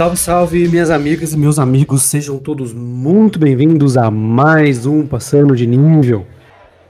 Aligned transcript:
Salve, 0.00 0.16
salve, 0.16 0.66
minhas 0.66 0.88
amigas 0.88 1.34
e 1.34 1.36
meus 1.36 1.58
amigos, 1.58 2.04
sejam 2.04 2.38
todos 2.38 2.72
muito 2.72 3.38
bem-vindos 3.38 3.98
a 3.98 4.10
mais 4.10 4.86
um 4.86 5.06
Passando 5.06 5.54
de 5.54 5.66
Nível. 5.66 6.26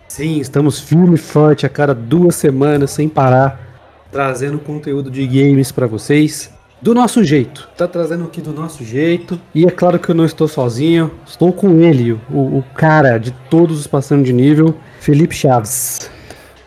Sim, 0.07 0.39
estamos 0.39 0.79
firme 0.79 1.17
e 1.17 1.19
forte 1.19 1.67
a 1.67 1.69
cada 1.69 1.93
duas 1.93 2.37
semanas, 2.37 2.93
sem 2.93 3.09
parar, 3.09 3.83
trazendo 4.13 4.61
conteúdo 4.61 5.11
de 5.11 5.27
games 5.27 5.73
para 5.73 5.89
vocês. 5.89 6.53
Do 6.81 6.95
nosso 6.95 7.25
jeito, 7.25 7.69
tá 7.77 7.89
trazendo 7.89 8.27
aqui 8.27 8.41
do 8.41 8.53
nosso 8.53 8.85
jeito. 8.85 9.41
E 9.53 9.67
é 9.67 9.73
claro 9.73 9.99
que 9.99 10.09
eu 10.09 10.15
não 10.15 10.25
estou 10.25 10.47
sozinho, 10.47 11.11
estou 11.27 11.53
com 11.53 11.81
ele, 11.81 12.13
o, 12.13 12.59
o 12.59 12.65
cara 12.77 13.19
de 13.19 13.33
todos 13.51 13.81
os 13.81 13.89
Passando 13.89 14.23
de 14.23 14.33
Nível, 14.33 14.73
Felipe 15.01 15.35
Chaves. 15.35 16.09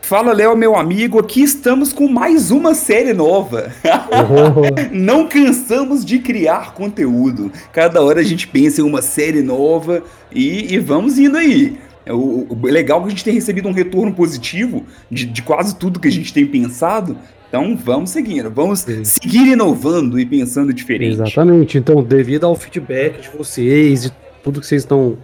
Fala, 0.04 0.34
Léo, 0.34 0.56
meu 0.58 0.76
amigo. 0.76 1.18
Aqui 1.18 1.42
estamos 1.42 1.94
com 1.94 2.10
mais 2.10 2.52
uma 2.52 2.76
série 2.76 3.14
nova. 3.14 3.72
Oh. 4.12 4.92
Não 4.92 5.30
cansamos 5.30 6.04
de 6.04 6.20
criar 6.20 6.74
conteúdo. 6.74 7.50
Cada 7.72 8.02
hora 8.02 8.20
a 8.20 8.24
gente 8.24 8.46
pensa 8.46 8.82
em 8.82 8.84
uma 8.84 9.02
série 9.02 9.42
nova 9.42 10.04
e, 10.30 10.74
e 10.74 10.78
vamos 10.78 11.18
indo 11.18 11.38
aí. 11.38 11.78
É 12.06 12.12
o, 12.12 12.46
o, 12.50 12.66
legal 12.66 13.00
é 13.00 13.02
que 13.04 13.08
a 13.08 13.10
gente 13.12 13.24
tem 13.24 13.34
recebido 13.34 13.70
um 13.70 13.72
retorno 13.72 14.14
positivo 14.14 14.86
de, 15.10 15.26
de 15.26 15.42
quase 15.42 15.78
tudo 15.78 16.02
que 16.02 16.10
a 16.10 16.12
gente 16.12 16.34
tem 16.34 16.46
pensado. 16.46 17.18
Então 17.48 17.78
vamos 17.78 18.10
seguindo, 18.10 18.52
vamos 18.52 18.80
Sim. 18.80 19.06
seguir 19.06 19.54
inovando 19.54 20.20
e 20.20 20.26
pensando 20.26 20.74
diferente. 20.74 21.14
Exatamente. 21.14 21.78
Então, 21.78 22.04
devido 22.04 22.46
ao 22.46 22.58
feedback 22.58 23.22
de 23.22 23.30
vocês, 23.30 24.04
de 24.04 24.12
tudo 24.44 24.60
que 24.60 24.68
vocês 24.68 24.82
estão 24.82 25.18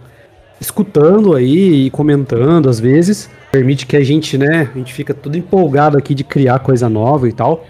escutando 0.58 1.34
aí 1.34 1.86
e 1.86 1.90
comentando 1.90 2.70
às 2.70 2.80
vezes, 2.80 3.28
permite 3.50 3.86
que 3.86 3.96
a 3.96 4.04
gente, 4.04 4.38
né, 4.38 4.70
a 4.74 4.78
gente 4.78 4.92
fica 4.92 5.12
tudo 5.12 5.36
empolgado 5.36 5.98
aqui 5.98 6.14
de 6.14 6.24
criar 6.24 6.58
coisa 6.60 6.88
nova 6.88 7.28
e 7.28 7.32
tal. 7.32 7.66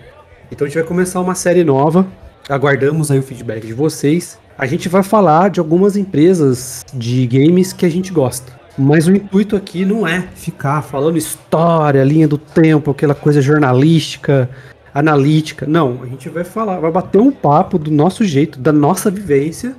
Então 0.51 0.67
a 0.67 0.69
gente 0.69 0.79
vai 0.79 0.87
começar 0.87 1.21
uma 1.21 1.35
série 1.35 1.65
nova. 1.65 2.07
Aguardamos 2.49 3.11
aí 3.11 3.19
o 3.19 3.23
feedback 3.23 3.67
de 3.67 3.73
vocês. 3.73 4.39
A 4.59 4.67
gente 4.67 4.89
vai 4.89 5.03
falar 5.03 5.51
de 5.51 5.61
algumas 5.61 5.97
empresas 5.97 6.85
de 6.93 7.27
games 7.27 7.73
que 7.73 7.87
a 7.87 7.89
gente 7.89 8.13
gosta. 8.13 8.53
Mas 8.77 9.07
o 9.07 9.15
intuito 9.15 9.57
aqui 9.57 9.85
não 9.85 10.07
é 10.07 10.29
ficar 10.35 10.83
falando 10.83 11.17
história, 11.17 12.03
linha 12.05 12.27
do 12.27 12.39
tempo, 12.39 12.91
aquela 12.91 13.15
coisa 13.15 13.41
jornalística, 13.41 14.49
analítica. 14.93 15.67
Não, 15.67 16.03
a 16.03 16.07
gente 16.07 16.29
vai 16.29 16.45
falar, 16.45 16.79
vai 16.79 16.91
bater 16.91 17.19
um 17.19 17.31
papo 17.31 17.79
do 17.79 17.91
nosso 17.91 18.25
jeito, 18.25 18.59
da 18.59 18.73
nossa 18.73 19.11
vivência 19.11 19.75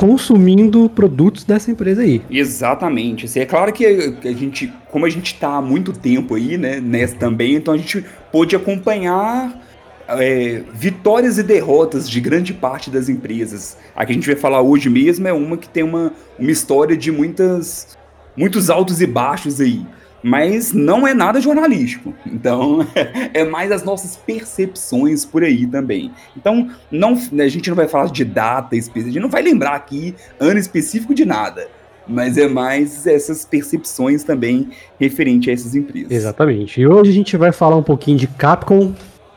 consumindo 0.00 0.88
produtos 0.88 1.44
dessa 1.44 1.70
empresa 1.70 2.00
aí. 2.00 2.22
Exatamente. 2.30 3.26
Assim, 3.26 3.40
é 3.40 3.44
claro 3.44 3.70
que 3.70 3.84
a 3.84 4.32
gente, 4.32 4.72
como 4.90 5.04
a 5.04 5.10
gente 5.10 5.34
está 5.34 5.56
há 5.56 5.60
muito 5.60 5.92
tempo 5.92 6.36
aí, 6.36 6.56
né, 6.56 6.80
nessa 6.80 7.16
também, 7.16 7.54
então 7.56 7.74
a 7.74 7.76
gente 7.76 8.02
pôde 8.32 8.56
acompanhar 8.56 9.62
é, 10.08 10.62
vitórias 10.72 11.36
e 11.36 11.42
derrotas 11.42 12.08
de 12.08 12.18
grande 12.18 12.54
parte 12.54 12.88
das 12.88 13.10
empresas. 13.10 13.76
A 13.94 14.06
que 14.06 14.12
a 14.12 14.14
gente 14.14 14.26
vai 14.26 14.36
falar 14.36 14.62
hoje 14.62 14.88
mesmo 14.88 15.28
é 15.28 15.34
uma 15.34 15.58
que 15.58 15.68
tem 15.68 15.82
uma, 15.82 16.14
uma 16.38 16.50
história 16.50 16.96
de 16.96 17.12
muitas, 17.12 17.98
muitos 18.34 18.70
altos 18.70 19.02
e 19.02 19.06
baixos 19.06 19.60
aí 19.60 19.84
mas 20.22 20.72
não 20.72 21.06
é 21.06 21.14
nada 21.14 21.40
jornalístico. 21.40 22.14
Então, 22.26 22.86
é 23.32 23.44
mais 23.44 23.72
as 23.72 23.82
nossas 23.82 24.16
percepções 24.16 25.24
por 25.24 25.42
aí 25.42 25.66
também. 25.66 26.10
Então, 26.36 26.68
não, 26.90 27.18
a 27.38 27.48
gente 27.48 27.68
não 27.68 27.76
vai 27.76 27.88
falar 27.88 28.10
de 28.10 28.24
data 28.24 28.76
específica, 28.76 29.10
a 29.10 29.12
gente 29.12 29.22
não 29.22 29.30
vai 29.30 29.42
lembrar 29.42 29.74
aqui 29.74 30.14
ano 30.38 30.58
específico 30.58 31.14
de 31.14 31.24
nada. 31.24 31.68
Mas 32.06 32.36
é 32.36 32.48
mais 32.48 33.06
essas 33.06 33.44
percepções 33.44 34.24
também 34.24 34.70
referente 34.98 35.48
a 35.48 35.52
essas 35.52 35.74
empresas. 35.74 36.10
Exatamente. 36.10 36.80
E 36.80 36.86
hoje 36.86 37.10
a 37.10 37.14
gente 37.14 37.36
vai 37.36 37.52
falar 37.52 37.76
um 37.76 37.82
pouquinho 37.82 38.18
de 38.18 38.26
Capcom. 38.26 38.92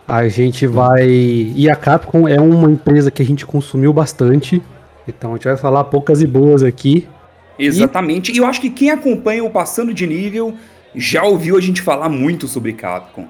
A 0.08 0.28
gente 0.28 0.66
vai. 0.66 1.08
E 1.08 1.70
a 1.70 1.76
Capcom 1.76 2.28
é 2.28 2.40
uma 2.42 2.72
empresa 2.72 3.12
que 3.12 3.22
a 3.22 3.26
gente 3.26 3.46
consumiu 3.46 3.94
bastante. 3.94 4.62
Então 5.08 5.32
a 5.32 5.34
gente 5.36 5.44
vai 5.44 5.58
falar 5.58 5.84
poucas 5.84 6.22
e 6.22 6.28
boas 6.28 6.64
aqui. 6.64 7.08
Exatamente. 7.60 8.32
E 8.32 8.38
eu 8.38 8.46
acho 8.46 8.60
que 8.60 8.70
quem 8.70 8.90
acompanha 8.90 9.44
o 9.44 9.50
Passando 9.50 9.94
de 9.94 10.08
Nível 10.08 10.56
já 10.96 11.24
ouviu 11.24 11.58
a 11.58 11.62
gente 11.62 11.82
falar 11.82 12.10
muito 12.10 12.48
sobre 12.48 12.74
Capcom. 12.74 13.28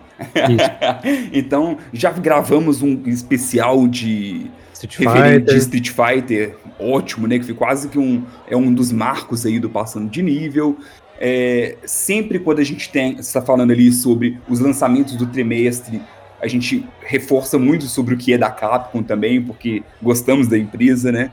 então, 1.32 1.78
já 1.92 2.12
gravamos 2.12 2.82
um 2.82 3.04
especial 3.06 3.88
de 3.88 4.52
Street 4.74 4.96
Fighter. 4.96 5.42
de 5.42 5.58
Street 5.58 5.90
Fighter, 5.90 6.58
ótimo, 6.80 7.28
né? 7.28 7.40
Que 7.40 7.46
foi 7.46 7.56
quase 7.56 7.88
que 7.88 7.98
um, 7.98 8.24
é 8.48 8.56
um 8.56 8.74
dos 8.74 8.92
marcos 8.92 9.46
aí 9.46 9.60
do 9.60 9.70
passando 9.70 10.10
de 10.10 10.22
nível. 10.22 10.78
É, 11.20 11.78
sempre 11.86 12.40
quando 12.40 12.60
a 12.60 12.64
gente 12.64 12.90
tem, 12.90 13.18
está 13.20 13.42
falando 13.42 13.72
ali 13.72 13.92
sobre 13.92 14.40
os 14.50 14.60
lançamentos 14.60 15.16
do 15.16 15.28
trimestre, 15.28 16.02
a 16.42 16.48
gente 16.48 16.86
reforça 17.02 17.58
muito 17.58 17.86
sobre 17.86 18.14
o 18.14 18.18
que 18.18 18.34
é 18.34 18.38
da 18.38 18.50
Capcom 18.50 19.02
também, 19.02 19.42
porque 19.42 19.82
gostamos 20.02 20.48
da 20.48 20.58
empresa, 20.58 21.12
né? 21.12 21.32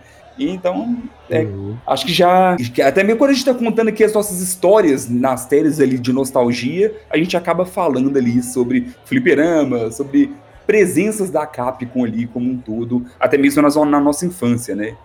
Então, 0.49 0.97
é, 1.29 1.43
uhum. 1.43 1.77
acho 1.87 2.07
que 2.07 2.13
já. 2.13 2.57
Até 2.85 3.03
mesmo 3.03 3.19
quando 3.19 3.31
a 3.31 3.35
gente 3.35 3.45
tá 3.45 3.55
contando 3.55 3.89
aqui 3.89 4.03
as 4.03 4.13
nossas 4.13 4.41
histórias 4.41 5.09
nas 5.09 5.43
séries 5.43 5.81
ali 5.81 5.99
de 5.99 6.13
nostalgia, 6.13 6.95
a 7.11 7.17
gente 7.17 7.37
acaba 7.37 7.67
falando 7.67 8.17
ali 8.17 8.43
sobre 8.43 8.89
fliperama, 9.05 9.91
sobre 9.91 10.33
presenças 10.67 11.31
da 11.31 11.47
Capcom 11.47 12.05
ali 12.05 12.27
como 12.27 12.51
um 12.51 12.57
todo, 12.57 13.05
até 13.19 13.37
mesmo 13.37 13.61
na, 13.61 13.85
na 13.85 14.01
nossa 14.01 14.25
infância, 14.25 14.75
né? 14.75 14.97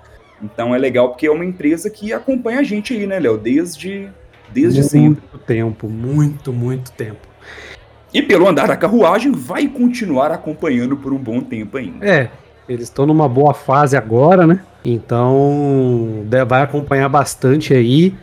Então 0.41 0.75
é 0.75 0.77
legal 0.77 1.09
porque 1.09 1.27
é 1.27 1.31
uma 1.31 1.45
empresa 1.45 1.89
que 1.89 2.13
acompanha 2.13 2.59
a 2.59 2.63
gente 2.63 2.93
aí, 2.93 3.07
né, 3.07 3.19
Léo? 3.19 3.37
Desde, 3.37 4.09
desde 4.53 4.79
muito 4.79 4.91
sempre. 4.91 5.23
Muito 5.31 5.45
tempo, 5.45 5.89
muito, 5.89 6.53
muito 6.53 6.91
tempo. 6.91 7.27
E 8.13 8.21
pelo 8.21 8.47
andar 8.47 8.67
da 8.67 8.77
carruagem, 8.77 9.31
vai 9.31 9.67
continuar 9.67 10.31
acompanhando 10.31 10.95
por 10.95 11.11
um 11.11 11.17
bom 11.17 11.41
tempo 11.41 11.77
ainda. 11.77 12.05
É, 12.05 12.29
eles 12.67 12.85
estão 12.85 13.05
numa 13.05 13.27
boa 13.29 13.53
fase 13.53 13.95
agora, 13.95 14.47
né? 14.47 14.59
Então, 14.83 16.25
vai 16.47 16.61
acompanhar 16.61 17.09
bastante 17.09 17.73
aí. 17.73 18.13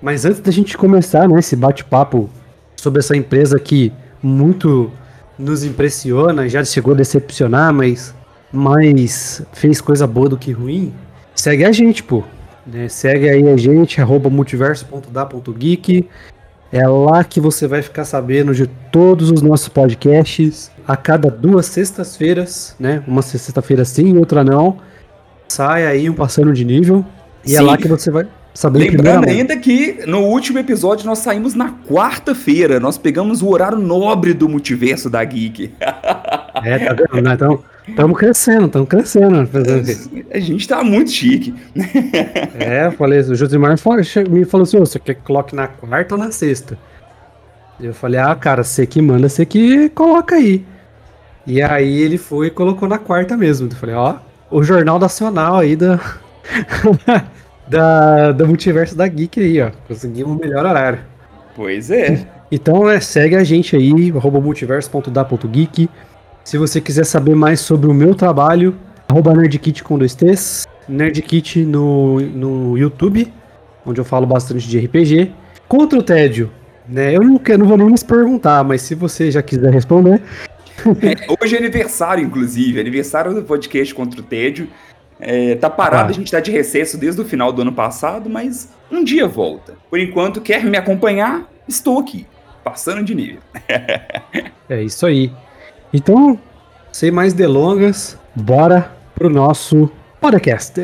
Mas 0.00 0.24
antes 0.24 0.40
da 0.40 0.50
gente 0.50 0.76
começar, 0.76 1.28
né, 1.28 1.38
esse 1.38 1.54
bate-papo 1.54 2.28
sobre 2.76 3.00
essa 3.00 3.16
empresa 3.16 3.58
que 3.58 3.92
muito 4.22 4.90
nos 5.38 5.64
impressiona, 5.64 6.48
já 6.48 6.64
chegou 6.64 6.94
a 6.94 6.96
decepcionar, 6.96 7.72
mas 7.72 8.14
mais 8.52 9.42
fez 9.52 9.80
coisa 9.80 10.06
boa 10.06 10.28
do 10.28 10.36
que 10.36 10.52
ruim, 10.52 10.92
segue 11.34 11.64
a 11.64 11.72
gente, 11.72 12.02
pô. 12.02 12.22
Né? 12.66 12.88
Segue 12.88 13.28
aí 13.28 13.48
a 13.48 13.56
gente, 13.56 14.00
arroba 14.00 14.28
multiverso.da.geek. 14.28 16.08
É 16.72 16.86
lá 16.88 17.22
que 17.22 17.38
você 17.38 17.66
vai 17.66 17.82
ficar 17.82 18.04
sabendo 18.04 18.54
de 18.54 18.66
todos 18.90 19.30
os 19.30 19.42
nossos 19.42 19.68
podcasts. 19.68 20.70
A 20.88 20.96
cada 20.96 21.30
duas 21.30 21.66
sextas-feiras, 21.66 22.74
né? 22.80 23.04
Uma 23.06 23.22
sexta-feira 23.22 23.84
sim, 23.84 24.16
outra 24.16 24.42
não 24.42 24.78
sai 25.52 25.86
aí 25.86 26.08
um 26.08 26.14
passando 26.14 26.52
de 26.52 26.64
nível. 26.64 27.04
E 27.44 27.50
Sim. 27.50 27.56
é 27.56 27.60
lá 27.60 27.76
que 27.76 27.88
você 27.88 28.10
vai 28.10 28.26
saber 28.54 28.90
Lembrando 28.90 29.28
ainda 29.28 29.56
que 29.56 30.04
no 30.06 30.20
último 30.20 30.58
episódio 30.58 31.06
nós 31.06 31.18
saímos 31.18 31.54
na 31.54 31.72
quarta-feira. 31.88 32.80
Nós 32.80 32.96
pegamos 32.96 33.42
o 33.42 33.48
horário 33.48 33.78
nobre 33.78 34.32
do 34.32 34.48
multiverso 34.48 35.10
da 35.10 35.22
Geek. 35.24 35.72
É, 36.54 36.78
tá 36.78 36.94
vendo? 36.94 37.22
Né? 37.22 37.34
Então, 37.34 37.62
estamos 37.88 38.18
crescendo, 38.18 38.66
estamos 38.66 38.88
crescendo. 38.88 39.48
A 40.30 40.38
gente 40.38 40.68
tá 40.68 40.84
muito 40.84 41.10
chique. 41.10 41.54
É, 42.58 42.86
eu 42.86 42.92
falei, 42.92 43.20
o 43.20 43.34
Josimar 43.34 43.72
me 43.72 44.44
falou 44.44 44.62
assim: 44.62 44.78
você 44.78 44.98
quer 44.98 45.14
que 45.14 45.22
coloque 45.22 45.54
na 45.54 45.66
quarta 45.66 46.14
ou 46.14 46.20
na 46.20 46.30
sexta? 46.30 46.78
Eu 47.80 47.92
falei, 47.92 48.20
ah, 48.20 48.34
cara, 48.34 48.62
você 48.62 48.86
que 48.86 49.02
manda, 49.02 49.28
você 49.28 49.44
que 49.44 49.88
coloca 49.90 50.36
aí. 50.36 50.64
E 51.46 51.60
aí 51.60 52.00
ele 52.00 52.16
foi 52.16 52.46
e 52.46 52.50
colocou 52.50 52.88
na 52.88 52.98
quarta 52.98 53.36
mesmo. 53.36 53.68
Eu 53.68 53.76
falei, 53.76 53.94
ó, 53.94 54.16
o 54.50 54.62
Jornal 54.62 54.98
Nacional 54.98 55.56
aí 55.56 55.74
da, 55.74 55.98
da, 57.66 58.32
do 58.32 58.46
multiverso 58.46 58.94
da 58.94 59.08
Geek 59.08 59.40
aí, 59.40 59.60
ó. 59.60 59.70
Conseguimos 59.88 60.36
o 60.36 60.38
melhor 60.38 60.64
horário. 60.64 61.00
Pois 61.56 61.90
é. 61.90 62.26
Então, 62.50 62.84
né, 62.84 63.00
segue 63.00 63.34
a 63.34 63.42
gente 63.42 63.74
aí, 63.74 64.12
multiverso.da.geek. 64.12 65.88
Se 66.44 66.58
você 66.58 66.80
quiser 66.80 67.04
saber 67.04 67.34
mais 67.34 67.60
sobre 67.60 67.88
o 67.88 67.94
meu 67.94 68.14
trabalho, 68.14 68.76
arroba 69.08 69.32
nerdkit 69.32 69.84
com 69.84 69.96
dois 69.96 70.14
T's, 70.14 70.66
nerdkit 70.88 71.64
no, 71.64 72.20
no 72.20 72.76
YouTube, 72.76 73.32
onde 73.86 74.00
eu 74.00 74.04
falo 74.04 74.26
bastante 74.26 74.68
de 74.68 74.78
RPG. 74.78 75.32
Contra 75.68 75.98
o 75.98 76.02
tédio, 76.02 76.50
né, 76.88 77.14
eu 77.14 77.20
não, 77.20 77.40
não 77.58 77.66
vou 77.66 77.76
nem 77.76 77.86
me 77.86 78.04
perguntar, 78.04 78.64
mas 78.64 78.82
se 78.82 78.94
você 78.94 79.30
já 79.30 79.40
quiser 79.40 79.72
responder, 79.72 80.20
é, 81.00 81.42
hoje 81.42 81.54
é 81.54 81.58
aniversário, 81.58 82.24
inclusive, 82.24 82.80
aniversário 82.80 83.32
do 83.34 83.42
podcast 83.42 83.94
contra 83.94 84.20
o 84.20 84.22
tédio. 84.22 84.68
É, 85.20 85.54
tá 85.54 85.70
parado, 85.70 86.08
ah. 86.08 86.10
a 86.10 86.12
gente 86.12 86.32
tá 86.32 86.40
de 86.40 86.50
recesso 86.50 86.98
desde 86.98 87.20
o 87.20 87.24
final 87.24 87.52
do 87.52 87.62
ano 87.62 87.72
passado, 87.72 88.28
mas 88.28 88.68
um 88.90 89.04
dia 89.04 89.28
volta. 89.28 89.74
Por 89.88 90.00
enquanto, 90.00 90.40
quer 90.40 90.64
me 90.64 90.76
acompanhar? 90.76 91.48
Estou 91.68 92.00
aqui, 92.00 92.26
passando 92.64 93.04
de 93.04 93.14
nível. 93.14 93.38
é 94.68 94.82
isso 94.82 95.06
aí. 95.06 95.30
Então, 95.94 96.38
sem 96.90 97.10
mais 97.10 97.34
delongas, 97.34 98.18
bora 98.34 98.90
pro 99.14 99.28
nosso 99.28 99.90
podcast. 100.18 100.80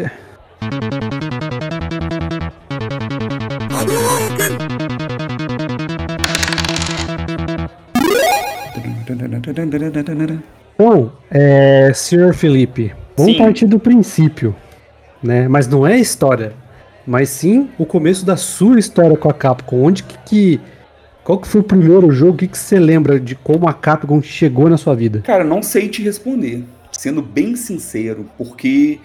Bom, 10.78 11.10
é, 11.30 11.90
senhor 11.94 12.34
Felipe, 12.34 12.94
Vamos 13.16 13.32
sim. 13.32 13.38
partir 13.38 13.66
do 13.66 13.78
princípio, 13.78 14.54
né? 15.22 15.48
Mas 15.48 15.66
não 15.66 15.86
é 15.86 15.94
a 15.94 15.98
história, 15.98 16.52
mas 17.06 17.30
sim 17.30 17.70
o 17.78 17.86
começo 17.86 18.26
da 18.26 18.36
sua 18.36 18.78
história 18.78 19.16
com 19.16 19.30
a 19.30 19.32
Capcom. 19.32 19.84
Onde 19.84 20.02
que, 20.02 20.18
que 20.26 20.60
qual 21.28 21.38
que 21.38 21.46
foi 21.46 21.60
o 21.60 21.64
primeiro 21.64 22.10
jogo? 22.10 22.32
O 22.32 22.36
que, 22.38 22.48
que 22.48 22.56
você 22.56 22.78
lembra 22.78 23.20
de 23.20 23.34
como 23.34 23.68
a 23.68 23.74
Capcom 23.74 24.22
chegou 24.22 24.70
na 24.70 24.78
sua 24.78 24.94
vida? 24.94 25.20
Cara, 25.20 25.44
não 25.44 25.62
sei 25.62 25.86
te 25.86 26.02
responder, 26.02 26.64
sendo 26.90 27.20
bem 27.20 27.54
sincero, 27.54 28.24
porque 28.38 28.98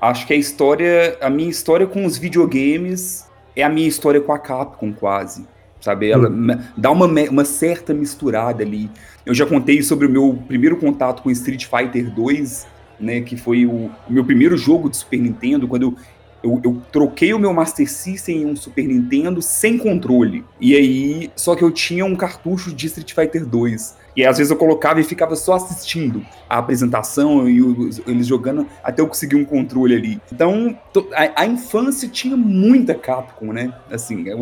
acho 0.00 0.24
que 0.24 0.32
a 0.32 0.36
história, 0.36 1.18
a 1.20 1.28
minha 1.28 1.50
história 1.50 1.84
com 1.84 2.04
os 2.04 2.16
videogames 2.16 3.28
é 3.56 3.64
a 3.64 3.68
minha 3.68 3.88
história 3.88 4.20
com 4.20 4.32
a 4.32 4.38
Capcom 4.38 4.92
quase, 4.92 5.44
sabe? 5.80 6.12
Ela 6.12 6.30
hum. 6.30 6.56
dá 6.76 6.92
uma, 6.92 7.06
uma 7.06 7.44
certa 7.44 7.92
misturada 7.92 8.62
ali. 8.62 8.88
Eu 9.26 9.34
já 9.34 9.44
contei 9.44 9.82
sobre 9.82 10.06
o 10.06 10.10
meu 10.10 10.38
primeiro 10.46 10.76
contato 10.76 11.24
com 11.24 11.30
Street 11.32 11.66
Fighter 11.66 12.08
2, 12.08 12.68
né, 13.00 13.20
que 13.20 13.36
foi 13.36 13.66
o, 13.66 13.90
o 14.08 14.12
meu 14.12 14.24
primeiro 14.24 14.56
jogo 14.56 14.88
de 14.88 14.96
Super 14.96 15.18
Nintendo, 15.18 15.66
quando 15.66 15.82
eu, 15.82 15.96
eu, 16.44 16.60
eu, 16.62 16.82
troquei 16.92 17.32
o 17.32 17.38
meu 17.38 17.52
Master 17.54 17.90
System 17.90 18.42
em 18.42 18.46
um 18.46 18.54
Super 18.54 18.86
Nintendo 18.86 19.40
sem 19.40 19.78
controle. 19.78 20.44
E 20.60 20.76
aí, 20.76 21.30
só 21.34 21.56
que 21.56 21.64
eu 21.64 21.70
tinha 21.70 22.04
um 22.04 22.14
cartucho 22.14 22.72
de 22.72 22.86
Street 22.86 23.14
Fighter 23.14 23.46
2. 23.46 23.96
E 24.16 24.24
às 24.24 24.38
vezes 24.38 24.50
eu 24.50 24.56
colocava 24.56 25.00
e 25.00 25.04
ficava 25.04 25.34
só 25.34 25.54
assistindo 25.54 26.24
a 26.48 26.58
apresentação 26.58 27.48
e 27.48 27.60
os, 27.60 28.00
eles 28.06 28.26
jogando 28.26 28.66
até 28.82 29.02
eu 29.02 29.08
conseguir 29.08 29.36
um 29.36 29.44
controle 29.44 29.96
ali. 29.96 30.20
Então, 30.30 30.78
a, 31.14 31.42
a 31.42 31.46
infância 31.46 32.08
tinha 32.08 32.36
muita 32.36 32.94
Capcom, 32.94 33.52
né? 33.52 33.72
Assim, 33.90 34.28
é 34.28 34.34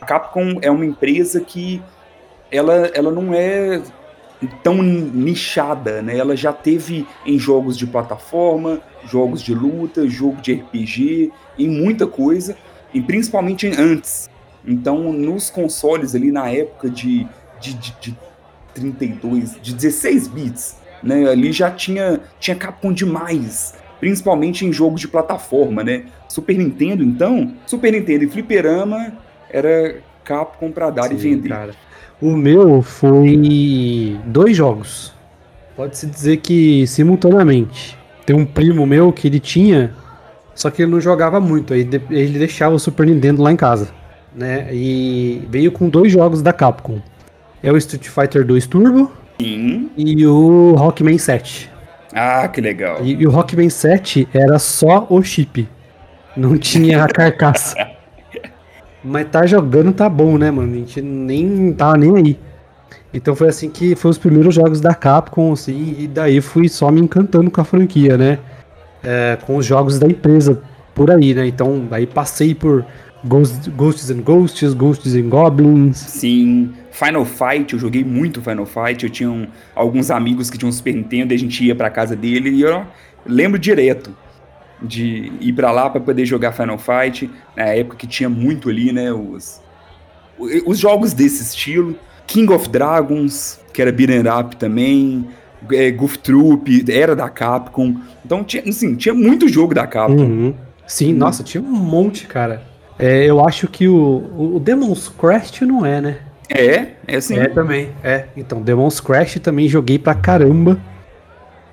a 0.00 0.06
Capcom 0.06 0.58
é 0.62 0.70
uma 0.70 0.86
empresa 0.86 1.40
que 1.40 1.80
ela, 2.50 2.90
ela 2.94 3.12
não 3.12 3.32
é 3.32 3.80
tão 4.62 4.82
nichada, 4.82 6.02
né? 6.02 6.16
Ela 6.16 6.36
já 6.36 6.52
teve 6.52 7.06
em 7.24 7.38
jogos 7.38 7.76
de 7.78 7.86
plataforma, 7.86 8.80
jogos 9.04 9.42
de 9.42 9.54
luta, 9.54 10.08
jogo 10.08 10.40
de 10.40 10.54
RPG, 10.54 11.32
em 11.58 11.68
muita 11.68 12.06
coisa, 12.06 12.56
e 12.92 13.00
principalmente 13.00 13.66
antes. 13.78 14.30
Então, 14.66 15.12
nos 15.12 15.50
consoles 15.50 16.14
ali 16.14 16.30
na 16.30 16.48
época 16.50 16.88
de, 16.88 17.26
de, 17.60 17.74
de, 17.74 17.96
de 18.00 18.18
32, 18.74 19.58
de 19.60 19.74
16 19.74 20.28
bits, 20.28 20.76
né? 21.02 21.28
Ali 21.28 21.52
já 21.52 21.70
tinha, 21.70 22.20
tinha 22.38 22.56
Capcom 22.56 22.92
demais, 22.92 23.74
principalmente 23.98 24.64
em 24.64 24.72
jogos 24.72 25.00
de 25.00 25.08
plataforma, 25.08 25.82
né? 25.82 26.04
Super 26.28 26.56
Nintendo, 26.56 27.02
então, 27.02 27.52
Super 27.66 27.92
Nintendo 27.92 28.24
e 28.24 28.28
Fliperama 28.28 29.12
era 29.50 29.96
Capcom 30.24 30.70
pra 30.70 30.90
dar 30.90 31.08
Sim, 31.08 31.14
e 31.14 31.16
vender. 31.16 31.48
Cara. 31.48 31.74
O 32.20 32.36
meu 32.36 32.82
foi 32.82 34.16
dois 34.26 34.56
jogos. 34.56 35.12
Pode-se 35.74 36.06
dizer 36.06 36.36
que 36.36 36.86
simultaneamente. 36.86 37.98
Tem 38.24 38.36
um 38.36 38.46
primo 38.46 38.86
meu 38.86 39.12
que 39.12 39.26
ele 39.26 39.40
tinha, 39.40 39.92
só 40.54 40.70
que 40.70 40.82
ele 40.82 40.90
não 40.90 41.00
jogava 41.00 41.40
muito, 41.40 41.72
aí 41.72 41.88
ele 42.10 42.38
deixava 42.38 42.74
o 42.74 42.78
Super 42.78 43.06
Nintendo 43.06 43.42
lá 43.42 43.52
em 43.52 43.56
casa, 43.56 43.88
né? 44.34 44.68
E 44.72 45.46
veio 45.48 45.72
com 45.72 45.88
dois 45.88 46.12
jogos 46.12 46.42
da 46.42 46.52
Capcom. 46.52 47.00
É 47.62 47.70
o 47.72 47.76
Street 47.76 48.08
Fighter 48.08 48.44
2 48.44 48.66
Turbo 48.66 49.10
Sim. 49.40 49.90
e 49.96 50.26
o 50.26 50.74
Rockman 50.76 51.16
7. 51.16 51.70
Ah, 52.12 52.46
que 52.48 52.60
legal. 52.60 52.98
E, 53.02 53.14
e 53.14 53.26
o 53.26 53.30
Rockman 53.30 53.70
7 53.70 54.28
era 54.34 54.58
só 54.58 55.06
o 55.08 55.22
chip. 55.22 55.68
Não 56.36 56.58
tinha 56.58 57.04
a 57.04 57.08
carcaça. 57.08 57.74
Mas 59.04 59.28
tá 59.28 59.46
jogando 59.46 59.92
tá 59.92 60.08
bom, 60.08 60.38
né, 60.38 60.50
mano? 60.50 60.74
A 60.74 60.76
gente 60.76 61.00
nem 61.00 61.72
tava 61.72 61.96
nem 61.96 62.16
aí. 62.16 62.38
Então 63.12 63.34
foi 63.34 63.48
assim 63.48 63.68
que 63.68 63.94
foi 63.94 64.10
os 64.10 64.18
primeiros 64.18 64.54
jogos 64.54 64.80
da 64.80 64.94
Capcom, 64.94 65.52
assim, 65.52 65.96
e 65.98 66.06
daí 66.06 66.40
fui 66.40 66.68
só 66.68 66.90
me 66.90 67.00
encantando 67.00 67.50
com 67.50 67.60
a 67.60 67.64
franquia, 67.64 68.16
né? 68.16 68.38
É, 69.04 69.36
com 69.44 69.56
os 69.56 69.66
jogos 69.66 69.98
da 69.98 70.06
empresa 70.06 70.62
por 70.94 71.10
aí, 71.10 71.34
né? 71.34 71.46
Então 71.46 71.88
aí 71.90 72.06
passei 72.06 72.54
por 72.54 72.84
Ghost, 73.24 73.70
Ghosts 73.70 74.10
and 74.10 74.22
Ghosts, 74.22 74.74
Ghosts 74.74 75.14
and 75.14 75.28
Goblins. 75.28 75.96
Sim, 75.96 76.72
Final 76.90 77.24
Fight, 77.24 77.72
eu 77.72 77.78
joguei 77.78 78.04
muito 78.04 78.42
Final 78.42 78.66
Fight. 78.66 79.04
Eu 79.04 79.10
tinha 79.10 79.30
um, 79.30 79.46
alguns 79.74 80.10
amigos 80.10 80.50
que 80.50 80.58
tinham 80.58 80.70
Super 80.70 80.94
Nintendo 80.94 81.32
e 81.32 81.36
a 81.36 81.38
gente 81.38 81.64
ia 81.64 81.74
pra 81.74 81.90
casa 81.90 82.14
dele 82.14 82.50
e 82.50 82.62
eu 82.62 82.84
lembro 83.26 83.58
direto 83.58 84.14
de 84.80 85.32
ir 85.40 85.52
para 85.52 85.70
lá 85.70 85.88
para 85.88 86.00
poder 86.00 86.26
jogar 86.26 86.52
Final 86.52 86.78
Fight, 86.78 87.30
na 87.56 87.64
época 87.66 87.96
que 87.96 88.06
tinha 88.06 88.28
muito 88.28 88.68
ali, 88.68 88.92
né, 88.92 89.12
os, 89.12 89.60
os 90.66 90.78
jogos 90.78 91.12
desse 91.12 91.42
estilo. 91.42 91.96
King 92.26 92.52
of 92.52 92.68
Dragons, 92.68 93.60
que 93.72 93.80
era 93.80 93.92
beat'em 93.92 94.24
up 94.28 94.56
também, 94.56 95.28
é, 95.70 95.90
Goof 95.90 96.18
Troop, 96.18 96.84
era 96.90 97.14
da 97.14 97.28
Capcom. 97.28 97.96
Então, 98.24 98.42
tinha, 98.42 98.62
assim, 98.68 98.94
tinha 98.94 99.14
muito 99.14 99.48
jogo 99.48 99.74
da 99.74 99.86
Capcom. 99.86 100.22
Uhum. 100.22 100.54
Sim, 100.86 101.12
uhum. 101.12 101.18
nossa, 101.18 101.42
tinha 101.42 101.62
um 101.62 101.66
monte, 101.66 102.26
cara. 102.26 102.62
É, 102.98 103.24
eu 103.24 103.44
acho 103.44 103.68
que 103.68 103.88
o, 103.88 104.54
o 104.56 104.60
Demon's 104.60 105.08
Crash 105.08 105.60
não 105.62 105.84
é, 105.84 106.00
né? 106.00 106.18
É, 106.48 106.88
é 107.06 107.20
sim. 107.20 107.38
É 107.38 107.48
também, 107.48 107.90
é. 108.02 108.26
Então, 108.36 108.60
Demon's 108.60 109.00
Crash 109.00 109.38
também 109.40 109.68
joguei 109.68 109.98
pra 109.98 110.14
caramba. 110.14 110.78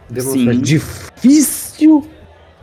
Demon's 0.10 0.32
sim. 0.32 0.46
Crash 0.46 0.62
difícil 0.62 2.10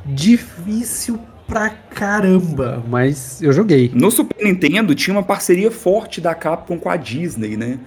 difícil 0.07 1.19
pra 1.47 1.71
caramba, 1.71 2.83
mas 2.89 3.41
eu 3.41 3.53
joguei. 3.53 3.91
No 3.95 4.11
Super 4.11 4.45
Nintendo 4.45 4.95
tinha 4.95 5.15
uma 5.15 5.23
parceria 5.23 5.71
forte 5.71 6.21
da 6.21 6.35
Capcom 6.35 6.79
com 6.79 6.91
a 6.91 6.97
Disney, 6.97 7.57
né? 7.57 7.79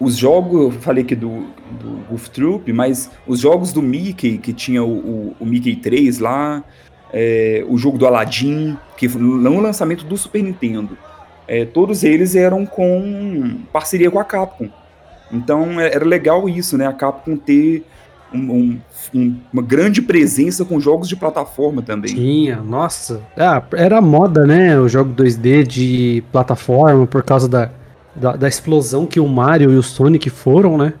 Os 0.00 0.16
jogos, 0.16 0.74
eu 0.74 0.80
falei 0.80 1.04
aqui 1.04 1.14
do, 1.14 1.46
do 1.80 2.04
Goof 2.08 2.30
Troop, 2.30 2.72
mas 2.72 3.10
os 3.26 3.40
jogos 3.40 3.72
do 3.72 3.82
Mickey, 3.82 4.38
que 4.38 4.52
tinha 4.52 4.82
o, 4.82 4.92
o, 4.92 5.36
o 5.40 5.46
Mickey 5.46 5.76
3 5.76 6.18
lá, 6.18 6.64
é, 7.12 7.64
o 7.68 7.76
jogo 7.76 7.98
do 7.98 8.06
Aladdin, 8.06 8.76
que 8.96 9.08
foi 9.08 9.20
no 9.20 9.60
lançamento 9.60 10.04
do 10.04 10.16
Super 10.16 10.42
Nintendo, 10.42 10.96
é, 11.46 11.64
todos 11.64 12.02
eles 12.02 12.34
eram 12.34 12.64
com 12.64 13.60
parceria 13.72 14.10
com 14.10 14.18
a 14.18 14.24
Capcom. 14.24 14.68
Então 15.30 15.80
é, 15.80 15.94
era 15.94 16.04
legal 16.04 16.48
isso, 16.48 16.78
né? 16.78 16.86
A 16.86 16.92
Capcom 16.92 17.36
ter 17.36 17.84
um, 18.34 18.78
um, 19.14 19.36
uma 19.52 19.62
grande 19.62 20.02
presença 20.02 20.64
com 20.64 20.80
jogos 20.80 21.08
de 21.08 21.16
plataforma 21.16 21.82
também. 21.82 22.14
Tinha, 22.14 22.56
nossa. 22.56 23.20
Ah, 23.36 23.62
era 23.74 24.00
moda, 24.00 24.46
né? 24.46 24.78
O 24.78 24.88
jogo 24.88 25.14
2D 25.14 25.66
de 25.66 26.24
plataforma 26.32 27.06
por 27.06 27.22
causa 27.22 27.48
da, 27.48 27.70
da, 28.14 28.36
da, 28.36 28.48
explosão 28.48 29.06
que 29.06 29.20
o 29.20 29.28
Mario 29.28 29.72
e 29.72 29.76
o 29.76 29.82
Sonic 29.82 30.28
foram, 30.30 30.76
né? 30.76 30.94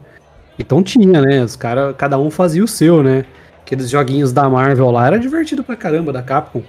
Então 0.58 0.82
tinha, 0.82 1.20
né? 1.20 1.42
Os 1.42 1.56
caras, 1.56 1.94
cada 1.96 2.18
um 2.18 2.30
fazia 2.30 2.62
o 2.62 2.68
seu, 2.68 3.02
né? 3.02 3.24
Aqueles 3.62 3.90
joguinhos 3.90 4.32
da 4.32 4.48
Marvel 4.48 4.90
lá 4.90 5.06
era 5.06 5.18
divertido 5.18 5.64
pra 5.64 5.74
caramba, 5.74 6.12
da 6.12 6.22
Capcom. 6.22 6.62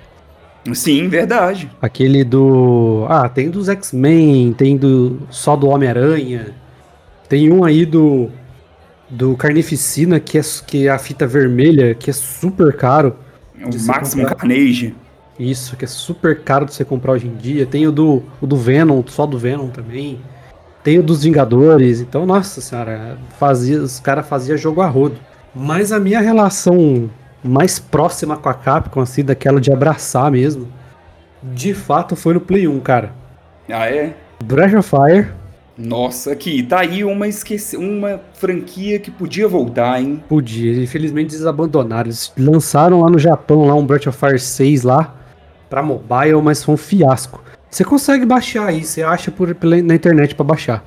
Sim, 0.74 1.07
verdade. 1.07 1.69
Aquele 1.81 2.24
do. 2.24 3.05
Ah, 3.07 3.29
tem 3.29 3.50
dos 3.50 3.69
X-Men, 3.69 4.53
tem 4.53 4.77
do. 4.77 5.19
Só 5.29 5.55
do 5.55 5.67
Homem-Aranha. 5.67 6.48
Tem 7.29 7.51
um 7.51 7.63
aí 7.63 7.86
do 7.86 8.31
do 9.09 9.35
Carnificina, 9.35 10.19
que 10.19 10.38
é, 10.38 10.41
que 10.65 10.88
é 10.88 10.89
a 10.89 10.97
fita 10.97 11.27
vermelha, 11.27 11.93
que 11.93 12.09
é 12.09 12.13
super 12.13 12.75
caro. 12.75 13.15
O 13.62 13.85
Maximum 13.85 14.25
Carnage. 14.25 14.95
Isso, 15.39 15.75
que 15.75 15.85
é 15.85 15.88
super 15.88 16.41
caro 16.41 16.65
de 16.65 16.74
você 16.74 16.85
comprar 16.85 17.13
hoje 17.13 17.27
em 17.27 17.35
dia. 17.35 17.65
Tem 17.65 17.85
o 17.88 17.91
do, 17.91 18.24
o 18.41 18.47
do 18.47 18.55
Venom, 18.55 19.03
só 19.07 19.25
do 19.25 19.38
Venom 19.38 19.67
também. 19.67 20.19
Tem 20.83 21.00
o 21.00 21.03
dos 21.03 21.24
Vingadores. 21.24 22.00
Então, 22.00 22.25
nossa 22.25 22.62
senhora, 22.62 23.17
fazia, 23.38 23.81
os 23.81 24.00
caras 24.00 24.27
faziam 24.27 24.57
jogo 24.57 24.81
a 24.81 24.88
rodo. 24.88 25.17
Mas 25.53 25.91
a 25.91 26.00
minha 26.00 26.21
relação 26.21 27.09
mais 27.43 27.79
próxima 27.79 28.38
com 28.38 28.50
a 28.50 28.53
Capcom, 28.53 29.01
assim, 29.01 29.24
daquela 29.24 29.59
de 29.59 29.71
abraçar 29.71 30.31
mesmo, 30.31 30.67
de 31.43 31.74
fato 31.74 32.15
foi 32.15 32.33
no 32.33 32.41
Play 32.41 32.67
1, 32.67 32.79
cara. 32.79 33.13
Ah, 33.69 33.89
é? 33.89 34.15
Breath 34.43 34.74
of 34.74 34.89
Fire 34.89 35.27
nossa, 35.77 36.32
aqui, 36.32 36.63
tá 36.63 36.79
aí 36.79 37.03
uma, 37.03 37.27
esqueci, 37.27 37.75
uma 37.75 38.22
franquia 38.34 38.98
que 38.98 39.12
podia 39.12 39.48
voltar, 39.48 40.01
hein? 40.01 40.24
Podia, 40.27 40.82
infelizmente 40.82 41.36
eles 41.36 41.46
abandonaram. 41.46 42.08
Eles 42.08 42.32
lançaram 42.38 43.01
lá 43.01 43.10
no 43.10 43.20
Japão 43.20 43.65
lá 43.65 43.75
um 43.75 43.86
Breath 43.86 44.08
of 44.08 44.17
Fire 44.17 44.39
6 44.39 44.84
lá 44.84 45.13
pra 45.70 45.84
mobile, 45.84 46.41
mas 46.41 46.63
foi 46.63 46.75
um 46.75 46.77
fiasco. 46.77 47.44
Você 47.70 47.84
consegue 47.84 48.25
baixar 48.25 48.67
aí, 48.67 48.84
você 48.84 49.03
acha 49.03 49.29
por, 49.29 49.53
pela, 49.53 49.82
na 49.82 49.96
internet 49.96 50.34
para 50.34 50.46
baixar. 50.46 50.86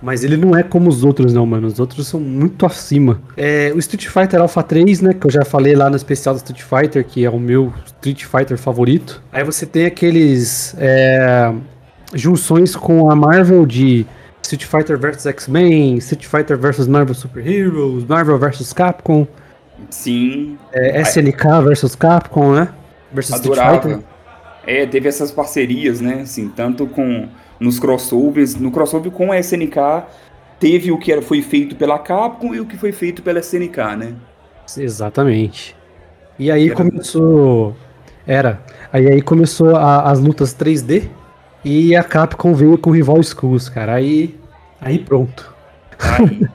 Mas 0.00 0.22
ele 0.22 0.36
não 0.36 0.56
é 0.56 0.62
como 0.62 0.88
os 0.88 1.04
outros, 1.04 1.32
não, 1.32 1.44
mano. 1.44 1.66
Os 1.66 1.80
outros 1.80 2.06
são 2.06 2.20
muito 2.20 2.64
acima. 2.64 3.20
É, 3.36 3.72
o 3.74 3.78
Street 3.78 4.06
Fighter 4.06 4.40
Alpha 4.40 4.62
3, 4.62 5.00
né? 5.00 5.12
Que 5.12 5.26
eu 5.26 5.30
já 5.30 5.44
falei 5.44 5.74
lá 5.74 5.90
no 5.90 5.96
especial 5.96 6.34
do 6.34 6.38
Street 6.38 6.62
Fighter, 6.62 7.04
que 7.04 7.24
é 7.24 7.30
o 7.30 7.38
meu 7.38 7.72
Street 7.84 8.24
Fighter 8.24 8.56
favorito. 8.56 9.20
Aí 9.32 9.42
você 9.42 9.66
tem 9.66 9.86
aqueles. 9.86 10.74
É, 10.78 11.52
junções 12.14 12.74
com 12.74 13.10
a 13.10 13.16
Marvel 13.16 13.66
de 13.66 14.06
Street 14.42 14.64
Fighter 14.64 14.98
vs 14.98 15.26
X-Men, 15.26 15.98
Street 15.98 16.26
Fighter 16.26 16.56
vs 16.56 16.86
Marvel 16.86 17.14
Super 17.14 17.46
Heroes, 17.46 18.04
Marvel 18.04 18.38
vs 18.38 18.72
Capcom. 18.72 19.26
Sim. 19.90 20.58
É, 20.72 21.00
SNK 21.02 21.62
vs 21.64 21.94
Capcom, 21.94 22.54
né? 22.54 22.68
Versus 23.12 23.34
Adorava. 23.34 23.76
Street 23.76 23.96
Fighter. 23.96 24.08
É, 24.66 24.86
teve 24.86 25.08
essas 25.08 25.30
parcerias, 25.30 26.00
né? 26.00 26.20
Assim, 26.22 26.48
tanto 26.48 26.86
com 26.86 27.28
nos 27.58 27.78
crossovers, 27.78 28.54
no 28.54 28.70
crossover 28.70 29.10
com 29.10 29.32
a 29.32 29.38
SNK 29.38 30.04
teve 30.58 30.90
o 30.90 30.98
que 30.98 31.12
era, 31.12 31.22
foi 31.22 31.40
feito 31.42 31.76
pela 31.76 31.98
Capcom 31.98 32.54
e 32.54 32.60
o 32.60 32.66
que 32.66 32.76
foi 32.76 32.92
feito 32.92 33.22
pela 33.22 33.40
SNK, 33.40 33.96
né? 33.96 34.14
Exatamente. 34.76 35.76
E 36.38 36.50
aí 36.50 36.70
começou. 36.70 37.76
Era. 38.26 38.60
Aí 38.92 39.06
aí 39.08 39.22
começou 39.22 39.76
a, 39.76 40.10
as 40.10 40.20
lutas 40.20 40.54
3D 40.54 41.08
e 41.64 41.94
a 41.96 42.04
Capcom 42.04 42.54
veio 42.54 42.78
com 42.78 42.90
o 42.90 42.92
Rival 42.92 43.22
Schools, 43.22 43.68
cara. 43.68 43.94
Aí. 43.94 44.38
Aí 44.80 44.98
pronto. 44.98 45.54
Aí, 45.98 46.46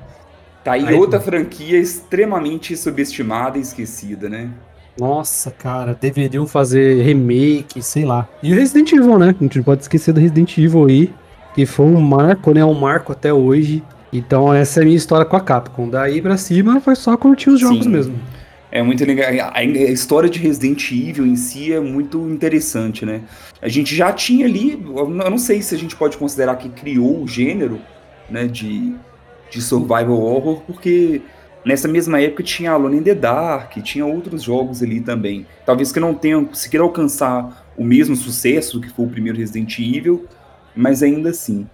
tá 0.63 0.71
aí, 0.73 0.85
aí 0.87 0.95
outra 0.95 1.19
franquia 1.19 1.77
extremamente 1.77 2.75
subestimada 2.77 3.57
e 3.57 3.61
esquecida, 3.61 4.29
né? 4.29 4.49
Nossa, 4.97 5.49
cara, 5.49 5.97
deveriam 5.99 6.45
fazer 6.45 7.01
remake, 7.01 7.81
sei 7.81 8.05
lá. 8.05 8.27
E 8.41 8.53
o 8.53 8.55
Resident 8.55 8.91
Evil, 8.93 9.17
né? 9.17 9.35
A 9.37 9.43
gente 9.43 9.57
não 9.57 9.63
pode 9.63 9.81
esquecer 9.81 10.13
do 10.13 10.19
Resident 10.19 10.57
Evil 10.57 10.85
aí, 10.85 11.13
que 11.55 11.65
foi 11.65 11.85
um 11.85 11.99
marco, 11.99 12.53
né? 12.53 12.63
Um 12.63 12.79
marco 12.79 13.11
até 13.11 13.33
hoje. 13.33 13.83
Então 14.11 14.53
essa 14.53 14.79
é 14.79 14.83
a 14.83 14.85
minha 14.85 14.97
história 14.97 15.25
com 15.25 15.35
a 15.35 15.41
Capcom. 15.41 15.89
Daí 15.89 16.21
pra 16.21 16.37
cima 16.37 16.79
foi 16.79 16.95
só 16.95 17.17
curtir 17.17 17.49
os 17.49 17.59
jogos 17.59 17.85
Sim. 17.85 17.89
mesmo. 17.89 18.15
É 18.75 18.81
muito 18.81 19.05
legal. 19.05 19.51
A 19.53 19.63
história 19.63 20.27
de 20.27 20.39
Resident 20.39 20.91
Evil 20.91 21.27
em 21.27 21.35
si 21.35 21.71
é 21.71 21.79
muito 21.79 22.27
interessante, 22.27 23.05
né? 23.05 23.21
A 23.61 23.67
gente 23.67 23.95
já 23.95 24.11
tinha 24.11 24.47
ali, 24.47 24.71
eu 24.83 25.07
não 25.07 25.37
sei 25.37 25.61
se 25.61 25.75
a 25.75 25.77
gente 25.77 25.95
pode 25.95 26.17
considerar 26.17 26.55
que 26.55 26.69
criou 26.69 27.21
o 27.21 27.27
gênero, 27.27 27.79
né, 28.27 28.47
de, 28.47 28.95
de 29.51 29.61
survival 29.61 30.19
horror, 30.19 30.63
porque 30.65 31.21
nessa 31.63 31.87
mesma 31.87 32.19
época 32.19 32.41
tinha 32.41 32.71
Alone 32.71 32.97
in 32.97 33.03
the 33.03 33.13
Dark, 33.13 33.77
tinha 33.83 34.07
outros 34.07 34.41
jogos 34.41 34.81
ali 34.81 34.99
também. 34.99 35.45
Talvez 35.67 35.91
que 35.91 35.99
não 35.99 36.15
tenham 36.15 36.43
conseguido 36.43 36.83
alcançar 36.83 37.71
o 37.77 37.83
mesmo 37.83 38.15
sucesso 38.15 38.81
que 38.81 38.89
foi 38.89 39.05
o 39.05 39.09
primeiro 39.09 39.37
Resident 39.37 39.77
Evil, 39.77 40.25
mas 40.75 41.03
ainda 41.03 41.29
assim. 41.29 41.67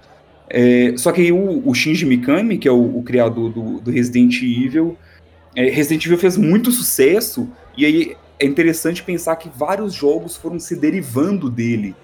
É, 0.49 0.93
só 0.97 1.13
que 1.13 1.31
o, 1.31 1.65
o, 1.65 1.73
Shinji 1.73 2.05
Mikami, 2.05 2.57
que 2.57 2.67
é 2.67 2.71
o, 2.71 2.97
o 2.97 3.03
criador 3.03 3.53
do, 3.53 3.79
do, 3.79 3.89
Resident 3.89 4.41
Evil, 4.41 4.97
Resident 5.55 6.05
Evil 6.05 6.17
fez 6.17 6.37
muito 6.37 6.71
sucesso, 6.71 7.49
e 7.75 7.85
aí 7.85 8.17
é 8.39 8.45
interessante 8.45 9.03
pensar 9.03 9.35
que 9.35 9.49
vários 9.53 9.93
jogos 9.93 10.37
foram 10.37 10.59
se 10.59 10.75
derivando 10.75 11.49
dele. 11.49 11.95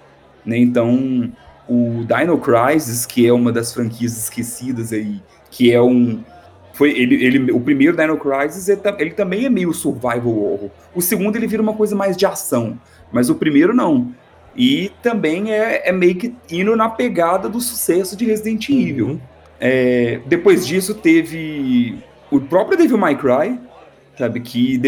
Né? 0.44 0.58
Então, 0.58 1.32
o 1.68 2.04
Dino 2.04 2.38
Crisis, 2.38 3.06
que 3.06 3.26
é 3.26 3.32
uma 3.32 3.50
das 3.50 3.72
franquias 3.72 4.16
esquecidas 4.16 4.92
aí, 4.92 5.22
que 5.50 5.72
é 5.72 5.80
um. 5.80 6.22
Foi 6.72 6.90
ele, 6.90 7.24
ele, 7.24 7.52
o 7.52 7.60
primeiro 7.60 7.96
Dino 7.96 8.18
Crisis, 8.18 8.68
ele, 8.68 9.10
também 9.12 9.46
é 9.46 9.48
meio 9.48 9.72
survival 9.72 10.36
horror. 10.36 10.70
O 10.94 11.00
segundo 11.00 11.36
ele 11.36 11.46
vira 11.46 11.62
uma 11.62 11.72
coisa 11.72 11.96
mais 11.96 12.16
de 12.16 12.26
ação, 12.26 12.78
mas 13.10 13.30
o 13.30 13.34
primeiro 13.34 13.74
não. 13.74 14.14
E 14.54 14.90
também 15.02 15.52
é, 15.52 15.88
é 15.88 15.92
meio 15.92 16.16
que 16.16 16.34
indo 16.50 16.76
na 16.76 16.88
pegada 16.88 17.48
do 17.48 17.60
sucesso 17.60 18.16
de 18.16 18.24
Resident. 18.26 18.68
Evil. 18.68 19.06
Uhum. 19.06 19.20
É, 19.58 20.20
depois 20.26 20.66
disso 20.66 20.94
teve 20.94 21.98
o 22.30 22.40
próprio 22.40 22.76
Devil 22.76 22.98
May 22.98 23.16
Cry, 23.16 23.58
sabe, 24.18 24.40
que 24.40 24.80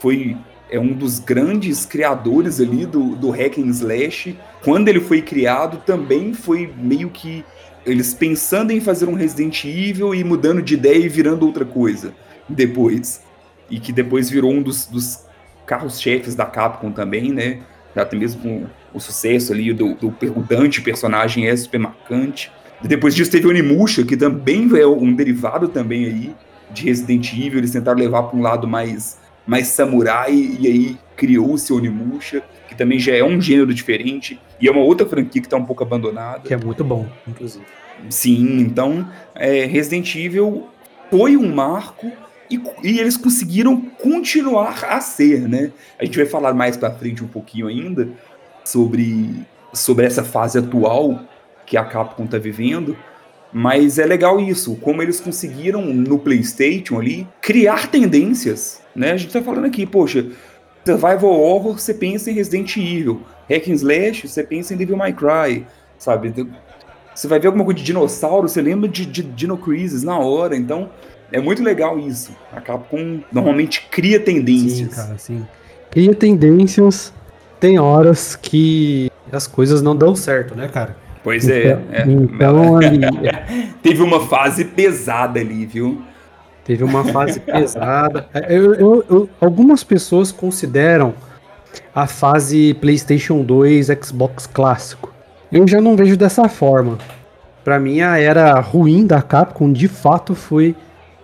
foi 0.00 0.36
é 0.70 0.78
um 0.78 0.92
dos 0.92 1.18
grandes 1.18 1.84
criadores 1.84 2.60
ali 2.60 2.86
do, 2.86 3.14
do 3.14 3.30
hack 3.30 3.58
and 3.58 3.68
slash. 3.68 4.36
Quando 4.62 4.88
ele 4.88 5.00
foi 5.00 5.22
criado, 5.22 5.82
também 5.84 6.32
foi 6.34 6.72
meio 6.76 7.10
que 7.10 7.44
eles 7.84 8.14
pensando 8.14 8.72
em 8.72 8.80
fazer 8.80 9.08
um 9.08 9.14
Resident 9.14 9.64
Evil 9.64 10.14
e 10.14 10.24
mudando 10.24 10.62
de 10.62 10.74
ideia 10.74 11.04
e 11.04 11.08
virando 11.08 11.46
outra 11.46 11.64
coisa 11.64 12.14
depois. 12.48 13.22
E 13.70 13.78
que 13.78 13.92
depois 13.92 14.30
virou 14.30 14.52
um 14.52 14.62
dos, 14.62 14.86
dos 14.86 15.24
carros-chefes 15.66 16.34
da 16.34 16.46
Capcom 16.46 16.90
também, 16.90 17.32
né? 17.32 17.60
Até 17.94 18.16
mesmo 18.16 18.68
o 18.92 18.98
sucesso 18.98 19.52
ali 19.52 19.72
do, 19.72 19.94
do 19.94 20.08
o 20.08 20.82
personagem 20.82 21.46
é 21.46 21.56
super 21.56 21.78
marcante. 21.78 22.50
Depois 22.82 23.14
disso 23.14 23.30
teve 23.30 23.46
o 23.46 23.50
Onimusha, 23.50 24.04
que 24.04 24.16
também 24.16 24.68
é 24.76 24.86
um 24.86 25.14
derivado 25.14 25.68
também 25.68 26.04
aí 26.06 26.34
de 26.74 26.84
Resident 26.84 27.32
Evil. 27.32 27.58
Eles 27.58 27.70
tentaram 27.70 27.98
levar 27.98 28.24
para 28.24 28.38
um 28.38 28.42
lado 28.42 28.66
mais, 28.66 29.18
mais 29.46 29.68
samurai 29.68 30.32
e 30.32 30.66
aí 30.66 30.98
criou-se 31.16 31.72
o 31.72 31.76
Onimusha, 31.76 32.42
que 32.68 32.74
também 32.74 32.98
já 32.98 33.14
é 33.14 33.22
um 33.22 33.40
gênero 33.40 33.72
diferente 33.72 34.40
e 34.60 34.68
é 34.68 34.70
uma 34.70 34.82
outra 34.82 35.06
franquia 35.06 35.40
que 35.40 35.46
está 35.46 35.56
um 35.56 35.64
pouco 35.64 35.82
abandonada. 35.82 36.40
Que 36.40 36.54
é 36.54 36.56
muito 36.56 36.84
bom, 36.84 37.06
inclusive. 37.26 37.64
Sim, 38.10 38.58
então 38.60 39.08
é, 39.34 39.64
Resident 39.64 40.14
Evil 40.14 40.68
foi 41.10 41.36
um 41.36 41.54
marco 41.54 42.10
e, 42.50 42.60
e, 42.82 42.98
eles 43.00 43.16
conseguiram 43.16 43.80
continuar 43.80 44.84
a 44.84 45.00
ser, 45.00 45.48
né? 45.48 45.72
A 45.98 46.04
gente 46.04 46.16
vai 46.16 46.26
falar 46.26 46.52
mais 46.52 46.76
para 46.76 46.90
frente 46.90 47.24
um 47.24 47.28
pouquinho 47.28 47.66
ainda, 47.68 48.08
sobre, 48.64 49.34
sobre 49.72 50.04
essa 50.04 50.22
fase 50.22 50.58
atual 50.58 51.20
que 51.66 51.76
a 51.76 51.84
Capcom 51.84 52.24
está 52.24 52.38
vivendo. 52.38 52.96
Mas 53.56 54.00
é 54.00 54.04
legal 54.04 54.40
isso, 54.40 54.74
como 54.76 55.00
eles 55.00 55.20
conseguiram 55.20 55.82
no 55.86 56.18
PlayStation 56.18 56.98
ali 56.98 57.24
criar 57.40 57.86
tendências, 57.86 58.80
né? 58.96 59.12
A 59.12 59.16
gente 59.16 59.32
tá 59.32 59.40
falando 59.40 59.66
aqui, 59.66 59.86
poxa, 59.86 60.26
Survival 60.84 61.30
Horror, 61.30 61.78
você 61.78 61.94
pensa 61.94 62.32
em 62.32 62.34
Resident 62.34 62.76
Evil. 62.76 63.22
Hack 63.48 63.68
and 63.68 63.74
Slash, 63.74 64.26
você 64.26 64.42
pensa 64.42 64.74
em 64.74 64.76
Devil 64.76 64.96
May 64.96 65.12
Cry, 65.12 65.64
sabe? 65.96 66.34
Você 67.14 67.28
vai 67.28 67.38
ver 67.38 67.46
alguma 67.46 67.64
coisa 67.64 67.78
de 67.78 67.84
dinossauro, 67.84 68.48
você 68.48 68.60
lembra 68.60 68.88
de, 68.88 69.06
de 69.06 69.22
Dino 69.22 69.56
Crisis 69.56 70.02
na 70.02 70.18
hora. 70.18 70.56
Então, 70.56 70.90
é 71.30 71.40
muito 71.40 71.62
legal 71.62 71.96
isso. 71.96 72.32
A 72.52 72.60
Capcom 72.60 73.20
normalmente 73.30 73.86
cria 73.88 74.18
tendências. 74.18 74.88
Sim, 74.90 74.96
cara, 74.96 75.16
sim. 75.16 75.46
Cria 75.92 76.12
tendências 76.12 77.12
tem 77.60 77.78
horas 77.78 78.34
que 78.34 79.10
as 79.30 79.46
coisas 79.46 79.80
não 79.80 79.94
dão 79.94 80.16
certo, 80.16 80.56
né, 80.56 80.68
cara? 80.68 80.96
Pois 81.24 81.48
é. 81.48 81.72
Então, 81.72 81.82
é. 81.90 82.02
então 82.02 82.76
ali, 82.76 83.00
Teve 83.82 84.02
uma 84.02 84.20
fase 84.20 84.64
pesada 84.66 85.40
ali, 85.40 85.66
viu? 85.66 86.02
Teve 86.64 86.84
uma 86.84 87.02
fase 87.04 87.40
pesada. 87.40 88.28
É, 88.32 88.56
eu, 88.56 88.74
eu, 88.74 89.04
eu, 89.10 89.28
algumas 89.40 89.82
pessoas 89.82 90.30
consideram 90.30 91.14
a 91.94 92.06
fase 92.06 92.74
PlayStation 92.74 93.42
2 93.42 93.88
Xbox 94.02 94.46
clássico. 94.46 95.12
Eu 95.50 95.66
já 95.66 95.80
não 95.80 95.96
vejo 95.96 96.16
dessa 96.16 96.48
forma. 96.48 96.98
Para 97.64 97.80
mim, 97.80 98.00
a 98.02 98.18
era 98.18 98.60
ruim 98.60 99.06
da 99.06 99.22
Capcom 99.22 99.72
de 99.72 99.88
fato 99.88 100.34
foi 100.34 100.76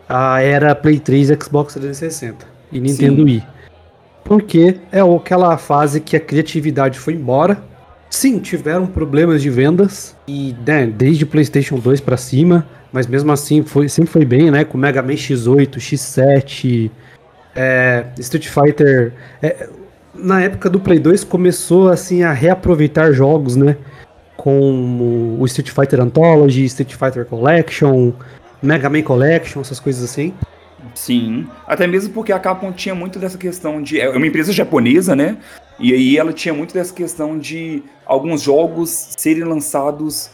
a 0.09 0.43
era 0.43 0.75
Play 0.75 0.99
3 0.99 1.29
Xbox 1.43 1.75
360 1.75 2.47
e 2.73 2.81
Nintendo 2.81 3.17
Sim. 3.17 3.25
Wii 3.25 3.45
porque 4.31 4.77
é 4.93 5.01
aquela 5.01 5.57
fase 5.59 6.01
que 6.01 6.17
a 6.17 6.21
criatividade 6.21 6.97
foi 6.97 7.15
embora. 7.15 7.61
Sim, 8.11 8.41
tiveram 8.41 8.89
problemas 8.89 9.41
de 9.41 9.49
vendas 9.49 10.17
e 10.27 10.55
né, 10.67 10.85
desde 10.85 11.25
PlayStation 11.25 11.79
2 11.79 12.01
para 12.01 12.17
cima, 12.17 12.67
mas 12.93 13.07
mesmo 13.07 13.31
assim 13.31 13.63
foi, 13.63 13.89
sempre 13.89 14.11
foi 14.11 14.25
bem, 14.25 14.51
né? 14.51 14.65
Com 14.65 14.77
Mega 14.77 15.01
Man 15.01 15.13
X8, 15.13 15.77
X7, 15.77 16.91
é, 17.55 18.07
Street 18.19 18.49
Fighter. 18.49 19.13
É, 19.41 19.69
na 20.13 20.43
época 20.43 20.69
do 20.69 20.81
Play 20.81 20.99
2 20.99 21.23
começou 21.23 21.89
assim 21.89 22.25
a 22.25 22.33
reaproveitar 22.33 23.13
jogos, 23.13 23.55
né? 23.55 23.77
Com 24.37 25.37
o 25.39 25.47
Street 25.47 25.71
Fighter 25.71 26.01
Anthology, 26.01 26.65
Street 26.65 26.95
Fighter 26.95 27.25
Collection, 27.25 28.13
Mega 28.61 28.91
Man 28.91 29.03
Collection, 29.03 29.61
essas 29.61 29.79
coisas 29.79 30.03
assim. 30.03 30.35
Sim, 30.97 31.47
até 31.65 31.87
mesmo 31.87 32.13
porque 32.13 32.33
a 32.33 32.41
Capcom 32.41 32.73
tinha 32.73 32.95
muito 32.95 33.21
dessa 33.21 33.39
questão 33.39 33.81
de. 33.81 34.01
É 34.01 34.11
uma 34.11 34.27
empresa 34.27 34.53
japonesa, 34.53 35.15
né? 35.15 35.37
E 35.81 35.95
aí 35.95 36.19
ela 36.19 36.33
tinha 36.33 36.53
muito 36.53 36.75
dessa 36.75 36.93
questão 36.93 37.39
de 37.39 37.83
alguns 38.05 38.43
jogos 38.43 39.15
serem 39.17 39.45
lançados 39.45 40.31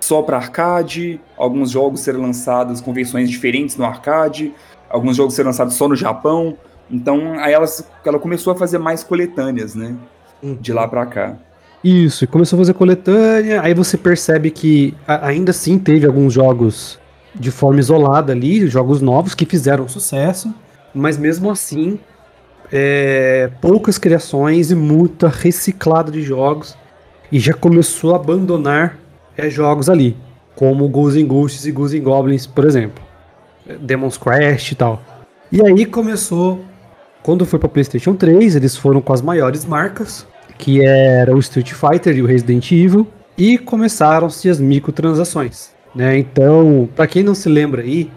só 0.00 0.22
para 0.22 0.38
arcade, 0.38 1.20
alguns 1.36 1.70
jogos 1.70 2.00
serem 2.00 2.20
lançados 2.20 2.80
com 2.80 2.92
versões 2.92 3.28
diferentes 3.28 3.76
no 3.76 3.84
arcade, 3.84 4.54
alguns 4.88 5.16
jogos 5.16 5.34
serem 5.34 5.50
lançados 5.50 5.74
só 5.74 5.86
no 5.86 5.94
Japão. 5.94 6.56
Então 6.90 7.38
aí 7.38 7.52
ela, 7.52 7.66
ela 8.04 8.18
começou 8.18 8.52
a 8.52 8.56
fazer 8.56 8.78
mais 8.78 9.04
coletâneas, 9.04 9.74
né? 9.74 9.94
De 10.42 10.72
lá 10.72 10.88
para 10.88 11.04
cá. 11.04 11.36
Isso, 11.84 12.26
começou 12.26 12.56
a 12.56 12.60
fazer 12.60 12.74
coletânea, 12.74 13.60
aí 13.62 13.74
você 13.74 13.98
percebe 13.98 14.50
que 14.50 14.94
ainda 15.06 15.50
assim 15.50 15.78
teve 15.78 16.06
alguns 16.06 16.32
jogos 16.32 16.98
de 17.34 17.50
forma 17.50 17.78
isolada 17.78 18.32
ali, 18.32 18.66
jogos 18.66 19.02
novos 19.02 19.34
que 19.34 19.44
fizeram 19.44 19.86
sucesso, 19.86 20.52
mas 20.94 21.18
mesmo 21.18 21.50
assim, 21.50 21.98
é, 22.72 23.50
poucas 23.60 23.98
criações 23.98 24.70
e 24.70 24.74
muita 24.74 25.28
reciclada 25.28 26.10
de 26.10 26.22
jogos, 26.22 26.76
e 27.30 27.38
já 27.38 27.52
começou 27.52 28.12
a 28.12 28.16
abandonar 28.16 28.98
é, 29.36 29.50
jogos 29.50 29.88
ali, 29.88 30.16
como 30.54 30.88
Ghosts 30.88 31.22
and 31.22 31.26
Ghosts 31.26 31.66
e 31.66 31.72
Ghosts 31.72 32.00
and 32.00 32.04
Goblins, 32.04 32.46
por 32.46 32.64
exemplo, 32.64 33.04
Demon's 33.80 34.16
Crash 34.16 34.72
e 34.72 34.74
tal. 34.74 35.02
E 35.50 35.60
aí 35.64 35.84
começou, 35.86 36.64
quando 37.22 37.44
foi 37.44 37.58
para 37.58 37.68
PlayStation 37.68 38.14
3, 38.14 38.56
eles 38.56 38.76
foram 38.76 39.00
com 39.00 39.12
as 39.12 39.22
maiores 39.22 39.64
marcas, 39.64 40.26
que 40.58 40.84
era 40.84 41.34
o 41.34 41.38
Street 41.38 41.72
Fighter 41.72 42.16
e 42.16 42.22
o 42.22 42.26
Resident 42.26 42.70
Evil, 42.72 43.06
e 43.36 43.58
começaram-se 43.58 44.48
as 44.48 44.58
microtransações. 44.58 45.70
Né? 45.94 46.18
Então, 46.18 46.88
para 46.94 47.06
quem 47.06 47.22
não 47.22 47.34
se 47.34 47.48
lembra 47.48 47.82
aí, 47.82 48.10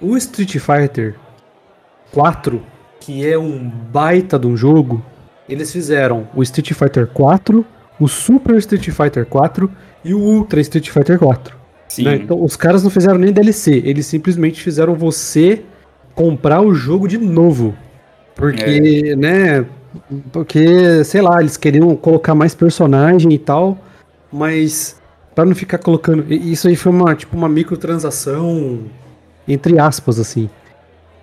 o 0.00 0.16
Street 0.16 0.58
Fighter 0.58 1.14
4, 2.12 2.62
que 3.04 3.28
é 3.28 3.36
um 3.36 3.68
baita 3.92 4.38
de 4.38 4.46
um 4.46 4.56
jogo, 4.56 5.04
eles 5.48 5.72
fizeram 5.72 6.28
o 6.36 6.42
Street 6.44 6.72
Fighter 6.72 7.08
4, 7.08 7.66
o 7.98 8.06
Super 8.06 8.56
Street 8.58 8.90
Fighter 8.90 9.26
4 9.26 9.68
e 10.04 10.14
o 10.14 10.18
Ultra 10.18 10.60
Street 10.60 10.88
Fighter 10.88 11.18
4. 11.18 11.56
Né? 11.98 12.14
Então, 12.14 12.42
os 12.42 12.54
caras 12.54 12.84
não 12.84 12.90
fizeram 12.90 13.18
nem 13.18 13.32
DLC, 13.32 13.82
eles 13.84 14.06
simplesmente 14.06 14.62
fizeram 14.62 14.94
você 14.94 15.62
comprar 16.14 16.62
o 16.62 16.72
jogo 16.72 17.08
de 17.08 17.18
novo. 17.18 17.74
Porque, 18.36 19.02
é. 19.06 19.16
né? 19.16 19.66
Porque, 20.30 21.02
sei 21.02 21.20
lá, 21.20 21.40
eles 21.40 21.56
queriam 21.56 21.94
colocar 21.96 22.36
mais 22.36 22.54
personagem 22.54 23.32
e 23.32 23.38
tal, 23.38 23.76
mas 24.32 24.96
para 25.34 25.44
não 25.44 25.56
ficar 25.56 25.78
colocando. 25.78 26.32
Isso 26.32 26.68
aí 26.68 26.76
foi 26.76 26.92
uma, 26.92 27.16
tipo, 27.16 27.36
uma 27.36 27.48
microtransação, 27.48 28.84
entre 29.48 29.76
aspas, 29.80 30.20
assim. 30.20 30.48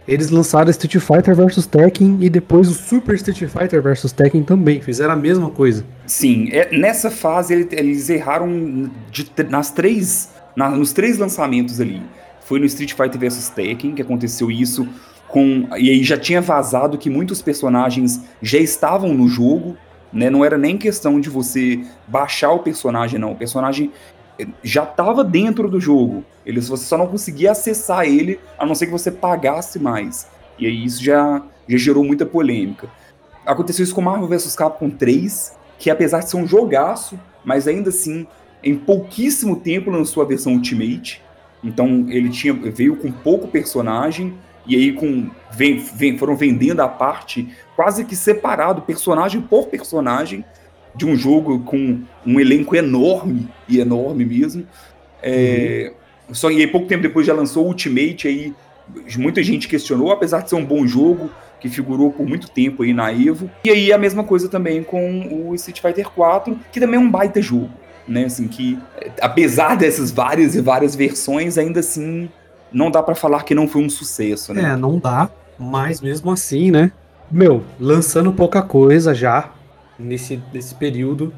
Eles 0.09 0.31
lançaram 0.31 0.71
Street 0.71 0.97
Fighter 0.97 1.35
vs 1.35 1.67
Tekken 1.67 2.17
e 2.19 2.31
depois 2.31 2.67
o 2.67 2.73
Super 2.73 3.13
Street 3.13 3.37
Fighter 3.47 3.79
vs 3.79 4.11
Tekken 4.11 4.41
também. 4.41 4.81
Fizeram 4.81 5.13
a 5.13 5.15
mesma 5.15 5.51
coisa. 5.51 5.85
Sim, 6.07 6.49
é, 6.51 6.75
nessa 6.75 7.11
fase 7.11 7.67
eles 7.71 8.09
erraram 8.09 8.89
de, 9.11 9.29
nas 9.47 9.69
três, 9.69 10.31
na, 10.55 10.67
nos 10.71 10.93
três 10.93 11.19
lançamentos 11.19 11.79
ali. 11.79 12.01
Foi 12.41 12.59
no 12.59 12.65
Street 12.65 12.93
Fighter 12.93 13.19
vs 13.19 13.49
Tekken 13.49 13.93
que 13.93 14.01
aconteceu 14.01 14.49
isso 14.49 14.87
com 15.27 15.67
e 15.77 15.91
aí 15.91 16.03
já 16.03 16.17
tinha 16.17 16.41
vazado 16.41 16.97
que 16.97 17.07
muitos 17.07 17.39
personagens 17.39 18.19
já 18.41 18.57
estavam 18.57 19.13
no 19.13 19.27
jogo, 19.27 19.77
né? 20.11 20.27
Não 20.27 20.43
era 20.43 20.57
nem 20.57 20.75
questão 20.75 21.21
de 21.21 21.29
você 21.29 21.81
baixar 22.07 22.51
o 22.51 22.59
personagem, 22.59 23.19
não. 23.19 23.33
O 23.33 23.35
personagem 23.35 23.91
já 24.63 24.83
estava 24.83 25.23
dentro 25.23 25.69
do 25.69 25.79
jogo. 25.79 26.23
Ele, 26.45 26.61
você 26.61 26.85
só 26.85 26.97
não 26.97 27.07
conseguia 27.07 27.51
acessar 27.51 28.05
ele, 28.05 28.39
a 28.57 28.65
não 28.65 28.75
ser 28.75 28.85
que 28.85 28.91
você 28.91 29.11
pagasse 29.11 29.79
mais. 29.79 30.27
E 30.57 30.65
aí 30.65 30.85
isso 30.85 31.03
já, 31.03 31.41
já 31.67 31.77
gerou 31.77 32.03
muita 32.03 32.25
polêmica. 32.25 32.89
Aconteceu 33.45 33.83
isso 33.83 33.95
com 33.95 34.01
Marvel 34.01 34.27
vs 34.27 34.55
Capcom 34.55 34.89
3, 34.89 35.57
que 35.77 35.89
apesar 35.89 36.19
de 36.19 36.29
ser 36.29 36.37
um 36.37 36.47
jogaço, 36.47 37.19
mas 37.43 37.67
ainda 37.67 37.89
assim, 37.89 38.27
em 38.63 38.75
pouquíssimo 38.75 39.55
tempo 39.55 39.89
lançou 39.89 40.21
a 40.21 40.25
versão 40.25 40.53
Ultimate. 40.53 41.21
Então 41.63 42.05
ele 42.09 42.29
tinha 42.29 42.53
veio 42.53 42.95
com 42.95 43.11
pouco 43.11 43.47
personagem 43.47 44.33
e 44.65 44.75
aí 44.75 44.93
com 44.93 45.29
vem, 45.51 45.77
vem, 45.77 46.17
foram 46.17 46.35
vendendo 46.35 46.81
a 46.81 46.87
parte 46.87 47.49
quase 47.75 48.05
que 48.05 48.15
separado, 48.15 48.81
personagem 48.81 49.41
por 49.41 49.67
personagem, 49.67 50.45
de 50.95 51.05
um 51.05 51.15
jogo 51.15 51.59
com 51.59 51.99
um 52.25 52.39
elenco 52.39 52.75
enorme, 52.75 53.47
e 53.67 53.79
enorme 53.79 54.25
mesmo. 54.25 54.65
É, 55.21 55.91
uhum. 56.27 56.33
Só 56.33 56.51
e 56.51 56.57
aí 56.57 56.67
pouco 56.67 56.87
tempo 56.87 57.03
depois 57.03 57.25
já 57.25 57.33
lançou 57.33 57.65
o 57.65 57.67
Ultimate, 57.67 58.27
aí 58.27 58.53
muita 59.17 59.41
gente 59.43 59.67
questionou, 59.67 60.11
apesar 60.11 60.41
de 60.41 60.49
ser 60.49 60.55
um 60.55 60.65
bom 60.65 60.85
jogo, 60.85 61.29
que 61.59 61.69
figurou 61.69 62.11
por 62.11 62.25
muito 62.25 62.49
tempo 62.49 62.83
aí 62.83 62.93
na 62.93 63.11
Evo. 63.11 63.49
E 63.63 63.69
aí 63.69 63.91
a 63.91 63.97
mesma 63.97 64.23
coisa 64.23 64.47
também 64.47 64.83
com 64.83 65.47
o 65.49 65.55
Street 65.55 65.81
Fighter 65.81 66.09
4, 66.09 66.57
que 66.71 66.79
também 66.79 66.99
é 66.99 67.03
um 67.03 67.09
baita 67.09 67.41
jogo, 67.41 67.69
né? 68.07 68.25
Assim, 68.25 68.47
que 68.47 68.77
apesar 69.21 69.75
dessas 69.75 70.11
várias 70.11 70.55
e 70.55 70.61
várias 70.61 70.95
versões, 70.95 71.57
ainda 71.57 71.81
assim 71.81 72.29
não 72.71 72.91
dá 72.91 73.01
para 73.01 73.15
falar 73.15 73.43
que 73.43 73.55
não 73.55 73.67
foi 73.67 73.83
um 73.83 73.89
sucesso, 73.89 74.53
né? 74.53 74.73
É, 74.73 74.75
não 74.77 74.99
dá, 74.99 75.29
mas 75.57 76.01
mesmo 76.01 76.31
assim, 76.31 76.71
né? 76.71 76.91
Meu, 77.31 77.63
lançando 77.79 78.31
pouca 78.31 78.61
coisa 78.61 79.13
já 79.13 79.51
nesse, 79.99 80.41
nesse 80.53 80.73
período. 80.75 81.33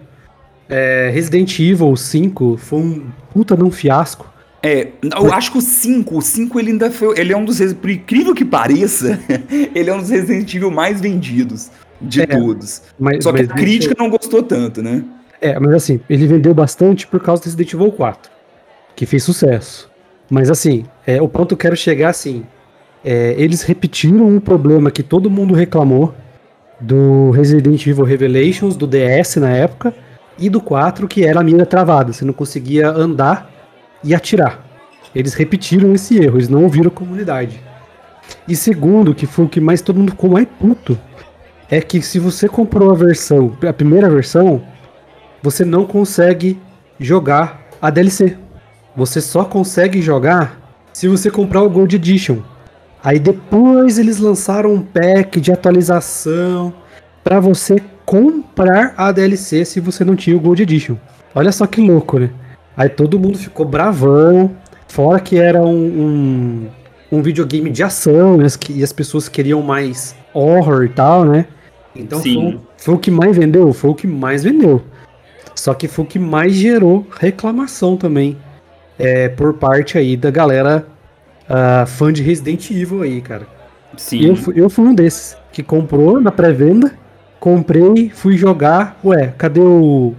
É, 0.69 1.09
Resident 1.13 1.59
Evil 1.59 1.95
5 1.95 2.57
foi 2.57 2.79
um 2.79 3.07
puta 3.33 3.57
de 3.57 3.63
um 3.63 3.71
fiasco. 3.71 4.31
É, 4.63 4.89
eu 5.01 5.33
acho 5.33 5.51
que 5.51 5.57
o 5.57 5.61
5, 5.61 6.17
o 6.17 6.21
5 6.21 6.59
ele 6.59 6.71
ainda 6.71 6.91
foi. 6.91 7.19
Ele 7.19 7.33
é 7.33 7.37
um 7.37 7.43
dos. 7.43 7.59
Por 7.73 7.89
incrível 7.89 8.35
que 8.35 8.45
pareça, 8.45 9.19
ele 9.73 9.89
é 9.89 9.93
um 9.93 9.99
dos 9.99 10.09
Resident 10.09 10.53
Evil 10.53 10.69
mais 10.69 11.01
vendidos 11.01 11.71
de 11.99 12.21
é, 12.21 12.25
todos. 12.27 12.83
Mas, 12.99 13.23
Só 13.23 13.33
que 13.33 13.41
mas 13.41 13.49
a 13.49 13.53
crítica 13.53 13.95
não 13.97 14.09
gostou 14.09 14.43
tanto, 14.43 14.81
né? 14.83 15.03
É, 15.41 15.59
mas 15.59 15.73
assim, 15.73 15.99
ele 16.07 16.27
vendeu 16.27 16.53
bastante 16.53 17.07
por 17.07 17.19
causa 17.19 17.41
do 17.41 17.45
Resident 17.45 17.73
Evil 17.73 17.91
4, 17.91 18.31
que 18.95 19.07
fez 19.07 19.23
sucesso. 19.23 19.89
Mas 20.29 20.49
assim, 20.49 20.85
é, 21.05 21.19
o 21.19 21.27
ponto 21.27 21.47
que 21.47 21.53
eu 21.55 21.57
quero 21.57 21.75
chegar 21.75 22.09
assim, 22.09 22.45
é, 23.03 23.33
eles 23.37 23.63
repetiram 23.63 24.27
um 24.27 24.39
problema 24.39 24.91
que 24.91 25.01
todo 25.01 25.29
mundo 25.29 25.55
reclamou 25.55 26.13
do 26.81 27.31
Resident 27.31 27.85
Evil 27.85 28.03
Revelations, 28.03 28.75
do 28.75 28.87
DS 28.87 29.35
na 29.37 29.49
época, 29.49 29.93
e 30.37 30.49
do 30.49 30.59
4, 30.59 31.07
que 31.07 31.23
era 31.23 31.39
a 31.39 31.43
mira 31.43 31.65
travada, 31.65 32.11
você 32.11 32.25
não 32.25 32.33
conseguia 32.33 32.89
andar 32.89 33.51
e 34.03 34.15
atirar. 34.15 34.65
Eles 35.13 35.33
repetiram 35.33 35.93
esse 35.93 36.17
erro, 36.17 36.37
eles 36.37 36.49
não 36.49 36.63
ouviram 36.63 36.87
a 36.87 36.91
comunidade. 36.91 37.61
E 38.47 38.55
segundo, 38.55 39.13
que 39.13 39.25
foi 39.25 39.45
o 39.45 39.49
que 39.49 39.59
mais 39.59 39.81
todo 39.81 39.99
mundo 39.99 40.11
ficou 40.11 40.29
mais 40.29 40.47
puto, 40.59 40.97
é 41.69 41.79
que 41.79 42.01
se 42.01 42.17
você 42.17 42.49
comprou 42.49 42.91
a 42.91 42.95
versão, 42.95 43.55
a 43.67 43.73
primeira 43.73 44.09
versão, 44.09 44.61
você 45.43 45.63
não 45.63 45.85
consegue 45.85 46.59
jogar 46.99 47.67
a 47.81 47.89
DLC. 47.89 48.37
Você 48.95 49.21
só 49.21 49.45
consegue 49.45 50.01
jogar 50.01 50.59
se 50.93 51.07
você 51.07 51.31
comprar 51.31 51.61
o 51.61 51.69
Gold 51.69 51.95
Edition. 51.95 52.39
Aí 53.03 53.19
depois 53.19 53.97
eles 53.97 54.19
lançaram 54.19 54.73
um 54.73 54.81
pack 54.81 55.39
de 55.41 55.51
atualização 55.51 56.73
para 57.23 57.39
você 57.39 57.81
comprar 58.05 58.93
a 58.95 59.11
DLC 59.11 59.65
se 59.65 59.79
você 59.79 60.03
não 60.03 60.15
tinha 60.15 60.35
o 60.35 60.39
Gold 60.39 60.61
Edition. 60.61 60.95
Olha 61.33 61.51
só 61.51 61.65
que 61.65 61.81
louco, 61.81 62.19
né? 62.19 62.29
Aí 62.75 62.89
todo 62.89 63.19
mundo 63.19 63.37
ficou 63.37 63.65
bravão. 63.65 64.51
Fora 64.87 65.19
que 65.19 65.37
era 65.37 65.61
um, 65.61 65.85
um, 65.85 66.67
um 67.11 67.21
videogame 67.21 67.69
de 67.69 67.81
ação 67.81 68.37
né? 68.37 68.45
e 68.69 68.83
as 68.83 68.91
pessoas 68.91 69.29
queriam 69.29 69.61
mais 69.61 70.15
horror 70.33 70.83
e 70.83 70.89
tal, 70.89 71.23
né? 71.23 71.45
Então 71.95 72.19
foi, 72.21 72.59
foi, 72.77 72.95
o 72.95 72.97
que 72.97 73.09
mais 73.09 73.35
vendeu, 73.35 73.71
foi 73.73 73.89
o 73.89 73.95
que 73.95 74.05
mais 74.05 74.43
vendeu. 74.43 74.81
Só 75.55 75.73
que 75.73 75.87
foi 75.87 76.05
o 76.05 76.07
que 76.07 76.19
mais 76.19 76.53
gerou 76.53 77.07
reclamação 77.19 77.95
também 77.95 78.37
é, 78.99 79.29
por 79.29 79.53
parte 79.53 79.97
aí 79.97 80.15
da 80.17 80.29
galera 80.29 80.85
uh, 81.51 81.85
fã 81.85 82.11
de 82.11 82.23
Resident 82.23 82.71
Evil 82.71 83.01
aí, 83.01 83.21
cara. 83.21 83.45
Sim. 83.97 84.25
Eu, 84.25 84.53
eu 84.55 84.69
fui 84.69 84.85
um 84.85 84.95
desses 84.95 85.35
que 85.51 85.61
comprou 85.61 86.21
na 86.21 86.31
pré-venda, 86.31 86.93
comprei, 87.39 88.09
fui 88.09 88.37
jogar. 88.37 88.97
Ué, 89.03 89.33
cadê 89.37 89.59
o, 89.59 90.13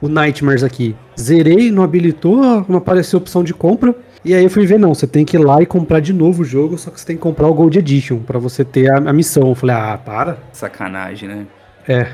o 0.00 0.08
Nightmares 0.08 0.64
aqui? 0.64 0.96
Zerei, 1.18 1.70
não 1.70 1.82
habilitou, 1.82 2.64
não 2.68 2.78
apareceu 2.78 3.18
opção 3.18 3.44
de 3.44 3.52
compra. 3.52 3.94
E 4.24 4.34
aí 4.34 4.42
eu 4.42 4.50
fui 4.50 4.66
ver, 4.66 4.78
não, 4.78 4.94
você 4.94 5.06
tem 5.06 5.24
que 5.24 5.36
ir 5.36 5.40
lá 5.40 5.62
e 5.62 5.66
comprar 5.66 6.00
de 6.00 6.12
novo 6.12 6.42
o 6.42 6.44
jogo, 6.44 6.76
só 6.76 6.90
que 6.90 7.00
você 7.00 7.06
tem 7.06 7.16
que 7.16 7.22
comprar 7.22 7.46
o 7.46 7.54
Gold 7.54 7.78
Edition 7.78 8.18
para 8.18 8.38
você 8.38 8.64
ter 8.64 8.90
a, 8.90 8.96
a, 8.96 9.12
missão. 9.12 9.48
Eu 9.48 9.54
falei, 9.54 9.76
ah, 9.76 9.98
para. 9.98 10.38
Sacanagem, 10.52 11.28
né? 11.28 11.46
É. 11.86 12.08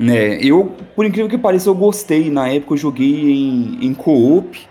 É, 0.00 0.38
eu, 0.44 0.72
por 0.94 1.04
incrível 1.04 1.28
que 1.28 1.38
pareça, 1.38 1.68
eu 1.68 1.74
gostei. 1.74 2.30
Na 2.30 2.48
época 2.48 2.74
eu 2.74 2.78
joguei 2.78 3.32
em, 3.32 3.78
em 3.86 3.94
co-op. 3.94 4.68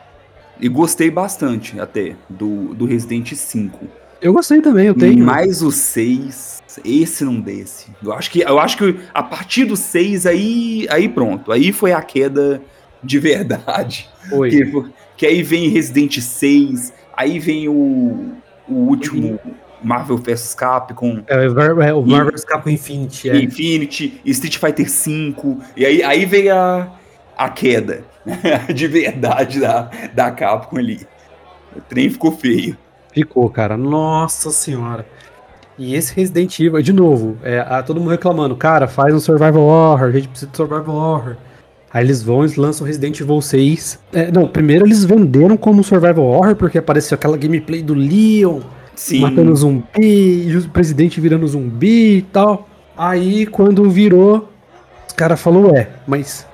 E 0.59 0.67
gostei 0.67 1.09
bastante 1.09 1.79
até 1.79 2.15
do, 2.29 2.73
do 2.73 2.85
Resident 2.85 3.33
5. 3.33 3.87
Eu 4.21 4.33
gostei 4.33 4.61
também, 4.61 4.87
eu 4.87 4.93
tenho. 4.93 5.23
Mais 5.23 5.61
o 5.61 5.71
6, 5.71 6.61
esse 6.83 7.23
não 7.23 7.39
desse. 7.39 7.87
Eu 8.03 8.11
acho 8.11 8.29
que, 8.29 8.41
eu 8.41 8.59
acho 8.59 8.77
que 8.77 8.99
a 9.13 9.23
partir 9.23 9.63
do 9.65 9.77
6 9.77 10.25
aí, 10.25 10.87
aí 10.89 11.07
pronto. 11.07 11.51
Aí 11.51 11.71
foi 11.71 11.93
a 11.93 12.01
queda 12.01 12.61
de 13.01 13.17
verdade. 13.17 14.09
Foi. 14.29 14.49
Que, 14.49 14.83
que 15.15 15.25
aí 15.25 15.41
vem 15.41 15.69
Resident 15.69 16.19
6, 16.19 16.93
aí 17.15 17.39
vem 17.39 17.69
o, 17.69 18.33
o 18.67 18.73
último 18.73 19.39
Marvel 19.81 20.17
vs 20.17 20.53
Capcom. 20.53 21.23
É, 21.25 21.45
é 21.45 21.93
o 21.93 22.05
Marvel 22.05 22.31
vs 22.33 22.43
Capcom 22.43 22.69
Infinity. 22.69 23.29
É. 23.29 23.37
Infinity, 23.37 24.19
Street 24.25 24.57
Fighter 24.57 24.89
5. 24.89 25.59
E 25.77 25.85
aí, 25.85 26.03
aí 26.03 26.25
vem 26.25 26.49
a, 26.49 26.91
a 27.37 27.49
queda 27.49 28.03
de 28.73 28.87
verdade 28.87 29.59
da, 29.59 29.89
da 30.13 30.31
Capcom 30.31 30.77
ali. 30.77 31.07
O 31.75 31.81
trem 31.81 32.09
ficou 32.09 32.31
feio. 32.31 32.77
Ficou, 33.13 33.49
cara. 33.49 33.77
Nossa 33.77 34.51
senhora. 34.51 35.05
E 35.77 35.95
esse 35.95 36.13
Resident 36.13 36.59
Evil, 36.59 36.81
de 36.81 36.91
novo, 36.91 37.37
é, 37.41 37.59
a, 37.59 37.81
todo 37.81 37.99
mundo 37.99 38.09
reclamando, 38.09 38.55
cara, 38.55 38.87
faz 38.87 39.13
um 39.13 39.19
Survival 39.19 39.63
Horror, 39.63 40.09
a 40.09 40.11
gente 40.11 40.27
precisa 40.27 40.51
de 40.51 40.57
Survival 40.57 40.93
Horror. 40.93 41.37
Aí 41.91 42.03
eles 42.03 42.21
vão 42.21 42.45
e 42.45 42.59
lançam 42.59 42.85
Resident 42.85 43.19
Evil 43.19 43.41
6. 43.41 43.99
É, 44.11 44.29
não, 44.29 44.47
primeiro 44.47 44.85
eles 44.85 45.05
venderam 45.05 45.55
como 45.55 45.83
Survival 45.83 46.25
Horror, 46.25 46.55
porque 46.55 46.77
apareceu 46.77 47.15
aquela 47.15 47.37
gameplay 47.37 47.81
do 47.81 47.93
Leon 47.93 48.59
Sim. 48.93 49.21
matando 49.21 49.55
zumbi, 49.55 50.49
e 50.49 50.57
o 50.57 50.69
presidente 50.69 51.21
virando 51.21 51.47
zumbi 51.47 52.17
e 52.17 52.21
tal. 52.23 52.67
Aí 52.97 53.45
quando 53.45 53.89
virou, 53.89 54.49
os 55.07 55.13
caras 55.13 55.39
falaram, 55.39 55.71
ué, 55.71 55.87
mas 56.05 56.45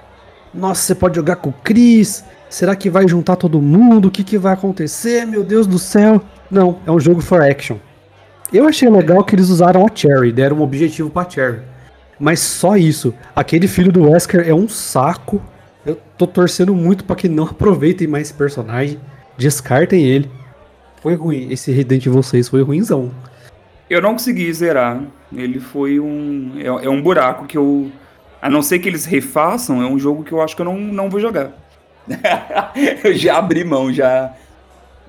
nossa, 0.56 0.82
você 0.82 0.96
pode 0.96 1.15
jogar 1.15 1.36
com 1.38 1.50
o 1.50 1.54
Chris. 1.63 2.24
Será 2.50 2.76
que 2.76 2.89
vai 2.89 3.08
juntar 3.08 3.36
todo 3.36 3.62
mundo? 3.62 4.08
O 4.08 4.12
que, 4.12 4.24
que 4.24 4.38
vai 4.38 4.54
acontecer? 4.54 5.26
Meu 5.26 5.44
Deus 5.44 5.68
do 5.68 5.78
céu. 5.78 6.22
Não, 6.50 6.80
é 6.86 6.91
um 6.91 7.00
jogo 7.00 7.22
for 7.22 7.41
action. 7.41 7.78
Eu 8.54 8.68
achei 8.68 8.89
legal 8.89 9.24
que 9.24 9.36
eles 9.36 9.50
usaram 9.50 9.86
a 9.86 9.89
Cherry, 9.94 10.32
deram 10.32 10.58
um 10.58 10.62
objetivo 10.62 11.10
pra 11.10 11.30
Cherry. 11.30 11.62
Mas 12.20 12.39
só 12.39 12.78
isso. 12.78 13.13
Aquele 13.36 13.68
filho 13.68 13.91
do 13.91 14.10
Wesker 14.10 14.48
é 14.48 14.54
um 14.54 14.70
saco. 14.70 15.41
Eu 15.86 16.00
tô 16.18 16.26
torcendo 16.26 16.74
muito 16.74 17.04
para 17.04 17.15
que 17.15 17.28
não 17.28 17.44
aproveitem 17.50 18.08
mais 18.08 18.28
esse 18.28 18.34
personagem. 18.34 19.00
Descartem 19.38 20.06
ele. 20.06 20.32
Foi 21.02 21.15
ruim. 21.15 21.52
Esse 21.52 21.72
Resident 21.72 22.06
Evil 22.06 22.24
6 22.24 22.48
foi 22.48 22.62
ruimzão. 22.62 23.12
Eu 23.89 24.02
não 24.02 24.13
consegui 24.13 24.52
zerar. 24.54 25.04
Ele 25.36 25.60
foi 25.60 26.00
um. 26.00 26.54
É, 26.58 26.86
é 26.86 26.89
um 26.89 27.02
buraco 27.02 27.46
que 27.46 27.58
eu 27.58 27.91
a 28.41 28.50
não 28.50 28.62
ser 28.62 28.80
que 28.80 28.88
eles 28.88 29.06
refaçam, 29.06 29.82
é 29.82 29.88
um 29.88 29.98
jogo 29.98 30.24
que 30.24 30.32
eu 30.32 30.41
acho 30.41 30.56
que 30.56 30.62
eu 30.62 30.65
não, 30.65 30.78
não 30.78 31.10
vou 31.10 31.19
jogar. 31.19 31.52
eu 33.04 33.13
já 33.15 33.38
abri 33.38 33.63
mão, 33.63 33.91
já. 33.91 34.34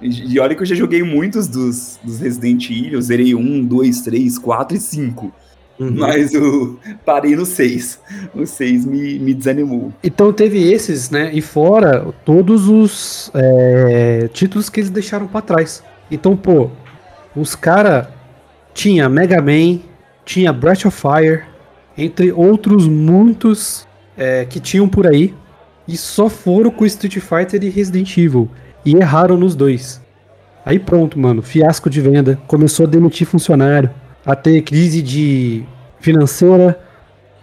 E 0.01 0.39
olha 0.39 0.55
que 0.55 0.63
eu 0.63 0.67
já 0.67 0.75
joguei 0.75 1.03
muitos 1.03 1.49
dos, 1.49 1.99
dos 2.03 2.21
Resident 2.21 2.69
Evil, 2.71 2.93
eu 2.93 3.03
zerei 3.03 3.35
1, 3.35 3.65
2, 3.65 4.01
3, 4.03 4.39
4 4.39 4.77
e 4.77 4.81
5. 4.81 5.33
Uhum. 5.79 5.95
Mas 5.95 6.35
o 6.35 6.79
parei 7.05 7.37
no 7.37 7.45
6. 7.45 8.01
O 8.35 8.47
6 8.47 8.87
me, 8.87 9.19
me 9.19 9.35
desanimou. 9.35 9.93
Então 10.03 10.33
teve 10.33 10.73
esses, 10.73 11.11
né? 11.11 11.31
E 11.33 11.43
fora 11.43 12.07
todos 12.25 12.69
os 12.69 13.31
é, 13.35 14.29
títulos 14.33 14.69
que 14.69 14.81
eles 14.81 14.91
deixaram 14.91 15.27
para 15.27 15.43
trás. 15.43 15.83
Então, 16.11 16.37
pô, 16.37 16.71
os 17.35 17.55
cara 17.55 18.11
tinha 18.73 19.09
Mega 19.09 19.41
Man, 19.43 19.81
tinha 20.25 20.53
Breath 20.53 20.87
of 20.87 20.99
Fire, 20.99 21.43
entre 21.97 22.33
outros 22.33 22.87
muitos 22.87 23.87
é, 24.17 24.45
que 24.45 24.61
tinham 24.61 24.89
por 24.89 25.07
aí. 25.07 25.35
E 25.89 25.97
só 25.97 26.29
foram 26.29 26.71
com 26.71 26.85
Street 26.85 27.19
Fighter 27.19 27.63
e 27.63 27.69
Resident 27.69 28.17
Evil. 28.17 28.51
E 28.85 28.97
erraram 28.97 29.37
nos 29.37 29.55
dois. 29.55 30.01
Aí 30.65 30.79
pronto, 30.79 31.19
mano. 31.19 31.43
Fiasco 31.43 31.89
de 31.89 32.01
venda. 32.01 32.39
Começou 32.47 32.87
a 32.87 32.89
demitir 32.89 33.27
funcionário. 33.27 33.91
A 34.25 34.35
ter 34.35 34.63
crise 34.63 35.01
de 35.01 35.65
financeira. 36.01 36.81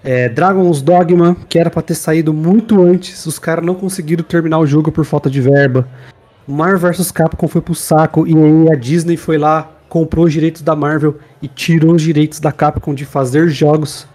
É, 0.04 0.28
Dragon's 0.28 0.82
Dogma, 0.82 1.38
que 1.48 1.58
era 1.58 1.70
para 1.70 1.82
ter 1.82 1.96
saído 1.96 2.34
muito 2.34 2.82
antes, 2.82 3.26
os 3.26 3.40
caras 3.40 3.66
não 3.66 3.74
conseguiram 3.74 4.22
terminar 4.22 4.60
o 4.60 4.68
jogo 4.68 4.92
por 4.92 5.06
falta 5.06 5.30
de 5.30 5.40
verba. 5.40 5.88
Marvel 6.46 6.92
vs 6.92 7.10
Capcom 7.10 7.48
foi 7.48 7.62
pro 7.62 7.74
saco 7.74 8.28
e 8.28 8.36
aí 8.36 8.70
a 8.70 8.76
Disney 8.76 9.16
foi 9.16 9.38
lá, 9.38 9.72
comprou 9.88 10.26
os 10.26 10.34
direitos 10.34 10.62
da 10.62 10.76
Marvel 10.76 11.18
e 11.42 11.48
tirou 11.48 11.94
os 11.96 12.02
direitos 12.02 12.42
da 12.42 12.52
Capcom 12.52 12.94
de 12.94 13.06
fazer 13.06 13.48
jogos 13.48 14.06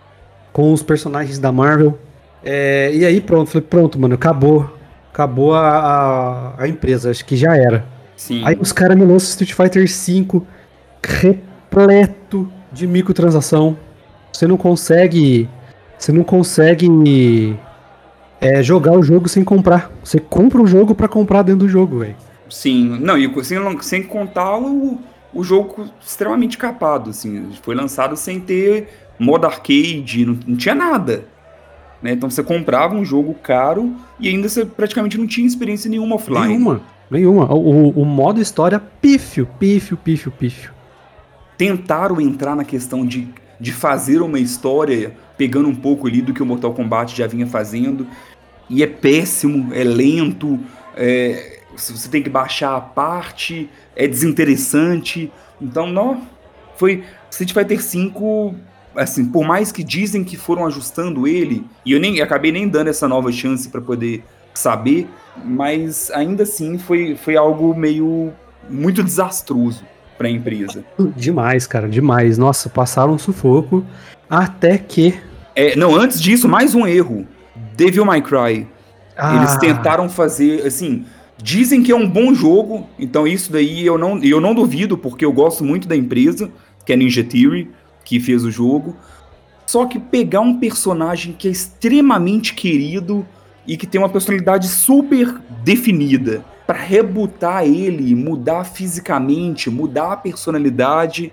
com 0.59 0.73
os 0.73 0.83
personagens 0.83 1.39
da 1.39 1.53
Marvel. 1.53 1.97
É, 2.43 2.91
e 2.93 3.05
aí 3.05 3.21
pronto, 3.21 3.49
falei, 3.49 3.65
pronto, 3.71 3.97
mano, 3.97 4.17
acabou. 4.17 4.69
Acabou 5.13 5.55
a, 5.55 5.69
a, 5.69 6.65
a 6.65 6.67
empresa, 6.67 7.13
acho 7.13 7.25
que 7.25 7.37
já 7.37 7.57
era. 7.57 7.87
Sim. 8.17 8.43
Aí 8.45 8.59
os 8.61 8.73
caras 8.73 8.97
me 8.97 9.05
lançam 9.05 9.29
Street 9.29 9.53
Fighter 9.53 9.87
V 9.87 10.43
repleto 11.01 12.53
de 12.73 12.89
microtransação. 12.89 13.79
Você 14.33 14.49
não 14.49 14.57
consegue. 14.57 15.49
Você 15.97 16.11
não 16.11 16.25
consegue 16.25 17.57
é, 18.41 18.61
jogar 18.61 18.99
o 18.99 19.03
jogo 19.05 19.29
sem 19.29 19.45
comprar. 19.45 19.93
Você 20.03 20.19
compra 20.19 20.61
o 20.61 20.67
jogo 20.67 20.93
para 20.93 21.07
comprar 21.07 21.43
dentro 21.43 21.67
do 21.67 21.69
jogo, 21.69 22.01
velho. 22.01 22.17
Sim, 22.51 22.99
não, 23.01 23.17
e 23.17 23.33
sem, 23.45 23.81
sem 23.81 24.03
contar 24.03 24.59
o, 24.59 24.99
o 25.33 25.45
jogo 25.45 25.87
extremamente 26.05 26.59
capado, 26.59 27.11
assim. 27.11 27.49
Foi 27.63 27.77
lançado 27.77 28.17
sem 28.17 28.41
ter 28.41 28.89
modo 29.19 29.47
arcade, 29.47 30.25
não, 30.25 30.39
não 30.47 30.57
tinha 30.57 30.75
nada. 30.75 31.25
Né? 32.03 32.13
Então 32.13 32.31
você 32.31 32.43
comprava 32.43 32.95
um 32.95 33.05
jogo 33.05 33.35
caro 33.35 33.95
e 34.21 34.29
ainda 34.29 34.49
você 34.49 34.65
praticamente 34.65 35.19
não 35.19 35.27
tinha 35.27 35.47
experiência 35.47 35.91
nenhuma 35.91 36.17
offline. 36.17 36.49
Nenhuma, 36.49 36.81
nenhuma. 37.11 37.53
O, 37.53 37.59
o, 37.59 38.03
o 38.03 38.05
modo 38.05 38.41
história, 38.41 38.79
pífio, 38.79 39.49
pífio, 39.59 39.97
pífio, 39.97 40.31
pífio. 40.31 40.73
Tentaram 41.57 42.21
entrar 42.21 42.55
na 42.55 42.65
questão 42.65 43.05
de, 43.05 43.29
de 43.59 43.73
fazer 43.73 44.23
uma 44.23 44.39
história 44.39 45.17
pegando 45.37 45.69
um 45.69 45.75
pouco 45.75 46.07
ali 46.07 46.23
do 46.23 46.33
que 46.33 46.43
o 46.43 46.47
Mortal 46.47 46.73
Kombat 46.73 47.17
já 47.17 47.27
vinha 47.27 47.47
fazendo. 47.47 48.07
E 48.71 48.83
é 48.83 48.87
péssimo, 48.87 49.73
é 49.73 49.83
lento, 49.83 50.61
é, 50.95 51.61
você 51.75 52.09
tem 52.09 52.23
que 52.23 52.29
baixar 52.29 52.77
a 52.77 52.81
parte, 52.81 53.69
é 53.97 54.07
desinteressante. 54.07 55.33
Então, 55.61 55.87
não. 55.87 56.23
Foi. 56.77 57.03
Street 57.31 57.53
Fighter 57.53 57.79
V 57.79 58.55
assim, 58.99 59.25
por 59.25 59.45
mais 59.45 59.71
que 59.71 59.85
dizem 59.85 60.25
que 60.25 60.37
foram 60.37 60.67
ajustando 60.67 61.27
ele, 61.27 61.65
e 61.87 61.93
eu 61.93 62.01
nem 62.01 62.21
acabei 62.21 62.51
nem 62.51 62.69
dando 62.69 62.89
essa 62.89 63.07
nova 63.07 63.31
chance 63.31 63.69
para 63.69 63.81
poder 63.81 64.25
saber, 64.53 65.09
mas 65.45 66.11
ainda 66.11 66.43
assim 66.43 66.79
foi, 66.79 67.15
foi 67.15 67.37
algo 67.37 67.75
meio 67.75 68.33
muito 68.69 69.03
desastroso 69.03 69.85
para 70.19 70.27
a 70.27 70.31
empresa. 70.31 70.85
Demais, 71.17 71.67
cara, 71.67 71.89
demais. 71.89 72.37
Nossa, 72.37 72.69
passaram 72.69 73.15
um 73.15 73.19
sufoco 73.19 73.85
até 74.29 74.77
que 74.77 75.15
é, 75.55 75.75
não, 75.75 75.95
antes 75.97 76.21
disso, 76.21 76.49
mais 76.49 76.75
um 76.75 76.87
erro. 76.87 77.27
Devil 77.77 78.05
May 78.05 78.23
Cry. 78.23 78.65
Ah. 79.17 79.37
Eles 79.37 79.57
tentaram 79.57 80.09
fazer, 80.09 80.65
assim, 80.65 81.05
dizem 81.37 81.83
que 81.83 81.91
é 81.91 81.97
um 81.97 82.09
bom 82.09 82.33
jogo, 82.33 82.89
então 82.97 83.27
isso 83.27 83.51
daí 83.51 83.85
eu 83.85 83.99
não, 83.99 84.23
eu 84.23 84.41
não 84.41 84.55
duvido, 84.55 84.97
porque 84.97 85.25
eu 85.25 85.33
gosto 85.33 85.65
muito 85.65 85.89
da 85.89 85.97
empresa, 85.97 86.49
que 86.87 86.93
é 86.93 86.97
Ninja 86.97 87.25
Theory 87.25 87.71
que 88.09 88.19
fez 88.19 88.43
o 88.43 88.51
jogo. 88.51 88.97
Só 89.67 89.85
que 89.85 89.99
pegar 89.99 90.41
um 90.41 90.59
personagem 90.59 91.35
que 91.39 91.47
é 91.47 91.51
extremamente 91.51 92.55
querido 92.55 93.27
e 93.67 93.77
que 93.77 93.87
tem 93.87 94.01
uma 94.01 94.09
personalidade 94.09 94.67
super 94.67 95.39
definida 95.63 96.43
para 96.67 96.79
rebutar 96.79 97.65
ele, 97.65 98.15
mudar 98.15 98.65
fisicamente, 98.65 99.69
mudar 99.69 100.13
a 100.13 100.17
personalidade, 100.17 101.31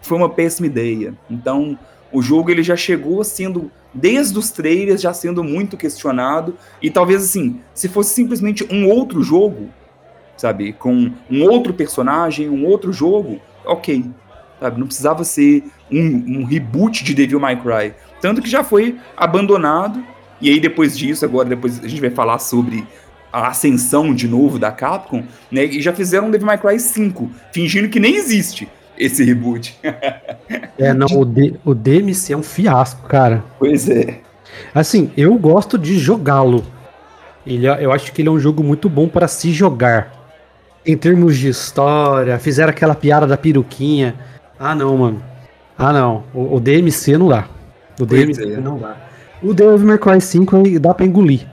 foi 0.00 0.16
uma 0.16 0.30
péssima 0.30 0.66
ideia. 0.66 1.14
Então, 1.28 1.78
o 2.10 2.22
jogo 2.22 2.50
ele 2.50 2.62
já 2.62 2.74
chegou 2.74 3.22
sendo 3.22 3.70
desde 3.92 4.38
os 4.38 4.50
trailers 4.50 5.02
já 5.02 5.12
sendo 5.12 5.44
muito 5.44 5.76
questionado 5.76 6.56
e 6.80 6.90
talvez 6.90 7.22
assim, 7.22 7.60
se 7.74 7.88
fosse 7.88 8.14
simplesmente 8.14 8.66
um 8.72 8.88
outro 8.88 9.22
jogo, 9.22 9.68
sabe, 10.38 10.72
com 10.72 11.12
um 11.30 11.42
outro 11.42 11.74
personagem, 11.74 12.48
um 12.48 12.64
outro 12.64 12.94
jogo, 12.94 13.40
OK, 13.66 14.04
sabe? 14.58 14.80
Não 14.80 14.86
precisava 14.86 15.22
ser 15.22 15.64
um, 15.90 16.40
um 16.40 16.44
reboot 16.44 17.04
de 17.04 17.14
Devil 17.14 17.40
May 17.40 17.56
Cry. 17.60 17.94
Tanto 18.20 18.42
que 18.42 18.48
já 18.48 18.64
foi 18.64 18.96
abandonado. 19.16 20.02
E 20.40 20.50
aí, 20.50 20.60
depois 20.60 20.96
disso, 20.96 21.24
agora 21.24 21.48
depois 21.48 21.82
a 21.82 21.88
gente 21.88 22.00
vai 22.00 22.10
falar 22.10 22.38
sobre 22.38 22.86
a 23.32 23.48
ascensão 23.48 24.14
de 24.14 24.28
novo 24.28 24.58
da 24.58 24.70
Capcom, 24.70 25.24
né? 25.50 25.64
E 25.64 25.82
já 25.82 25.92
fizeram 25.92 26.30
Devil 26.30 26.46
May 26.46 26.58
Cry 26.58 26.78
5, 26.78 27.30
fingindo 27.52 27.88
que 27.88 27.98
nem 27.98 28.14
existe 28.14 28.68
esse 28.96 29.24
reboot. 29.24 29.76
é, 30.78 30.92
não, 30.92 31.08
o, 31.08 31.24
D, 31.24 31.54
o 31.64 31.74
DMC 31.74 32.32
é 32.32 32.36
um 32.36 32.42
fiasco, 32.42 33.06
cara. 33.08 33.44
Pois 33.58 33.88
é. 33.88 34.20
Assim, 34.74 35.10
eu 35.16 35.34
gosto 35.34 35.76
de 35.76 35.98
jogá-lo. 35.98 36.64
Ele, 37.46 37.66
é, 37.66 37.84
eu 37.84 37.92
acho 37.92 38.12
que 38.12 38.22
ele 38.22 38.28
é 38.28 38.32
um 38.32 38.38
jogo 38.38 38.62
muito 38.62 38.88
bom 38.88 39.08
para 39.08 39.28
se 39.28 39.52
jogar. 39.52 40.12
Em 40.86 40.96
termos 40.96 41.36
de 41.36 41.48
história, 41.48 42.38
fizeram 42.38 42.70
aquela 42.70 42.94
piada 42.94 43.26
da 43.26 43.36
peruquinha. 43.36 44.14
Ah, 44.58 44.74
não, 44.74 44.96
mano. 44.96 45.22
Ah, 45.78 45.92
não. 45.92 46.24
O, 46.32 46.56
o 46.56 46.60
DMC 46.60 47.18
não 47.18 47.28
dá. 47.28 47.48
O 48.00 48.06
DMC 48.06 48.42
é. 48.42 48.56
não 48.60 48.78
dá. 48.78 48.96
O 49.42 49.52
Devil 49.52 49.86
May 49.86 49.98
Cry 49.98 50.20
5 50.20 50.80
dá 50.80 50.94
pra 50.94 51.04
engolir. 51.04 51.46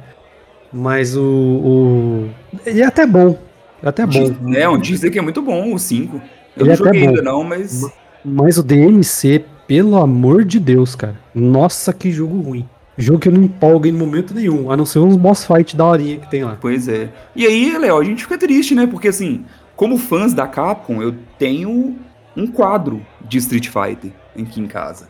Mas 0.72 1.16
o. 1.16 1.24
o... 1.24 2.30
Ele 2.66 2.82
é 2.82 2.86
até 2.86 3.06
bom. 3.06 3.38
É 3.84 3.90
até 3.90 4.06
bom. 4.06 4.34
É, 4.56 4.70
um 4.70 4.78
dizem 4.78 5.12
que 5.12 5.20
é 5.20 5.22
muito 5.22 5.42
bom 5.42 5.74
o 5.74 5.80
5. 5.80 6.16
Eu 6.16 6.22
Ele 6.56 6.66
não 6.66 6.74
é 6.74 6.76
joguei 6.78 7.08
ainda 7.08 7.22
não, 7.22 7.44
mas. 7.44 7.86
Mas 8.24 8.58
o 8.58 8.64
DMC, 8.64 9.44
pelo 9.68 9.98
amor 9.98 10.46
de 10.46 10.60
Deus, 10.60 10.96
cara. 10.96 11.16
Nossa, 11.34 11.92
que 11.92 12.12
jogo 12.12 12.40
ruim. 12.40 12.68
Jogo 12.98 13.20
que 13.20 13.30
eu 13.30 13.34
não 13.34 13.44
empolgo 13.44 13.88
em 13.88 13.92
momento 13.92 14.34
nenhum, 14.34 14.70
a 14.70 14.78
não 14.78 14.86
ser 14.86 15.00
uns 15.00 15.16
boss 15.16 15.46
fight 15.46 15.76
da 15.76 15.86
horinha 15.86 16.18
que 16.18 16.30
tem 16.30 16.44
lá. 16.44 16.58
Pois 16.60 16.88
é. 16.88 17.10
E 17.36 17.48
aí, 17.48 17.76
Léo, 17.78 17.98
a 17.98 18.04
gente 18.04 18.24
fica 18.24 18.38
triste, 18.38 18.76
né? 18.76 18.86
Porque 18.86 19.08
assim, 19.08 19.44
como 19.76 19.98
fãs 19.98 20.34
da 20.34 20.46
Capcom, 20.46 21.02
eu 21.02 21.16
tenho 21.40 21.96
um 22.36 22.48
quadro 22.48 23.06
de 23.22 23.38
Street 23.38 23.68
Fighter 23.68 24.12
aqui 24.40 24.62
em 24.62 24.68
casa. 24.68 25.10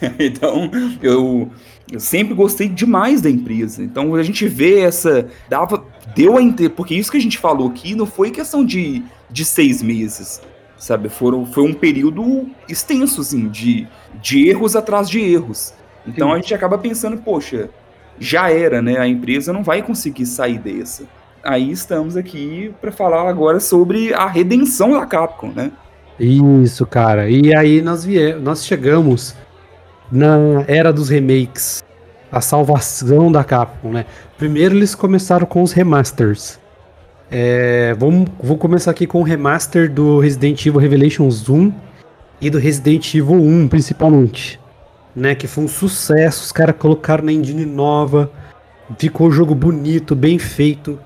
então, 0.18 0.70
eu, 1.02 1.50
eu 1.90 2.00
sempre 2.00 2.34
gostei 2.34 2.68
demais 2.68 3.20
da 3.20 3.30
empresa. 3.30 3.82
Então, 3.82 4.14
a 4.14 4.22
gente 4.22 4.46
vê 4.46 4.80
essa. 4.80 5.28
Dava, 5.48 5.84
deu 6.14 6.36
a 6.36 6.42
entender. 6.42 6.70
Porque 6.70 6.94
isso 6.94 7.10
que 7.10 7.18
a 7.18 7.20
gente 7.20 7.38
falou 7.38 7.68
aqui 7.68 7.94
não 7.94 8.06
foi 8.06 8.30
questão 8.30 8.64
de, 8.64 9.02
de 9.30 9.44
seis 9.44 9.82
meses. 9.82 10.40
Sabe? 10.78 11.08
Foram, 11.08 11.44
foi 11.44 11.64
um 11.64 11.74
período 11.74 12.48
extenso, 12.68 13.20
assim, 13.20 13.48
de, 13.48 13.86
de 14.20 14.48
erros 14.48 14.74
atrás 14.74 15.08
de 15.08 15.20
erros. 15.20 15.74
Então 16.06 16.28
Sim. 16.28 16.34
a 16.34 16.36
gente 16.36 16.54
acaba 16.54 16.78
pensando, 16.78 17.18
poxa, 17.18 17.68
já 18.18 18.50
era, 18.50 18.80
né? 18.80 18.98
A 18.98 19.06
empresa 19.06 19.52
não 19.52 19.62
vai 19.62 19.82
conseguir 19.82 20.24
sair 20.24 20.58
dessa. 20.58 21.04
Aí 21.42 21.70
estamos 21.70 22.16
aqui 22.16 22.74
para 22.80 22.92
falar 22.92 23.28
agora 23.28 23.60
sobre 23.60 24.12
a 24.12 24.26
redenção 24.26 24.92
da 24.92 25.06
Capcom, 25.06 25.52
né? 25.54 25.72
Isso, 26.20 26.84
cara. 26.84 27.30
E 27.30 27.54
aí 27.54 27.80
nós, 27.80 28.04
viemos, 28.04 28.42
nós 28.42 28.64
chegamos 28.66 29.34
na 30.12 30.64
era 30.68 30.92
dos 30.92 31.08
remakes. 31.08 31.82
A 32.30 32.40
salvação 32.40 33.32
da 33.32 33.42
Capcom, 33.42 33.90
né? 33.90 34.06
Primeiro 34.38 34.76
eles 34.76 34.94
começaram 34.94 35.46
com 35.46 35.62
os 35.62 35.72
remasters. 35.72 36.60
É, 37.28 37.94
vamos, 37.98 38.28
vou 38.40 38.56
começar 38.56 38.90
aqui 38.90 39.06
com 39.06 39.20
o 39.20 39.24
remaster 39.24 39.90
do 39.90 40.20
Resident 40.20 40.64
Evil 40.64 40.80
Revelations 40.80 41.48
1 41.48 41.72
e 42.40 42.48
do 42.50 42.58
Resident 42.58 43.14
Evil 43.14 43.34
1, 43.34 43.68
principalmente. 43.68 44.60
Né, 45.16 45.34
que 45.34 45.48
foi 45.48 45.64
um 45.64 45.68
sucesso, 45.68 46.44
os 46.44 46.52
caras 46.52 46.76
colocaram 46.78 47.24
na 47.24 47.32
engine 47.32 47.66
nova, 47.66 48.30
ficou 48.96 49.26
o 49.26 49.32
jogo 49.32 49.56
bonito, 49.56 50.14
bem 50.14 50.38
feito 50.38 51.00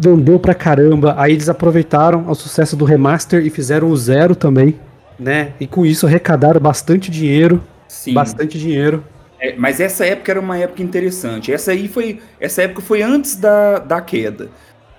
vendeu 0.00 0.38
pra 0.38 0.54
caramba. 0.54 1.14
Aí 1.18 1.32
eles 1.32 1.48
aproveitaram 1.48 2.28
o 2.28 2.34
sucesso 2.34 2.76
do 2.76 2.84
remaster 2.84 3.44
e 3.44 3.50
fizeram 3.50 3.88
o 3.88 3.96
zero 3.96 4.34
também, 4.34 4.78
né? 5.18 5.52
E 5.60 5.66
com 5.66 5.84
isso 5.86 6.06
arrecadaram 6.06 6.60
bastante 6.60 7.10
dinheiro. 7.10 7.62
Sim. 7.88 8.14
Bastante 8.14 8.58
dinheiro. 8.58 9.04
É, 9.38 9.54
mas 9.56 9.80
essa 9.80 10.06
época 10.06 10.32
era 10.32 10.40
uma 10.40 10.56
época 10.56 10.82
interessante. 10.82 11.52
Essa 11.52 11.72
aí 11.72 11.88
foi. 11.88 12.20
Essa 12.40 12.62
época 12.62 12.80
foi 12.80 13.02
antes 13.02 13.36
da, 13.36 13.78
da 13.78 14.00
queda. 14.00 14.48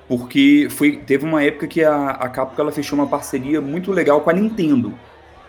Porque 0.08 0.68
foi, 0.70 0.98
teve 0.98 1.26
uma 1.26 1.42
época 1.42 1.66
que 1.66 1.84
a, 1.84 2.10
a 2.10 2.30
Capcom 2.30 2.62
ela 2.62 2.72
fechou 2.72 3.00
uma 3.00 3.08
parceria 3.08 3.62
muito 3.62 3.92
legal 3.92 4.22
com 4.22 4.30
a 4.30 4.34
Nintendo. 4.34 4.94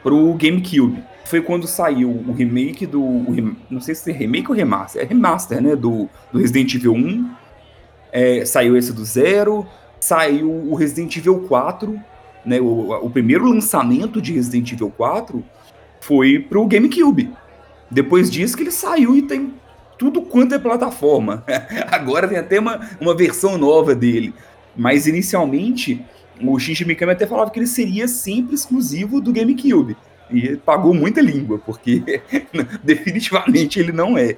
pro 0.02 0.34
GameCube. 0.34 1.02
Foi 1.24 1.40
quando 1.40 1.66
saiu 1.66 2.10
o 2.10 2.32
remake 2.32 2.86
do. 2.86 3.02
O, 3.02 3.56
não 3.70 3.80
sei 3.80 3.94
se 3.94 4.10
é 4.10 4.14
remake 4.14 4.48
ou 4.50 4.56
remaster. 4.56 5.02
É 5.02 5.04
remaster, 5.04 5.60
né? 5.60 5.74
Do, 5.74 6.08
do 6.32 6.38
Resident 6.38 6.74
Evil 6.74 6.94
1. 6.94 7.30
É, 8.14 8.44
saiu 8.44 8.76
esse 8.76 8.92
do 8.92 9.04
Zero. 9.04 9.66
Saiu 9.98 10.48
o 10.48 10.76
Resident 10.76 11.16
Evil 11.16 11.40
4. 11.48 12.00
Né, 12.46 12.60
o, 12.60 12.92
o 13.04 13.10
primeiro 13.10 13.44
lançamento 13.44 14.22
de 14.22 14.32
Resident 14.32 14.70
Evil 14.70 14.92
4 14.96 15.44
foi 16.00 16.38
pro 16.38 16.64
GameCube. 16.66 17.32
Depois 17.90 18.30
disso 18.30 18.56
que 18.56 18.62
ele 18.62 18.70
saiu 18.70 19.16
e 19.16 19.22
tem 19.22 19.52
tudo 19.98 20.22
quanto 20.22 20.54
é 20.54 20.58
plataforma. 20.58 21.42
Agora 21.90 22.28
tem 22.28 22.38
até 22.38 22.60
uma, 22.60 22.88
uma 23.00 23.16
versão 23.16 23.58
nova 23.58 23.94
dele. 23.94 24.32
Mas 24.76 25.08
inicialmente, 25.08 26.04
o 26.40 26.58
Shinji 26.58 26.84
Mikami 26.84 27.12
até 27.12 27.26
falava 27.26 27.50
que 27.50 27.58
ele 27.58 27.66
seria 27.66 28.06
sempre 28.06 28.54
exclusivo 28.54 29.20
do 29.20 29.32
GameCube. 29.32 29.96
E 30.30 30.56
pagou 30.56 30.94
muita 30.94 31.20
língua, 31.20 31.58
porque 31.58 32.22
definitivamente 32.82 33.80
ele 33.80 33.92
não 33.92 34.16
é. 34.16 34.36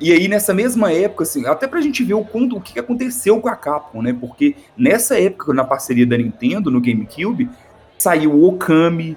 E 0.00 0.12
aí, 0.12 0.26
nessa 0.26 0.52
mesma 0.52 0.92
época, 0.92 1.22
assim, 1.22 1.46
até 1.46 1.68
pra 1.68 1.80
gente 1.80 2.02
ver 2.02 2.14
o, 2.14 2.24
quanto, 2.24 2.56
o 2.56 2.60
que 2.60 2.78
aconteceu 2.78 3.40
com 3.40 3.48
a 3.48 3.54
Capcom, 3.54 4.02
né? 4.02 4.12
Porque 4.18 4.56
nessa 4.76 5.18
época, 5.18 5.54
na 5.54 5.64
parceria 5.64 6.06
da 6.06 6.16
Nintendo, 6.16 6.70
no 6.70 6.80
GameCube, 6.80 7.48
saiu 7.96 8.44
Okami, 8.44 9.16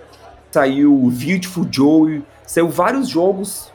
saiu 0.52 1.12
Beautiful 1.12 1.68
Joe, 1.70 2.24
saiu 2.46 2.70
vários 2.70 3.10
jogos 3.10 3.72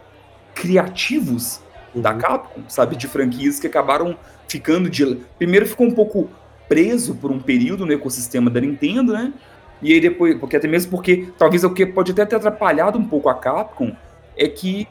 criativos 0.54 1.60
uhum. 1.94 2.02
da 2.02 2.14
Capcom, 2.14 2.62
sabe? 2.68 2.94
De 2.94 3.08
franquias 3.08 3.58
que 3.58 3.66
acabaram 3.66 4.16
ficando 4.46 4.88
de. 4.88 5.16
Primeiro 5.38 5.66
ficou 5.66 5.86
um 5.86 5.92
pouco 5.92 6.30
preso 6.68 7.14
por 7.16 7.30
um 7.30 7.40
período 7.40 7.84
no 7.84 7.92
ecossistema 7.92 8.48
da 8.48 8.60
Nintendo, 8.60 9.12
né? 9.12 9.32
E 9.82 9.92
aí 9.92 10.00
depois, 10.00 10.38
porque 10.38 10.56
até 10.56 10.68
mesmo 10.68 10.90
porque 10.92 11.28
talvez 11.36 11.64
o 11.64 11.70
que 11.70 11.84
pode 11.84 12.12
até 12.12 12.24
ter 12.24 12.36
atrapalhado 12.36 12.98
um 12.98 13.04
pouco 13.04 13.28
a 13.28 13.34
Capcom 13.34 13.94
é 14.36 14.46
que 14.46 14.86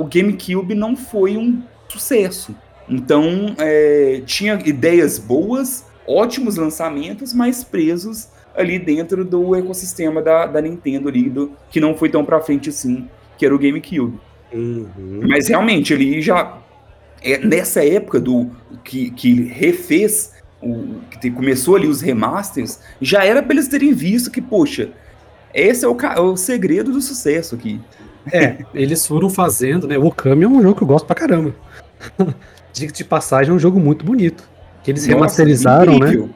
o 0.00 0.04
GameCube 0.04 0.74
não 0.74 0.96
foi 0.96 1.36
um 1.36 1.62
sucesso. 1.88 2.54
Então 2.88 3.54
é, 3.58 4.22
tinha 4.24 4.58
ideias 4.64 5.18
boas, 5.18 5.84
ótimos 6.06 6.56
lançamentos, 6.56 7.34
mas 7.34 7.62
presos 7.62 8.28
ali 8.54 8.78
dentro 8.78 9.24
do 9.24 9.54
ecossistema 9.54 10.20
da, 10.20 10.46
da 10.46 10.60
Nintendo 10.60 11.08
ali, 11.08 11.28
do, 11.28 11.52
que 11.70 11.80
não 11.80 11.94
foi 11.96 12.08
tão 12.08 12.24
para 12.24 12.40
frente 12.40 12.68
assim, 12.68 13.08
que 13.38 13.46
era 13.46 13.54
o 13.54 13.58
GameCube. 13.58 14.18
Uhum. 14.52 15.20
Mas 15.28 15.48
realmente 15.48 15.92
ele 15.92 16.20
já 16.20 16.58
é, 17.22 17.38
nessa 17.38 17.84
época 17.84 18.18
do 18.18 18.50
que, 18.82 19.10
que 19.10 19.42
refez 19.42 20.32
o, 20.60 21.00
que 21.20 21.30
começou 21.30 21.76
ali 21.76 21.86
os 21.86 22.00
remasters, 22.00 22.80
já 23.00 23.24
era 23.24 23.42
para 23.42 23.52
eles 23.52 23.68
terem 23.68 23.92
visto 23.92 24.30
que, 24.30 24.40
poxa, 24.40 24.90
esse 25.54 25.84
é 25.84 25.88
o, 25.88 25.96
é 26.00 26.20
o 26.20 26.36
segredo 26.36 26.92
do 26.92 27.00
sucesso 27.00 27.54
aqui. 27.54 27.80
É, 28.32 28.58
eles 28.74 29.06
foram 29.06 29.30
fazendo, 29.30 29.86
né? 29.86 29.98
O 29.98 30.06
Okami 30.06 30.44
é 30.44 30.48
um 30.48 30.62
jogo 30.62 30.76
que 30.76 30.82
eu 30.82 30.88
gosto 30.88 31.06
pra 31.06 31.16
caramba. 31.16 31.54
Diga 32.72 32.92
de 32.92 33.04
passagem, 33.04 33.52
é 33.52 33.54
um 33.54 33.58
jogo 33.58 33.80
muito 33.80 34.04
bonito. 34.04 34.44
Que 34.82 34.90
eles 34.90 35.06
Nossa, 35.06 35.16
remasterizaram, 35.16 35.98
né? 35.98 36.28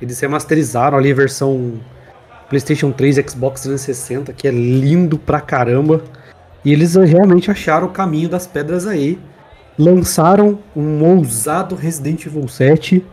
Eles 0.00 0.20
remasterizaram 0.20 0.98
ali 0.98 1.10
a 1.10 1.14
versão 1.14 1.80
PlayStation 2.48 2.92
3 2.92 3.16
Xbox 3.28 3.62
360, 3.62 4.32
que 4.32 4.46
é 4.46 4.50
lindo 4.50 5.18
pra 5.18 5.40
caramba. 5.40 6.02
E 6.64 6.72
eles 6.72 6.94
realmente 6.94 7.50
acharam 7.50 7.86
o 7.86 7.90
caminho 7.90 8.28
das 8.28 8.46
pedras 8.46 8.86
aí. 8.86 9.18
Lançaram 9.78 10.58
um 10.74 11.04
ousado 11.04 11.74
Resident 11.74 12.26
Evil 12.26 12.48
7 12.48 13.04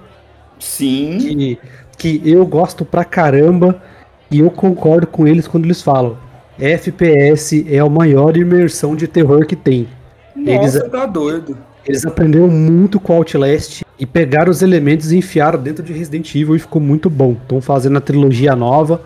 Sim. 0.59 1.17
Que, 1.19 1.59
que 1.97 2.21
eu 2.29 2.45
gosto 2.45 2.85
pra 2.85 3.03
caramba 3.03 3.81
e 4.29 4.39
eu 4.39 4.49
concordo 4.49 5.07
com 5.07 5.27
eles 5.27 5.47
quando 5.47 5.65
eles 5.65 5.81
falam. 5.81 6.17
FPS 6.59 7.65
é 7.69 7.79
a 7.79 7.89
maior 7.89 8.37
imersão 8.37 8.95
de 8.95 9.07
terror 9.07 9.45
que 9.45 9.55
tem. 9.55 9.87
Nossa, 10.35 10.79
eles, 10.79 10.91
tá 10.91 11.05
doido. 11.05 11.57
Eles 11.85 12.05
aprenderam 12.05 12.47
muito 12.47 12.99
com 12.99 13.13
Outlast 13.13 13.83
e 13.99 14.05
pegaram 14.05 14.51
os 14.51 14.61
elementos 14.61 15.11
e 15.11 15.17
enfiaram 15.17 15.61
dentro 15.61 15.83
de 15.83 15.93
Resident 15.93 16.33
Evil 16.33 16.55
e 16.55 16.59
ficou 16.59 16.81
muito 16.81 17.09
bom. 17.09 17.33
Estão 17.33 17.61
fazendo 17.61 17.97
a 17.97 18.01
trilogia 18.01 18.55
nova, 18.55 19.01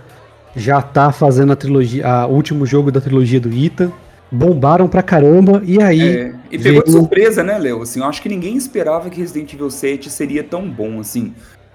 já 0.55 0.81
tá 0.81 1.11
fazendo 1.11 1.51
a 1.53 1.55
trilogia, 1.55 2.05
o 2.27 2.33
último 2.33 2.65
jogo 2.65 2.91
da 2.91 3.01
trilogia 3.01 3.39
do 3.39 3.49
Ethan. 3.49 3.91
Bombaram 4.31 4.87
pra 4.87 5.01
caramba 5.01 5.61
e 5.65 5.81
aí. 5.81 6.01
É, 6.01 6.35
e 6.51 6.57
pegou 6.57 6.61
veio... 6.61 6.83
de 6.83 6.91
surpresa, 6.91 7.43
né, 7.43 7.57
Léo? 7.57 7.81
Assim, 7.81 7.99
eu 7.99 8.05
acho 8.05 8.21
que 8.21 8.29
ninguém 8.29 8.55
esperava 8.55 9.09
que 9.09 9.19
Resident 9.19 9.51
Evil 9.53 9.71
7 9.71 10.07
seria 10.07 10.43
tão 10.43 10.69
bom, 10.69 10.99
assim. 10.99 11.33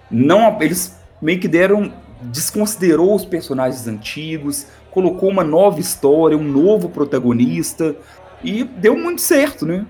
Não, 0.09 0.57
eles 0.61 0.97
meio 1.21 1.41
que 1.41 1.49
deram. 1.49 1.93
desconsiderou 2.23 3.13
os 3.13 3.25
personagens 3.25 3.89
antigos, 3.89 4.67
colocou 4.95 5.29
uma 5.29 5.45
nova 5.45 5.81
história, 5.81 6.39
um 6.39 6.43
novo 6.43 6.89
protagonista. 6.89 7.95
E 8.43 8.65
deu 8.65 8.97
muito 8.97 9.21
certo, 9.21 9.67
né? 9.67 9.85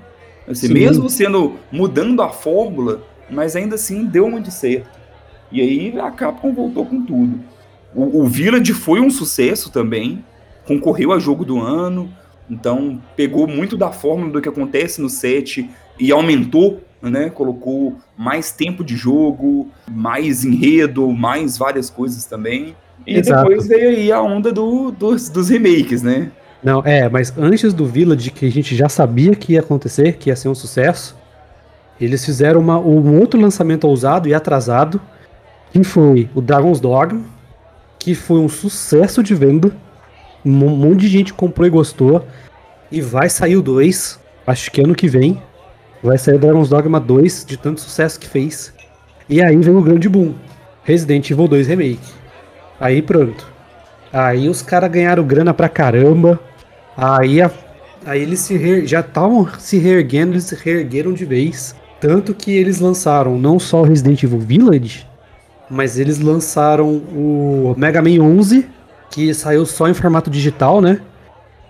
Assim, 0.49 0.73
mesmo 0.73 1.09
sendo. 1.09 1.57
mudando 1.71 2.21
a 2.23 2.29
fórmula, 2.29 3.03
mas 3.31 3.55
ainda 3.55 3.77
assim 3.77 4.05
deu 4.05 4.29
muito 4.29 4.51
certo. 4.51 4.99
E 5.53 5.61
aí 5.61 6.01
a 6.01 6.11
Capcom 6.11 6.53
voltou 6.53 6.85
com 6.87 7.01
tudo. 7.03 7.41
O, 7.95 8.23
o 8.23 8.27
Village 8.27 8.73
foi 8.73 9.01
um 9.01 9.11
sucesso 9.11 9.71
também. 9.71 10.25
Concorreu 10.67 11.13
a 11.13 11.19
jogo 11.19 11.45
do 11.45 11.61
ano 11.61 12.11
então, 12.49 13.01
pegou 13.17 13.47
muito 13.47 13.77
da 13.77 13.91
fórmula 13.91 14.31
do 14.31 14.41
que 14.41 14.49
acontece 14.49 15.01
no 15.01 15.09
set 15.09 15.69
e 15.99 16.13
aumentou, 16.13 16.83
né? 17.01 17.31
Colocou 17.31 17.97
mais 18.17 18.53
tempo 18.53 18.85
de 18.85 18.97
jogo, 18.97 19.71
mais 19.91 20.45
enredo, 20.45 21.11
mais 21.11 21.57
várias 21.57 21.89
coisas 21.89 22.25
também. 22.27 22.77
E 23.07 23.19
Exato. 23.19 23.49
depois 23.49 23.67
veio 23.67 23.91
aí 23.91 24.11
a 24.11 24.21
onda 24.21 24.53
do, 24.53 24.91
dos, 24.91 25.29
dos 25.29 25.49
remakes, 25.49 26.03
né? 26.03 26.31
Não, 26.63 26.83
é, 26.85 27.09
mas 27.09 27.33
antes 27.37 27.75
do 27.75 27.85
Village, 27.85 28.31
que 28.31 28.47
a 28.47 28.51
gente 28.51 28.75
já 28.75 28.89
sabia 28.89 29.35
que 29.35 29.53
ia 29.53 29.61
acontecer, 29.61 30.15
que 30.15 30.31
ia 30.31 30.37
ser 30.37 30.49
um 30.49 30.55
sucesso, 30.55 31.15
eles 32.01 32.25
fizeram 32.25 32.61
uma, 32.61 32.79
um 32.79 33.19
outro 33.21 33.39
lançamento 33.39 33.85
ousado 33.87 34.29
e 34.29 34.35
atrasado, 34.35 35.01
que 35.71 35.85
foi 35.85 36.31
o 36.35 36.41
Dragon's 36.41 36.81
Dogma, 36.81 37.23
que 37.99 38.15
foi 38.15 38.39
um 38.39 38.49
sucesso 38.49 39.23
de 39.23 39.35
venda 39.35 39.73
um 40.45 40.51
monte 40.51 41.01
de 41.01 41.09
gente 41.09 41.33
comprou 41.33 41.67
e 41.67 41.71
gostou. 41.71 42.25
E 42.93 43.01
vai 43.01 43.29
sair 43.29 43.57
o 43.57 43.63
2. 43.63 44.21
Acho 44.47 44.71
que 44.71 44.83
ano 44.83 44.95
que 44.95 45.09
vem. 45.09 45.41
Vai 46.03 46.19
sair 46.19 46.35
o 46.35 46.39
Dragon's 46.39 46.69
Dogma 46.69 47.01
2, 47.01 47.47
de 47.47 47.57
tanto 47.57 47.81
sucesso 47.81 48.21
que 48.21 48.29
fez. 48.29 48.75
E 49.29 49.43
aí 49.43 49.57
vem 49.57 49.75
o 49.75 49.81
grande 49.81 50.09
boom. 50.09 50.35
Resident 50.83 51.31
Evil 51.31 51.49
2 51.49 51.67
Remake. 51.67 51.99
Aí 52.81 53.01
pronto. 53.03 53.47
Aí 54.13 54.49
os 54.49 54.63
caras 54.63 54.91
ganharam 54.91 55.25
grana 55.25 55.53
pra 55.53 55.69
caramba. 55.69 56.39
Aí, 56.97 57.43
a, 57.43 57.51
aí 58.07 58.23
eles 58.23 58.41
se 58.41 58.57
re, 58.57 58.87
já 58.87 59.01
estavam 59.01 59.49
se 59.59 59.79
reerguendo, 59.79 60.33
eles 60.33 60.45
se 60.45 60.55
reergueram 60.55 61.13
de 61.13 61.25
vez. 61.25 61.75
Tanto 62.01 62.35
que 62.35 62.53
eles 62.53 62.81
lançaram 62.81 63.39
não 63.39 63.59
só 63.59 63.81
o 63.81 63.85
Resident 63.85 64.23
Evil 64.23 64.39
Village, 64.39 65.07
mas 65.71 65.99
eles 65.99 66.19
lançaram 66.21 66.89
o 66.89 67.75
Mega 67.77 68.03
Man 68.03 68.23
11 68.23 68.69
que 69.11 69.33
saiu 69.33 69.65
só 69.65 69.89
em 69.89 69.95
formato 69.95 70.29
digital, 70.29 70.81
né? 70.81 71.01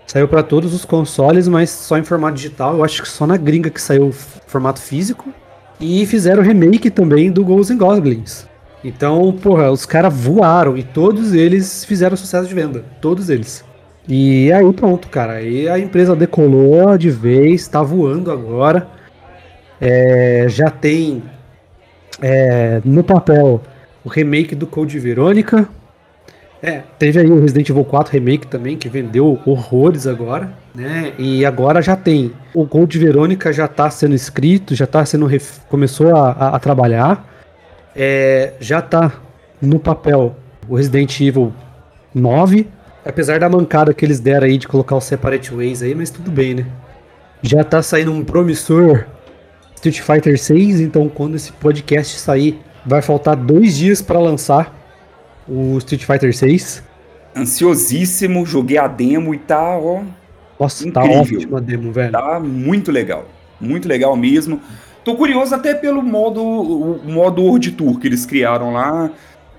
Saiu 0.07 0.27
para 0.27 0.41
todos 0.41 0.73
os 0.73 0.83
consoles, 0.83 1.47
mas 1.47 1.69
só 1.69 1.97
em 1.97 2.03
formato 2.03 2.35
digital. 2.35 2.75
Eu 2.75 2.83
acho 2.83 3.01
que 3.03 3.07
só 3.07 3.27
na 3.27 3.37
gringa 3.37 3.69
que 3.69 3.81
saiu 3.81 4.11
formato 4.11 4.79
físico. 4.79 5.31
E 5.79 6.05
fizeram 6.05 6.41
remake 6.41 6.89
também 6.89 7.31
do 7.31 7.43
Ghosts 7.43 7.77
Goblins. 7.77 8.47
Então, 8.83 9.31
porra, 9.31 9.71
os 9.71 9.85
caras 9.85 10.13
voaram 10.13 10.77
e 10.77 10.83
todos 10.83 11.33
eles 11.33 11.83
fizeram 11.85 12.15
sucesso 12.15 12.47
de 12.47 12.53
venda. 12.53 12.83
Todos 13.01 13.29
eles. 13.29 13.63
E 14.07 14.51
aí 14.51 14.73
pronto, 14.73 15.07
cara. 15.09 15.33
Aí 15.33 15.67
a 15.67 15.79
empresa 15.79 16.15
decolou 16.15 16.97
de 16.97 17.09
vez, 17.09 17.67
tá 17.67 17.81
voando 17.81 18.31
agora. 18.31 18.87
É, 19.81 20.45
já 20.47 20.69
tem 20.69 21.23
é, 22.21 22.81
no 22.85 23.03
papel 23.03 23.61
o 24.03 24.09
remake 24.09 24.53
do 24.53 24.67
Code 24.67 24.99
Verônica, 24.99 25.67
é, 26.65 26.81
teve 26.97 27.19
aí 27.19 27.29
o 27.29 27.39
Resident 27.39 27.69
Evil 27.69 27.85
4 27.85 28.11
Remake 28.13 28.47
também, 28.47 28.75
que 28.75 28.89
vendeu 28.89 29.39
horrores 29.45 30.07
agora, 30.07 30.51
né? 30.73 31.13
E 31.15 31.45
agora 31.45 31.79
já 31.79 31.95
tem. 31.95 32.31
O 32.55 32.65
Gold 32.65 32.97
Verônica 32.97 33.53
já 33.53 33.67
tá 33.67 33.87
sendo 33.91 34.15
escrito, 34.15 34.73
já 34.73 34.87
tá 34.87 35.05
sendo. 35.05 35.27
Começou 35.69 36.15
a, 36.15 36.31
a, 36.31 36.55
a 36.55 36.59
trabalhar. 36.59 37.34
É, 37.95 38.53
já 38.59 38.81
tá 38.81 39.11
no 39.61 39.79
papel 39.79 40.35
o 40.67 40.75
Resident 40.75 41.19
Evil 41.19 41.53
9. 42.13 42.67
Apesar 43.05 43.39
da 43.39 43.47
mancada 43.47 43.93
que 43.93 44.03
eles 44.03 44.19
deram 44.19 44.47
aí 44.47 44.57
de 44.57 44.67
colocar 44.67 44.95
o 44.95 45.01
Separate 45.01 45.53
Ways 45.53 45.83
aí, 45.83 45.93
mas 45.93 46.09
tudo 46.09 46.31
bem, 46.31 46.55
né? 46.55 46.65
Já 47.41 47.63
tá 47.63 47.81
saindo 47.83 48.11
um 48.11 48.23
promissor 48.23 49.05
Street 49.75 49.99
Fighter 50.01 50.39
6, 50.39 50.79
então 50.79 51.07
quando 51.07 51.35
esse 51.35 51.51
podcast 51.51 52.17
sair, 52.17 52.59
vai 52.83 53.03
faltar 53.03 53.35
dois 53.35 53.77
dias 53.77 54.01
para 54.01 54.19
lançar 54.19 54.73
o 55.47 55.77
Street 55.77 56.03
Fighter 56.03 56.35
6. 56.35 56.83
Ansiosíssimo, 57.35 58.45
joguei 58.45 58.77
a 58.77 58.87
demo 58.87 59.35
e 59.35 59.37
tá, 59.37 59.77
ó. 59.77 60.01
Nossa, 60.59 60.89
tá 60.91 61.05
incrível. 61.05 61.23
tá 61.23 61.35
ótima 61.35 61.57
a 61.59 61.61
demo, 61.61 61.91
velho. 61.91 62.11
Tá 62.11 62.39
muito 62.39 62.91
legal. 62.91 63.27
Muito 63.59 63.87
legal 63.87 64.15
mesmo. 64.15 64.59
Tô 65.05 65.15
curioso 65.15 65.53
até 65.53 65.75
pelo 65.75 66.01
modo, 66.01 66.41
o 66.43 66.99
modo 67.05 67.43
World 67.43 67.73
Tour 67.73 67.99
que 67.99 68.07
eles 68.07 68.25
criaram 68.25 68.73
lá, 68.73 69.11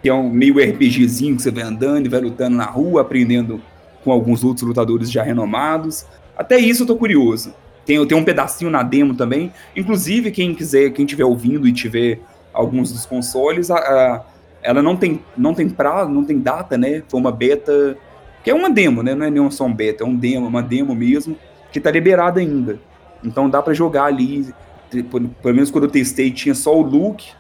que 0.02 0.08
é 0.08 0.12
um 0.12 0.28
meio 0.28 0.58
RPGzinho 0.58 1.36
que 1.36 1.42
você 1.42 1.52
vai 1.52 1.62
andando 1.62 2.04
e 2.04 2.08
vai 2.08 2.20
lutando 2.20 2.56
na 2.56 2.64
rua, 2.64 3.02
aprendendo 3.02 3.62
com 4.02 4.10
alguns 4.10 4.42
outros 4.42 4.66
lutadores 4.66 5.08
já 5.08 5.22
renomados. 5.22 6.04
Até 6.36 6.58
isso 6.58 6.82
eu 6.82 6.86
tô 6.88 6.96
curioso. 6.96 7.54
Tem, 7.84 8.04
tem 8.04 8.18
um 8.18 8.24
pedacinho 8.24 8.72
na 8.72 8.82
demo 8.82 9.14
também. 9.14 9.52
Inclusive, 9.76 10.32
quem 10.32 10.52
quiser, 10.52 10.90
quem 10.90 11.04
estiver 11.04 11.24
ouvindo 11.24 11.68
e 11.68 11.72
tiver 11.72 12.18
alguns 12.52 12.90
dos 12.90 13.06
consoles, 13.06 13.70
a, 13.70 13.76
a, 13.76 14.24
ela 14.64 14.82
não 14.82 14.96
tem, 14.96 15.20
não 15.36 15.54
tem 15.54 15.68
prazo, 15.68 16.10
não 16.10 16.24
tem 16.24 16.40
data, 16.40 16.76
né? 16.76 17.04
Foi 17.08 17.20
uma 17.20 17.30
beta. 17.30 17.96
Que 18.42 18.50
é 18.50 18.54
uma 18.54 18.68
demo, 18.68 19.00
né? 19.00 19.14
Não 19.14 19.24
é 19.24 19.30
nenhum 19.30 19.48
só 19.48 19.64
um 19.64 19.72
beta, 19.72 20.02
é 20.02 20.06
um 20.06 20.16
demo, 20.16 20.48
uma 20.48 20.62
demo 20.62 20.92
mesmo, 20.92 21.36
que 21.70 21.78
tá 21.78 21.88
liberada 21.92 22.40
ainda. 22.40 22.80
Então 23.22 23.48
dá 23.48 23.62
para 23.62 23.72
jogar 23.72 24.06
ali. 24.06 24.52
Pelo 24.90 25.54
menos 25.54 25.70
quando 25.70 25.84
eu 25.84 25.90
testei, 25.90 26.30
tinha 26.30 26.54
só 26.54 26.76
o 26.76 26.82
Luke 26.82 27.32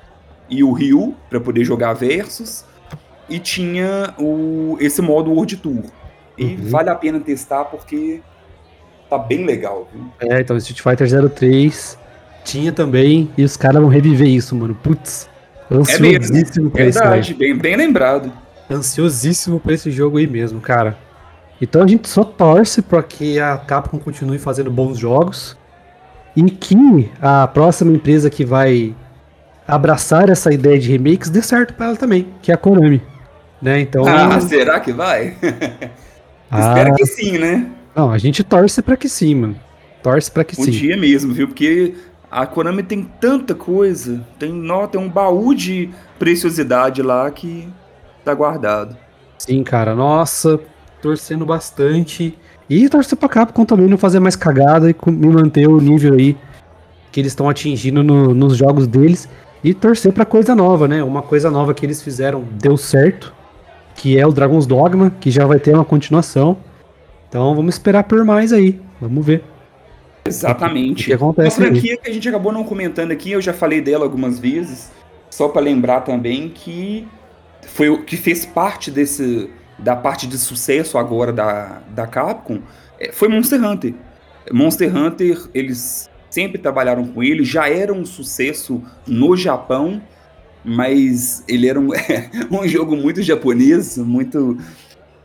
e 0.48 0.62
o 0.62 0.72
Ryu 0.72 1.14
para 1.28 1.40
poder 1.40 1.64
jogar 1.64 1.92
versus. 1.94 2.64
E 3.28 3.38
tinha 3.38 4.14
o, 4.18 4.76
esse 4.80 5.02
modo 5.02 5.32
World 5.32 5.56
Tour. 5.56 5.84
E 6.38 6.44
uhum. 6.44 6.56
vale 6.68 6.90
a 6.90 6.94
pena 6.94 7.18
testar 7.18 7.64
porque 7.64 8.20
tá 9.08 9.18
bem 9.18 9.44
legal. 9.44 9.88
Viu? 9.92 10.30
É, 10.30 10.40
então 10.40 10.56
Street 10.56 10.80
Fighter 10.80 11.30
03 11.30 11.98
tinha 12.44 12.72
também, 12.72 13.28
e 13.36 13.42
os 13.42 13.56
caras 13.56 13.82
vão 13.82 13.90
reviver 13.90 14.28
isso, 14.28 14.54
mano. 14.54 14.74
Putz, 14.74 15.28
ansiosíssimo 15.70 16.68
é 16.68 16.70
pra 16.70 16.84
Verdade, 16.84 17.30
isso, 17.32 17.38
bem, 17.38 17.56
bem 17.56 17.76
lembrado. 17.76 18.32
Ansiosíssimo 18.70 19.58
pra 19.58 19.74
esse 19.74 19.90
jogo 19.90 20.18
aí 20.18 20.26
mesmo, 20.26 20.60
cara. 20.60 20.96
Então 21.60 21.82
a 21.82 21.86
gente 21.86 22.08
só 22.08 22.22
torce 22.22 22.82
para 22.82 23.02
que 23.02 23.40
a 23.40 23.56
Capcom 23.56 23.98
continue 23.98 24.38
fazendo 24.38 24.70
bons 24.70 24.98
jogos 24.98 25.56
e 26.36 26.50
que 26.50 27.10
a 27.20 27.46
próxima 27.48 27.90
empresa 27.90 28.28
que 28.28 28.44
vai 28.44 28.94
abraçar 29.66 30.28
essa 30.28 30.52
ideia 30.52 30.78
de 30.78 30.92
remakes 30.92 31.30
dê 31.30 31.42
certo 31.42 31.74
para 31.74 31.86
ela 31.86 31.96
também, 31.96 32.28
que 32.42 32.52
é 32.52 32.54
a 32.54 32.58
Konami. 32.58 33.02
Né? 33.60 33.80
Então, 33.80 34.04
ah, 34.06 34.38
será 34.40 34.78
que 34.78 34.92
vai? 34.92 35.34
ah, 36.50 36.60
Espero 36.60 36.94
que 36.94 37.06
sim, 37.06 37.38
né? 37.38 37.66
Não, 37.94 38.12
a 38.12 38.18
gente 38.18 38.44
torce 38.44 38.82
para 38.82 38.96
que 38.96 39.08
sim, 39.08 39.34
mano. 39.34 39.56
Torce 40.02 40.30
para 40.30 40.44
que 40.44 40.60
um 40.60 40.64
sim. 40.64 40.70
Um 40.70 40.74
dia 40.74 40.96
mesmo, 40.96 41.32
viu? 41.32 41.48
Porque 41.48 41.94
a 42.30 42.46
Konami 42.46 42.82
tem 42.82 43.02
tanta 43.02 43.54
coisa, 43.54 44.22
tem, 44.38 44.62
tem 44.92 45.00
um 45.00 45.08
baú 45.08 45.54
de 45.54 45.88
preciosidade 46.18 47.00
lá 47.00 47.30
que 47.30 47.66
tá 48.22 48.34
guardado. 48.34 48.96
Sim, 49.38 49.64
cara, 49.64 49.94
nossa, 49.94 50.60
torcendo 51.00 51.46
bastante. 51.46 52.36
E 52.68 52.88
torcer 52.88 53.16
pra 53.16 53.28
Capcom 53.28 53.64
também 53.64 53.86
não 53.86 53.96
fazer 53.96 54.18
mais 54.18 54.34
cagada 54.34 54.90
e 54.90 54.96
me 55.10 55.28
manter 55.28 55.68
o 55.68 55.80
nível 55.80 56.14
aí 56.14 56.36
que 57.12 57.20
eles 57.20 57.32
estão 57.32 57.48
atingindo 57.48 58.02
no, 58.02 58.34
nos 58.34 58.56
jogos 58.56 58.86
deles. 58.86 59.28
E 59.62 59.72
torcer 59.72 60.12
pra 60.12 60.24
coisa 60.24 60.54
nova, 60.54 60.86
né? 60.86 61.02
Uma 61.02 61.22
coisa 61.22 61.50
nova 61.50 61.72
que 61.72 61.86
eles 61.86 62.02
fizeram 62.02 62.44
deu 62.52 62.76
certo, 62.76 63.32
que 63.94 64.18
é 64.18 64.26
o 64.26 64.32
Dragon's 64.32 64.66
Dogma, 64.66 65.12
que 65.20 65.30
já 65.30 65.46
vai 65.46 65.58
ter 65.58 65.74
uma 65.74 65.84
continuação. 65.84 66.56
Então 67.28 67.54
vamos 67.54 67.74
esperar 67.74 68.04
por 68.04 68.24
mais 68.24 68.52
aí. 68.52 68.80
Vamos 69.00 69.24
ver. 69.24 69.42
Exatamente. 70.26 71.04
O 71.04 71.06
que 71.06 71.12
acontece 71.12 71.58
Uma 71.58 71.68
franquia 71.68 71.96
que 71.96 72.10
a 72.10 72.12
gente 72.12 72.28
acabou 72.28 72.52
não 72.52 72.64
comentando 72.64 73.12
aqui, 73.12 73.32
eu 73.32 73.40
já 73.40 73.52
falei 73.52 73.80
dela 73.80 74.04
algumas 74.04 74.38
vezes, 74.38 74.90
só 75.30 75.48
para 75.48 75.62
lembrar 75.62 76.00
também 76.00 76.48
que 76.48 77.06
foi 77.66 77.88
o 77.88 78.02
que 78.04 78.16
fez 78.16 78.44
parte 78.44 78.90
desse 78.90 79.50
da 79.78 79.94
parte 79.94 80.26
de 80.26 80.38
sucesso 80.38 80.98
agora 80.98 81.32
da, 81.32 81.82
da 81.90 82.06
Capcom, 82.06 82.60
é, 82.98 83.12
foi 83.12 83.28
Monster 83.28 83.62
Hunter. 83.62 83.94
Monster 84.52 84.94
Hunter, 84.94 85.48
eles 85.52 86.08
sempre 86.30 86.58
trabalharam 86.58 87.06
com 87.06 87.22
ele, 87.22 87.44
já 87.44 87.68
era 87.68 87.92
um 87.92 88.04
sucesso 88.04 88.82
no 89.06 89.36
Japão, 89.36 90.02
mas 90.64 91.44
ele 91.48 91.68
era 91.68 91.78
um, 91.78 91.90
um 92.50 92.66
jogo 92.66 92.96
muito 92.96 93.22
japonês, 93.22 93.96
muito 93.98 94.58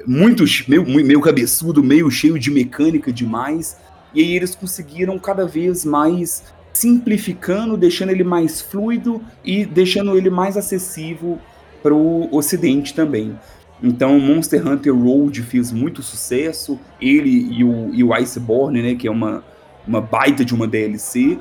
muito 0.06 0.44
meio, 0.68 0.84
meio 0.84 1.22
cabeçudo, 1.22 1.84
meio 1.84 2.10
cheio 2.10 2.40
de 2.40 2.50
mecânica 2.50 3.12
demais. 3.12 3.78
E 4.14 4.22
aí 4.22 4.36
eles 4.36 4.56
conseguiram 4.56 5.18
cada 5.20 5.46
vez 5.46 5.86
mais 5.86 6.44
simplificando, 6.74 7.78
deixando 7.78 8.12
ele 8.12 8.24
mais 8.24 8.62
fluido 8.62 9.22
e 9.44 9.66
deixando 9.66 10.18
ele 10.18 10.30
mais 10.30 10.58
acessível 10.58 11.40
para 11.84 11.94
o 11.94 12.34
Ocidente 12.36 12.94
também. 12.94 13.38
Então, 13.84 14.20
Monster 14.20 14.66
Hunter 14.68 14.96
Road 14.96 15.42
fez 15.42 15.72
muito 15.72 16.04
sucesso, 16.04 16.80
ele 17.02 17.48
e 17.52 17.64
o, 17.64 17.94
e 17.94 18.04
o 18.04 18.14
Iceborne, 18.14 18.82
né, 18.82 18.96
que 18.96 19.08
é 19.08 19.12
uma, 19.12 19.44
uma 19.88 20.00
baita 20.00 20.46
de 20.46 20.54
uma 20.54 20.68
DLC. 20.68 21.40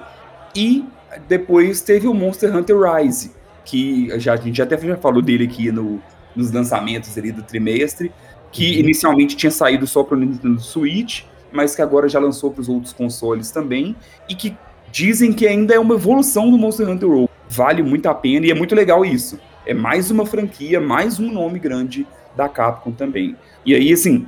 E 0.56 0.84
depois 1.28 1.82
teve 1.82 2.08
o 2.08 2.14
Monster 2.14 2.54
Hunter 2.56 2.76
Rise, 2.80 3.32
que 3.64 4.08
já, 4.18 4.32
a 4.32 4.36
gente 4.36 4.60
até 4.62 4.78
já 4.78 4.96
falou 4.96 5.20
dele 5.20 5.44
aqui 5.44 5.70
no, 5.70 6.00
nos 6.34 6.50
lançamentos 6.50 7.16
ali 7.18 7.30
do 7.30 7.42
trimestre, 7.42 8.10
que 8.50 8.72
uhum. 8.72 8.80
inicialmente 8.80 9.36
tinha 9.36 9.50
saído 9.50 9.86
só 9.86 10.02
para 10.02 10.16
o 10.16 10.20
Nintendo 10.20 10.60
Switch, 10.60 11.24
mas 11.52 11.74
que 11.74 11.82
agora 11.82 12.08
já 12.08 12.18
lançou 12.18 12.50
para 12.50 12.62
os 12.62 12.68
outros 12.68 12.92
consoles 12.92 13.50
também, 13.50 13.94
e 14.28 14.34
que 14.34 14.56
dizem 14.90 15.32
que 15.32 15.46
ainda 15.46 15.74
é 15.74 15.78
uma 15.78 15.94
evolução 15.94 16.50
do 16.50 16.56
Monster 16.56 16.88
Hunter 16.88 17.08
World. 17.08 17.30
Vale 17.48 17.82
muito 17.82 18.06
a 18.06 18.14
pena 18.14 18.46
e 18.46 18.50
é 18.50 18.54
muito 18.54 18.74
legal 18.74 19.04
isso. 19.04 19.38
É 19.66 19.74
mais 19.74 20.10
uma 20.10 20.24
franquia, 20.24 20.80
mais 20.80 21.20
um 21.20 21.30
nome 21.30 21.58
grande 21.58 22.06
da 22.36 22.48
Capcom 22.48 22.92
também. 22.92 23.36
E 23.64 23.74
aí, 23.74 23.92
assim, 23.92 24.26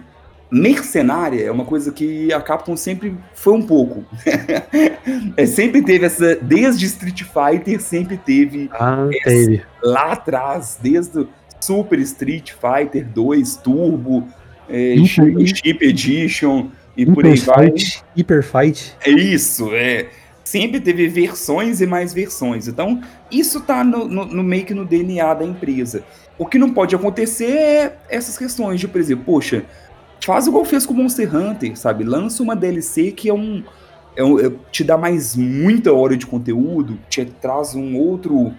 mercenária 0.51 1.43
é 1.43 1.51
uma 1.51 1.65
coisa 1.65 1.91
que 1.91 2.31
a 2.33 2.41
Capcom 2.41 2.77
sempre 2.77 3.17
foi 3.35 3.55
um 3.55 3.63
pouco. 3.63 4.05
é, 5.37 5.47
sempre 5.47 5.83
teve 5.83 6.05
essa. 6.05 6.37
Desde 6.37 6.85
Street 6.85 7.23
Fighter, 7.23 7.81
sempre 7.81 8.19
teve. 8.19 8.69
Ah, 8.73 9.09
essa, 9.11 9.25
teve. 9.25 9.63
Lá 9.83 10.13
atrás, 10.13 10.79
desde 10.81 11.27
Super 11.59 11.99
Street 12.01 12.53
Fighter 12.53 13.07
2 13.09 13.57
Turbo, 13.57 14.29
é, 14.69 14.97
Chip 15.05 15.85
Edition 15.85 16.69
e 16.97 17.05
Hyper 17.05 17.15
por 17.15 17.27
aí 17.27 17.37
vai. 17.37 17.71
Fight, 17.71 18.05
Hyper 18.17 18.43
Fight. 18.43 18.97
É 19.05 19.11
isso, 19.11 19.71
é. 19.73 20.09
Sempre 20.45 20.81
teve 20.81 21.09
versões 21.09 21.81
e 21.81 21.87
mais 21.87 22.13
versões. 22.13 22.69
Então, 22.69 23.01
isso 23.31 23.61
tá 23.61 23.83
no, 23.83 24.07
no, 24.07 24.27
no 24.27 24.43
meio 24.43 24.67
que 24.67 24.75
no 24.75 24.85
DNA 24.85 25.33
da 25.33 25.45
empresa. 25.45 26.05
O 26.39 26.47
que 26.47 26.59
não 26.59 26.73
pode 26.73 26.95
acontecer 26.95 27.53
é 27.53 27.99
essas 28.09 28.39
questões 28.39 28.81
de, 28.81 28.89
por 28.89 29.01
exemplo, 29.01 29.25
poxa, 29.25 29.65
faz 30.25 30.47
igual 30.47 30.65
fez 30.65 30.87
com 30.87 30.95
Monster 30.95 31.35
Hunter, 31.35 31.77
sabe? 31.77 32.05
Lança 32.05 32.43
uma 32.43 32.57
DLC 32.57 33.13
que 33.13 33.29
é 33.29 33.35
um, 33.35 33.63
é 34.17 34.25
um 34.25 34.39
é, 34.41 34.51
te 34.71 34.83
dá 34.83 34.97
mais 34.97 35.37
muita 35.37 35.93
hora 35.93 36.17
de 36.17 36.27
conteúdo, 36.27 36.99
te 37.09 37.25
traz 37.25 37.75
um 37.75 37.97
outro 37.97 38.53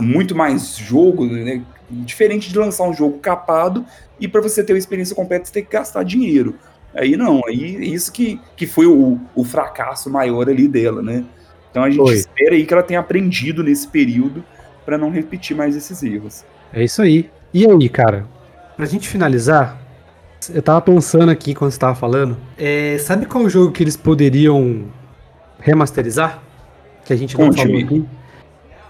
muito 0.00 0.34
mais 0.34 0.76
jogo, 0.76 1.26
né? 1.26 1.62
Diferente 1.90 2.48
de 2.48 2.58
lançar 2.58 2.84
um 2.84 2.94
jogo 2.94 3.18
capado 3.18 3.84
e 4.18 4.26
para 4.26 4.40
você 4.40 4.62
ter 4.62 4.72
uma 4.72 4.78
experiência 4.78 5.14
completa 5.14 5.46
você 5.46 5.52
tem 5.52 5.64
que 5.64 5.72
gastar 5.72 6.02
dinheiro. 6.02 6.54
Aí 6.94 7.16
não, 7.16 7.40
aí 7.46 7.92
isso 7.92 8.12
que, 8.12 8.40
que 8.56 8.66
foi 8.66 8.86
o, 8.86 9.18
o 9.34 9.44
fracasso 9.44 10.10
maior 10.10 10.48
ali 10.48 10.66
dela, 10.66 11.02
né? 11.02 11.24
Então 11.70 11.84
a 11.84 11.90
gente 11.90 12.00
foi. 12.00 12.14
espera 12.14 12.54
aí 12.54 12.64
que 12.64 12.72
ela 12.72 12.82
tenha 12.82 13.00
aprendido 13.00 13.62
nesse 13.62 13.86
período 13.86 14.44
para 14.84 14.98
não 14.98 15.10
repetir 15.10 15.56
mais 15.56 15.76
esses 15.76 16.02
erros. 16.02 16.44
É 16.72 16.84
isso 16.84 17.02
aí. 17.02 17.30
E 17.52 17.68
aí, 17.68 17.88
cara, 17.88 18.26
pra 18.76 18.86
gente 18.86 19.08
finalizar, 19.08 19.80
eu 20.52 20.62
tava 20.62 20.80
pensando 20.80 21.30
aqui 21.30 21.54
quando 21.54 21.70
você 21.70 21.78
tava 21.78 21.94
falando, 21.94 22.36
é, 22.56 22.96
sabe 22.98 23.26
qual 23.26 23.48
jogo 23.48 23.72
que 23.72 23.82
eles 23.82 23.96
poderiam 23.96 24.84
remasterizar? 25.58 26.40
Que 27.04 27.12
a 27.12 27.16
gente 27.16 27.38
não 27.38 27.52
falou 27.52 27.78
aqui? 27.78 28.04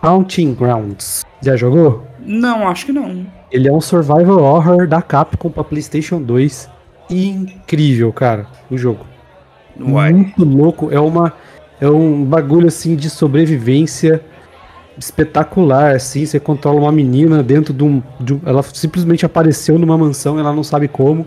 Haunting 0.03 0.55
Grounds. 0.55 1.25
Já 1.43 1.57
jogou? 1.57 2.07
Não, 2.19 2.69
acho 2.69 2.87
que 2.87 2.93
não. 2.93 3.27
Ele 3.51 3.69
é 3.69 3.73
um 3.73 3.81
survival 3.81 4.43
horror 4.43 4.87
da 4.87 5.03
Capcom 5.03 5.51
pra 5.51 5.65
PlayStation 5.65 6.21
2. 6.21 6.69
Incrível, 7.11 8.13
cara, 8.13 8.47
o 8.71 8.77
jogo. 8.77 9.05
Uai. 9.79 10.13
Muito 10.13 10.45
louco. 10.45 10.91
É 10.93 11.01
uma 11.01 11.33
é 11.81 11.89
um 11.89 12.25
bagulho 12.25 12.69
assim 12.69 12.95
de 12.95 13.09
sobrevivência 13.09 14.23
espetacular, 15.01 15.97
assim. 15.97 16.25
Você 16.25 16.39
controla 16.39 16.81
uma 16.81 16.93
menina 16.93 17.43
dentro 17.43 17.73
de 17.73 17.83
um, 17.83 18.03
de 18.21 18.35
um, 18.35 18.41
Ela 18.45 18.63
simplesmente 18.63 19.25
apareceu 19.27 19.79
numa 19.79 19.97
mansão, 19.97 20.39
ela 20.39 20.53
não 20.53 20.63
sabe 20.63 20.87
como. 20.87 21.27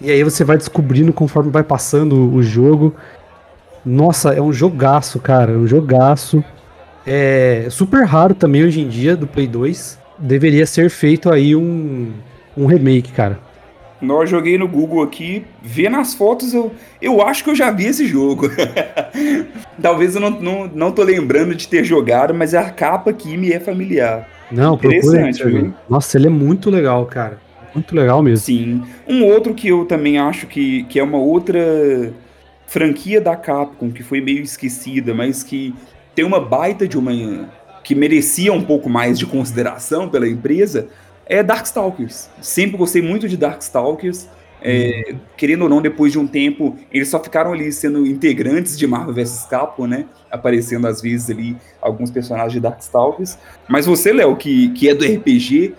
E 0.00 0.10
aí 0.10 0.24
você 0.24 0.42
vai 0.42 0.56
descobrindo 0.56 1.12
conforme 1.12 1.50
vai 1.50 1.62
passando 1.62 2.34
o 2.34 2.42
jogo. 2.42 2.94
Nossa, 3.84 4.32
é 4.32 4.40
um 4.40 4.52
jogaço, 4.52 5.20
cara. 5.20 5.52
É 5.52 5.56
um 5.56 5.66
jogaço. 5.66 6.42
É 7.06 7.68
super 7.70 8.04
raro 8.04 8.34
também 8.34 8.64
hoje 8.64 8.80
em 8.80 8.88
dia 8.88 9.16
do 9.16 9.26
Play 9.26 9.46
2. 9.46 9.98
Deveria 10.18 10.66
ser 10.66 10.90
feito 10.90 11.30
aí 11.30 11.54
um, 11.54 12.12
um 12.56 12.66
remake, 12.66 13.12
cara. 13.12 13.38
Nós 14.00 14.28
joguei 14.28 14.58
no 14.58 14.68
Google 14.68 15.02
aqui, 15.02 15.44
vendo 15.62 15.96
as 15.96 16.14
fotos, 16.14 16.52
eu, 16.52 16.70
eu 17.00 17.22
acho 17.22 17.42
que 17.42 17.50
eu 17.50 17.54
já 17.54 17.70
vi 17.70 17.86
esse 17.86 18.06
jogo. 18.06 18.50
Talvez 19.80 20.14
eu 20.14 20.20
não, 20.20 20.30
não, 20.30 20.66
não 20.66 20.92
tô 20.92 21.02
lembrando 21.02 21.54
de 21.54 21.66
ter 21.66 21.82
jogado, 21.82 22.34
mas 22.34 22.54
a 22.54 22.70
capa 22.70 23.10
aqui 23.10 23.36
me 23.36 23.52
é 23.52 23.60
familiar. 23.60 24.28
Não, 24.50 24.74
interessante, 24.74 25.44
viu? 25.44 25.74
Nossa, 25.88 26.18
ele 26.18 26.26
é 26.26 26.30
muito 26.30 26.70
legal, 26.70 27.06
cara. 27.06 27.38
Muito 27.74 27.94
legal 27.94 28.22
mesmo. 28.22 28.44
Sim. 28.44 28.82
Um 29.06 29.24
outro 29.24 29.54
que 29.54 29.68
eu 29.68 29.84
também 29.84 30.18
acho 30.18 30.46
que, 30.46 30.84
que 30.84 30.98
é 30.98 31.02
uma 31.02 31.18
outra 31.18 32.12
franquia 32.66 33.20
da 33.20 33.36
Capcom 33.36 33.90
que 33.90 34.02
foi 34.02 34.20
meio 34.20 34.42
esquecida, 34.42 35.14
mas 35.14 35.42
que 35.42 35.74
tem 36.14 36.24
uma 36.24 36.40
baita 36.40 36.86
de 36.86 36.98
uma 36.98 37.12
que 37.84 37.94
merecia 37.94 38.52
um 38.52 38.62
pouco 38.62 38.88
mais 38.88 39.18
de 39.18 39.26
consideração 39.26 40.08
pela 40.08 40.28
empresa, 40.28 40.88
é 41.26 41.42
Darkstalkers. 41.42 42.30
Sempre 42.40 42.76
gostei 42.76 43.02
muito 43.02 43.28
de 43.28 43.36
Darkstalkers. 43.36 44.28
É, 44.62 45.14
querendo 45.36 45.62
ou 45.62 45.68
não, 45.68 45.82
depois 45.82 46.12
de 46.12 46.18
um 46.18 46.26
tempo, 46.26 46.76
eles 46.90 47.08
só 47.08 47.22
ficaram 47.22 47.52
ali 47.52 47.70
sendo 47.70 48.06
integrantes 48.06 48.78
de 48.78 48.86
Marvel 48.86 49.14
vs 49.14 49.46
Capcom, 49.50 49.86
né? 49.86 50.06
Aparecendo 50.30 50.86
às 50.86 51.00
vezes 51.02 51.28
ali 51.28 51.56
alguns 51.80 52.10
personagens 52.10 52.52
de 52.52 52.60
Darkstalkers. 52.60 53.36
Mas 53.68 53.86
você, 53.86 54.12
Léo, 54.12 54.34
que, 54.36 54.70
que 54.70 54.88
é 54.88 54.94
do 54.94 55.04
RPG, 55.04 55.74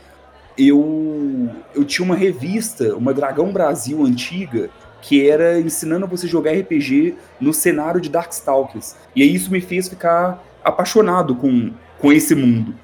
eu, 0.57 1.49
eu 1.75 1.83
tinha 1.85 2.05
uma 2.05 2.15
revista, 2.15 2.95
uma 2.95 3.13
Dragão 3.13 3.51
Brasil 3.51 4.03
antiga, 4.03 4.69
que 5.01 5.29
era 5.29 5.59
ensinando 5.59 6.07
você 6.07 6.27
jogar 6.27 6.51
RPG 6.51 7.15
no 7.39 7.53
cenário 7.53 8.01
de 8.01 8.09
Darkstalkers. 8.09 8.95
E 9.15 9.23
aí 9.23 9.33
isso 9.33 9.51
me 9.51 9.61
fez 9.61 9.87
ficar 9.87 10.43
apaixonado 10.63 11.35
com, 11.35 11.71
com 11.97 12.11
esse 12.11 12.35
mundo. 12.35 12.75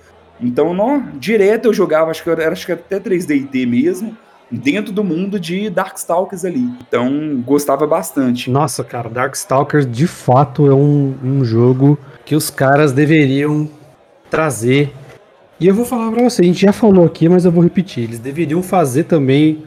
Então, 0.44 0.74
não, 0.74 1.04
direto 1.16 1.66
eu 1.66 1.74
jogava, 1.74 2.12
acho 2.12 2.24
que 2.24 2.30
era 2.30 2.52
acho 2.52 2.66
que 2.66 2.72
até 2.72 3.00
3D 3.00 3.66
mesmo, 3.68 4.16
dentro 4.52 4.92
do 4.92 5.04
mundo 5.04 5.40
de 5.40 5.70
Darkstalkers 5.70 6.46
ali. 6.46 6.68
Então, 6.88 7.42
gostava 7.46 7.88
bastante. 7.88 8.52
Nossa, 8.52 8.84
cara, 8.84 9.10
Darkstalkers 9.10 9.90
de 9.90 10.06
fato 10.06 10.68
é 10.68 10.74
um, 10.74 11.16
um 11.24 11.46
jogo 11.46 11.98
que 12.26 12.36
os 12.36 12.50
caras 12.50 12.92
deveriam 12.92 13.70
trazer. 14.30 14.94
E 15.60 15.68
eu 15.68 15.74
vou 15.74 15.86
falar 15.86 16.12
pra 16.12 16.24
você, 16.24 16.42
a 16.42 16.46
gente 16.46 16.62
já 16.62 16.74
falou 16.74 17.06
aqui, 17.06 17.30
mas 17.30 17.46
eu 17.46 17.52
vou 17.52 17.64
repetir. 17.64 18.04
Eles 18.04 18.20
deveriam 18.20 18.62
fazer 18.62 19.06
também, 19.06 19.64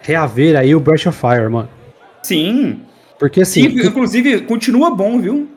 reaver 0.00 0.56
aí 0.56 0.74
o 0.74 0.80
Breath 0.80 1.06
of 1.06 1.18
Fire, 1.18 1.48
mano. 1.48 1.68
Sim. 2.22 2.80
Porque 3.18 3.42
assim. 3.42 3.70
Sim, 3.70 3.86
inclusive, 3.86 4.42
continua 4.42 4.90
bom, 4.90 5.20
viu? 5.20 5.48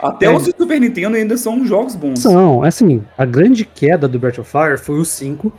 Até 0.00 0.26
é, 0.26 0.30
os 0.30 0.44
Super 0.44 0.80
Nintendo 0.80 1.16
ainda 1.16 1.36
são 1.36 1.66
jogos 1.66 1.94
bons. 1.94 2.20
São, 2.20 2.62
assim, 2.62 3.02
a 3.16 3.24
grande 3.24 3.64
queda 3.64 4.06
do 4.06 4.18
Breath 4.18 4.38
of 4.38 4.50
Fire 4.50 4.78
foi 4.78 4.98
o 4.98 5.04
5 5.04 5.52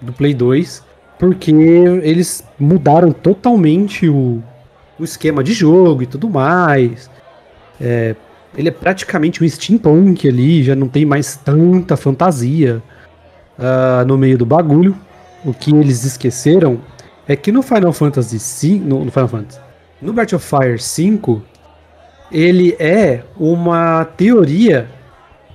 do 0.00 0.12
Play 0.12 0.34
2, 0.34 0.82
porque 1.18 1.50
eles 1.50 2.44
mudaram 2.58 3.12
totalmente 3.12 4.08
o, 4.08 4.42
o 4.98 5.04
esquema 5.04 5.42
de 5.42 5.52
jogo 5.52 6.02
e 6.02 6.06
tudo 6.06 6.28
mais. 6.28 7.10
É, 7.80 8.14
ele 8.56 8.68
é 8.68 8.72
praticamente 8.72 9.42
um 9.42 9.48
steampunk 9.48 10.28
ali, 10.28 10.62
já 10.62 10.74
não 10.74 10.88
tem 10.88 11.04
mais 11.04 11.36
tanta 11.36 11.96
fantasia 11.96 12.82
uh, 13.58 14.04
no 14.06 14.18
meio 14.18 14.36
do 14.36 14.46
bagulho. 14.46 14.96
O 15.44 15.54
que 15.54 15.74
eles 15.74 16.04
esqueceram 16.04 16.80
é 17.26 17.36
que 17.36 17.52
no 17.52 17.62
Final 17.62 17.92
Fantasy 17.92 18.38
V, 18.38 18.80
no, 18.84 19.04
no 19.04 19.10
Final 19.10 19.28
Fantasy, 19.28 19.60
no 20.02 20.12
Breath 20.12 20.32
of 20.32 20.46
Fire 20.46 20.78
5, 20.78 21.42
ele 22.30 22.76
é 22.78 23.22
uma 23.38 24.04
teoria, 24.04 24.88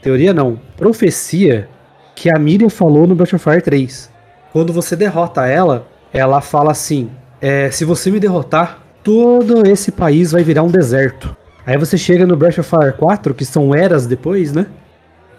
teoria 0.02 0.34
não, 0.34 0.60
profecia 0.76 1.70
que 2.16 2.30
a 2.30 2.40
Miriam 2.40 2.70
falou 2.70 3.06
no 3.08 3.16
Breath 3.16 3.34
of 3.34 3.44
Fire 3.44 3.62
3. 3.62 4.10
Quando 4.52 4.72
você 4.72 4.96
derrota 4.96 5.46
ela, 5.46 5.88
ela 6.14 6.42
fala 6.42 6.72
assim: 6.72 7.10
é, 7.42 7.70
se 7.72 7.86
você 7.86 8.10
me 8.10 8.20
derrotar, 8.20 8.80
todo 9.04 9.68
esse 9.68 9.92
país 9.92 10.32
vai 10.32 10.44
virar 10.44 10.64
um 10.64 10.70
deserto. 10.70 11.36
Aí 11.66 11.78
você 11.78 11.98
chega 11.98 12.26
no 12.26 12.38
Breath 12.38 12.60
of 12.60 12.70
Fire 12.70 12.94
4, 12.94 13.34
que 13.34 13.44
são 13.44 13.74
eras 13.74 14.06
depois, 14.06 14.54
né? 14.54 14.68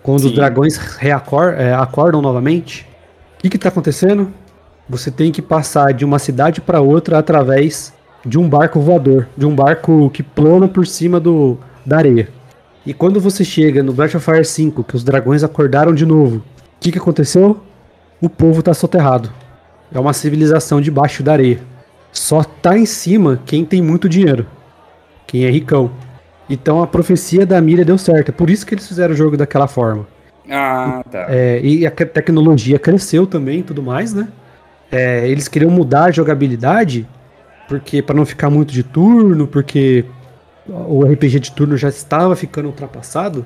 Quando 0.03 0.21
Sim. 0.21 0.27
os 0.27 0.33
dragões 0.35 0.77
reacor 0.77 1.55
é, 1.55 1.73
acordam 1.75 2.21
novamente. 2.21 2.87
O 3.39 3.43
que, 3.43 3.49
que 3.49 3.59
tá 3.59 3.69
acontecendo? 3.69 4.33
Você 4.89 5.11
tem 5.11 5.33
que 5.33 5.43
passar 5.43 5.93
de 5.93 6.05
uma 6.05 6.19
cidade 6.19 6.61
para 6.61 6.81
outra 6.81 7.19
através 7.19 7.93
de 8.27 8.39
um 8.39 8.49
barco 8.49 8.81
voador, 8.81 9.29
de 9.37 9.47
um 9.47 9.55
barco 9.55 10.11
que 10.11 10.23
plana 10.23 10.67
por 10.67 10.87
cima 10.87 11.21
do, 11.21 11.57
da 11.85 11.99
areia. 11.99 12.29
E 12.85 12.93
quando 12.93 13.21
você 13.21 13.45
chega 13.45 13.83
no 13.83 13.93
Breath 13.93 14.17
of 14.17 14.25
Fire 14.25 14.45
5, 14.45 14.85
que 14.85 14.97
os 14.97 15.05
dragões 15.05 15.45
acordaram 15.45 15.95
de 15.95 16.05
novo, 16.05 16.39
o 16.39 16.43
que, 16.81 16.93
que 16.93 16.99
aconteceu? 16.99 17.61
O 18.21 18.29
povo 18.29 18.63
tá 18.63 18.75
soterrado. 18.75 19.33
É 19.93 19.99
uma 19.99 20.13
civilização 20.13 20.81
debaixo 20.81 21.23
da 21.23 21.33
areia. 21.33 21.61
Só 22.13 22.43
tá 22.43 22.77
em 22.77 22.87
cima 22.87 23.41
quem 23.47 23.65
tem 23.65 23.81
muito 23.81 24.09
dinheiro. 24.09 24.47
Quem 25.27 25.45
é 25.45 25.51
ricão. 25.51 25.91
Então 26.49 26.83
a 26.83 26.87
profecia 26.87 27.47
da 27.47 27.61
Mira 27.61 27.85
deu 27.85 27.99
certo. 27.99 28.31
É 28.31 28.33
por 28.33 28.51
isso 28.51 28.67
que 28.67 28.75
eles 28.75 28.87
fizeram 28.87 29.15
o 29.15 29.17
jogo 29.17 29.37
daquela 29.37 29.69
forma. 29.69 30.07
Ah, 30.51 31.03
tá. 31.11 31.27
É, 31.29 31.61
e 31.61 31.87
a 31.87 31.91
tecnologia 31.91 32.79
cresceu 32.79 33.27
também 33.27 33.61
e 33.61 33.63
tudo 33.63 33.83
mais, 33.83 34.15
né? 34.15 34.29
É, 34.91 35.29
eles 35.29 35.49
queriam 35.49 35.71
mudar 35.71 36.05
a 36.05 36.11
jogabilidade 36.13 37.07
porque 37.69 38.03
para 38.03 38.15
não 38.15 38.27
ficar 38.27 38.51
muito 38.51 38.73
de 38.73 38.83
turno, 38.83 39.47
porque 39.47 40.05
o 40.69 41.05
RPG 41.05 41.41
de 41.41 41.53
turno 41.53 41.77
já 41.77 41.89
estava 41.89 42.35
ficando 42.35 42.67
ultrapassado, 42.67 43.45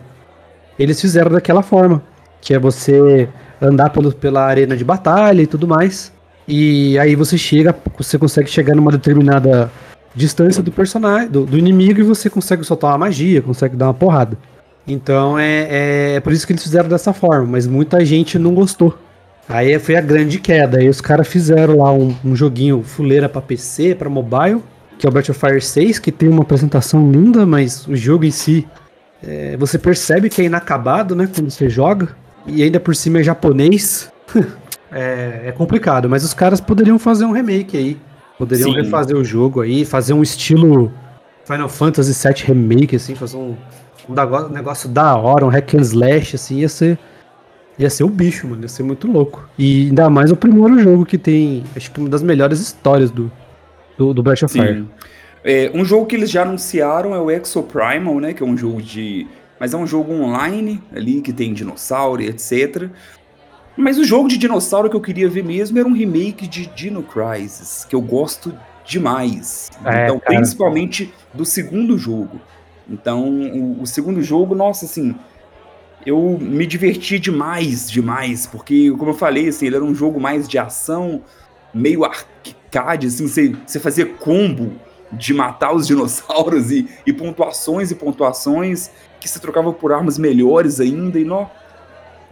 eles 0.78 1.00
fizeram 1.00 1.30
daquela 1.30 1.62
forma, 1.62 2.02
que 2.40 2.54
é 2.54 2.58
você 2.58 3.28
andar 3.60 3.90
pelo, 3.90 4.12
pela 4.12 4.44
arena 4.44 4.76
de 4.76 4.84
batalha 4.84 5.42
e 5.42 5.46
tudo 5.46 5.68
mais. 5.68 6.12
E 6.48 6.98
aí 6.98 7.14
você 7.14 7.36
chega, 7.36 7.74
você 7.96 8.18
consegue 8.18 8.48
chegar 8.48 8.74
numa 8.74 8.90
determinada 8.90 9.70
distância 10.14 10.62
do 10.62 10.72
personagem, 10.72 11.28
do, 11.28 11.44
do 11.44 11.58
inimigo, 11.58 12.00
e 12.00 12.02
você 12.02 12.28
consegue 12.28 12.64
soltar 12.64 12.90
uma 12.92 12.98
magia, 12.98 13.42
consegue 13.42 13.76
dar 13.76 13.86
uma 13.86 13.94
porrada. 13.94 14.36
Então 14.86 15.38
é, 15.38 15.66
é, 15.70 16.14
é 16.14 16.20
por 16.20 16.32
isso 16.32 16.46
que 16.46 16.52
eles 16.52 16.62
fizeram 16.62 16.88
dessa 16.88 17.12
forma, 17.12 17.46
mas 17.46 17.66
muita 17.66 18.04
gente 18.04 18.38
não 18.38 18.54
gostou. 18.54 18.98
Aí 19.50 19.76
foi 19.80 19.96
a 19.96 20.00
grande 20.00 20.38
queda. 20.38 20.78
Aí 20.78 20.88
os 20.88 21.00
caras 21.00 21.26
fizeram 21.26 21.78
lá 21.78 21.92
um, 21.92 22.14
um 22.24 22.36
joguinho 22.36 22.82
fuleira 22.84 23.28
para 23.28 23.42
PC, 23.42 23.96
para 23.96 24.08
mobile, 24.08 24.62
que 24.96 25.06
é 25.06 25.10
o 25.10 25.18
of 25.18 25.32
Fire 25.32 25.60
6, 25.60 25.98
que 25.98 26.12
tem 26.12 26.28
uma 26.28 26.42
apresentação 26.42 27.10
linda, 27.10 27.44
mas 27.44 27.86
o 27.88 27.96
jogo 27.96 28.24
em 28.24 28.30
si, 28.30 28.66
é, 29.22 29.56
você 29.56 29.76
percebe 29.76 30.28
que 30.28 30.40
é 30.40 30.44
inacabado, 30.44 31.16
né, 31.16 31.28
quando 31.34 31.50
você 31.50 31.68
joga. 31.68 32.08
E 32.46 32.62
ainda 32.62 32.78
por 32.78 32.94
cima 32.94 33.18
é 33.18 33.22
japonês. 33.24 34.10
é, 34.92 35.42
é, 35.46 35.52
complicado, 35.52 36.08
mas 36.08 36.24
os 36.24 36.32
caras 36.32 36.60
poderiam 36.60 36.98
fazer 36.98 37.24
um 37.24 37.32
remake 37.32 37.76
aí. 37.76 37.98
Poderiam 38.38 38.70
Sim. 38.70 38.82
refazer 38.82 39.16
o 39.16 39.24
jogo 39.24 39.60
aí, 39.60 39.84
fazer 39.84 40.12
um 40.12 40.22
estilo 40.22 40.92
Final 41.44 41.68
Fantasy 41.68 42.12
VII 42.12 42.44
Remake, 42.46 42.94
assim, 42.94 43.16
fazer 43.16 43.36
um, 43.36 43.56
um 44.08 44.48
negócio 44.52 44.88
da 44.88 45.16
hora, 45.16 45.44
um 45.44 45.48
hack 45.48 45.74
and 45.74 45.80
slash, 45.80 46.36
assim, 46.36 46.58
ia 46.60 46.68
ser 46.68 46.98
Ia 47.78 47.90
ser 47.90 48.04
o 48.04 48.08
bicho, 48.08 48.46
mano. 48.46 48.62
Ia 48.62 48.68
ser 48.68 48.82
muito 48.82 49.10
louco. 49.10 49.48
E 49.58 49.86
ainda 49.88 50.10
mais 50.10 50.30
o 50.30 50.36
primeiro 50.36 50.78
jogo 50.78 51.06
que 51.06 51.16
tem, 51.16 51.64
acho 51.76 51.90
que 51.90 52.00
uma 52.00 52.08
das 52.08 52.22
melhores 52.22 52.60
histórias 52.60 53.10
do, 53.10 53.30
do, 53.96 54.12
do 54.12 54.22
Breath 54.22 54.42
of 54.42 54.52
Fire. 54.52 54.86
É, 55.42 55.70
um 55.74 55.84
jogo 55.84 56.06
que 56.06 56.14
eles 56.14 56.30
já 56.30 56.42
anunciaram 56.42 57.14
é 57.14 57.18
o 57.18 57.30
Exo 57.30 57.62
Primal, 57.62 58.20
né? 58.20 58.34
Que 58.34 58.42
é 58.42 58.46
um 58.46 58.56
jogo 58.56 58.82
de. 58.82 59.26
Mas 59.58 59.74
é 59.74 59.76
um 59.76 59.86
jogo 59.86 60.12
online 60.12 60.82
ali, 60.94 61.20
que 61.20 61.32
tem 61.32 61.52
dinossauro 61.52 62.22
e 62.22 62.28
etc. 62.28 62.88
Mas 63.76 63.98
o 63.98 64.04
jogo 64.04 64.28
de 64.28 64.36
dinossauro 64.36 64.90
que 64.90 64.96
eu 64.96 65.00
queria 65.00 65.28
ver 65.28 65.44
mesmo 65.44 65.78
era 65.78 65.88
um 65.88 65.92
remake 65.92 66.46
de 66.46 66.66
Dino 66.66 67.02
Crisis, 67.02 67.84
que 67.88 67.94
eu 67.94 68.00
gosto 68.00 68.54
demais. 68.84 69.70
É, 69.84 70.04
então, 70.04 70.18
cara. 70.18 70.36
principalmente 70.36 71.12
do 71.32 71.44
segundo 71.44 71.96
jogo. 71.96 72.40
Então, 72.88 73.28
o, 73.28 73.82
o 73.82 73.86
segundo 73.86 74.22
jogo, 74.22 74.54
nossa, 74.54 74.84
assim, 74.84 75.14
eu 76.04 76.38
me 76.40 76.66
diverti 76.66 77.18
demais, 77.18 77.90
demais, 77.90 78.46
porque, 78.46 78.90
como 78.92 79.10
eu 79.10 79.14
falei, 79.14 79.48
assim, 79.48 79.66
ele 79.66 79.76
era 79.76 79.84
um 79.84 79.94
jogo 79.94 80.20
mais 80.20 80.48
de 80.48 80.58
ação, 80.58 81.22
meio 81.74 82.04
arcade, 82.04 83.06
assim, 83.06 83.28
você, 83.28 83.54
você 83.66 83.78
fazia 83.78 84.06
combo 84.06 84.72
de 85.12 85.34
matar 85.34 85.74
os 85.74 85.86
dinossauros 85.88 86.70
e, 86.70 86.88
e 87.06 87.12
pontuações 87.12 87.90
e 87.90 87.94
pontuações 87.94 88.90
que 89.20 89.28
se 89.28 89.40
trocava 89.40 89.72
por 89.72 89.92
armas 89.92 90.16
melhores 90.16 90.80
ainda, 90.80 91.18
e 91.18 91.24
nó, 91.24 91.46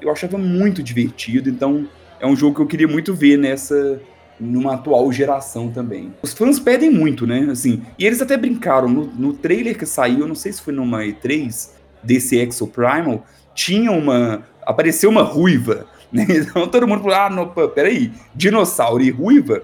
eu 0.01 0.11
achava 0.11 0.39
muito 0.39 0.83
divertido, 0.83 1.51
então 1.51 1.87
é 2.21 2.27
um 2.27 2.35
jogo 2.35 2.57
que 2.57 2.62
eu 2.62 2.66
queria 2.66 2.89
muito 2.89 3.14
ver 3.14 3.37
nessa 3.37 4.01
numa 4.41 4.75
atual 4.75 5.11
geração 5.12 5.69
também. 5.69 6.12
Os 6.23 6.33
fãs 6.33 6.61
pedem 6.61 6.91
muito, 6.91 7.27
né? 7.27 7.49
Assim, 7.51 7.83
e 7.99 8.07
eles 8.07 8.23
até 8.23 8.37
brincaram 8.37 8.89
no, 8.89 9.07
no 9.07 9.33
trailer 9.33 9.77
que 9.77 9.85
saiu, 9.85 10.29
não 10.29 10.35
sei 10.35 10.53
se 10.53 10.62
foi 10.62 10.73
numa 10.73 11.03
E3 11.03 11.71
desse 12.03 12.37
Exo 12.37 12.66
Primal, 12.69 13.25
tinha 13.59 13.91
uma. 13.91 14.43
apareceu 14.65 15.11
uma 15.11 15.23
ruiva. 15.23 15.87
Né? 16.13 16.25
Então 16.31 16.69
todo 16.69 16.87
mundo 16.87 17.03
falou: 17.03 17.17
ah, 17.17 17.29
não, 17.29 17.49
peraí, 17.69 18.13
dinossauro 18.35 19.03
e 19.03 19.11
ruiva? 19.11 19.63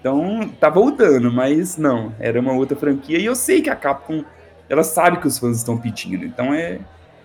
Então 0.00 0.50
tá 0.58 0.68
voltando, 0.68 1.30
mas 1.30 1.76
não, 1.76 2.12
era 2.18 2.40
uma 2.40 2.52
outra 2.52 2.76
franquia. 2.76 3.18
E 3.18 3.24
eu 3.24 3.36
sei 3.36 3.62
que 3.62 3.70
a 3.70 3.76
Capcom, 3.76 4.24
ela 4.68 4.82
sabe 4.82 5.18
que 5.18 5.26
os 5.26 5.38
fãs 5.38 5.58
estão 5.58 5.78
pedindo. 5.78 6.24
Então 6.24 6.52
é, 6.52 6.80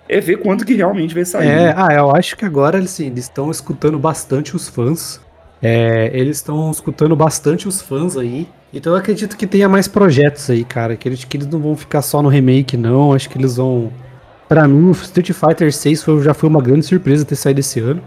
é 0.08 0.20
ver 0.20 0.38
quanto 0.38 0.66
que 0.66 0.76
realmente 0.76 1.16
vai 1.16 1.26
sair. 1.26 1.48
É, 1.48 1.56
né? 1.68 1.74
ah, 1.76 1.94
eu 1.94 2.16
acho 2.16 2.38
que 2.38 2.46
agora 2.46 2.78
assim, 2.78 3.08
eles 3.08 3.24
estão 3.26 3.50
escutando 3.50 3.98
bastante 3.98 4.56
os 4.56 4.70
fãs. 4.70 5.20
É, 5.62 6.12
eles 6.14 6.38
estão 6.38 6.70
escutando 6.70 7.16
bastante 7.16 7.68
os 7.68 7.82
fãs 7.82 8.16
aí. 8.16 8.48
Então 8.72 8.94
eu 8.94 9.00
acredito 9.00 9.38
que 9.38 9.48
tenha 9.48 9.68
mais 9.68 9.88
projetos 9.88 10.50
aí, 10.50 10.64
cara. 10.64 10.96
Que 10.96 11.10
eles, 11.10 11.24
que 11.24 11.38
eles 11.38 11.48
não 11.48 11.60
vão 11.60 11.76
ficar 11.76 12.02
só 12.02 12.22
no 12.22 12.30
remake, 12.30 12.78
não. 12.78 13.14
Acho 13.14 13.30
que 13.30 13.38
eles 13.38 13.56
vão 13.56 13.92
Pra 14.48 14.68
mim, 14.68 14.90
o 14.90 14.92
Street 14.92 15.32
Fighter 15.32 15.74
6 15.74 16.04
foi, 16.04 16.24
já 16.24 16.34
foi 16.34 16.50
uma 16.50 16.62
grande 16.62 16.86
surpresa 16.86 17.26
ter 17.26 17.36
saído 17.36 17.60
esse 17.60 17.80
ano. 17.80 18.02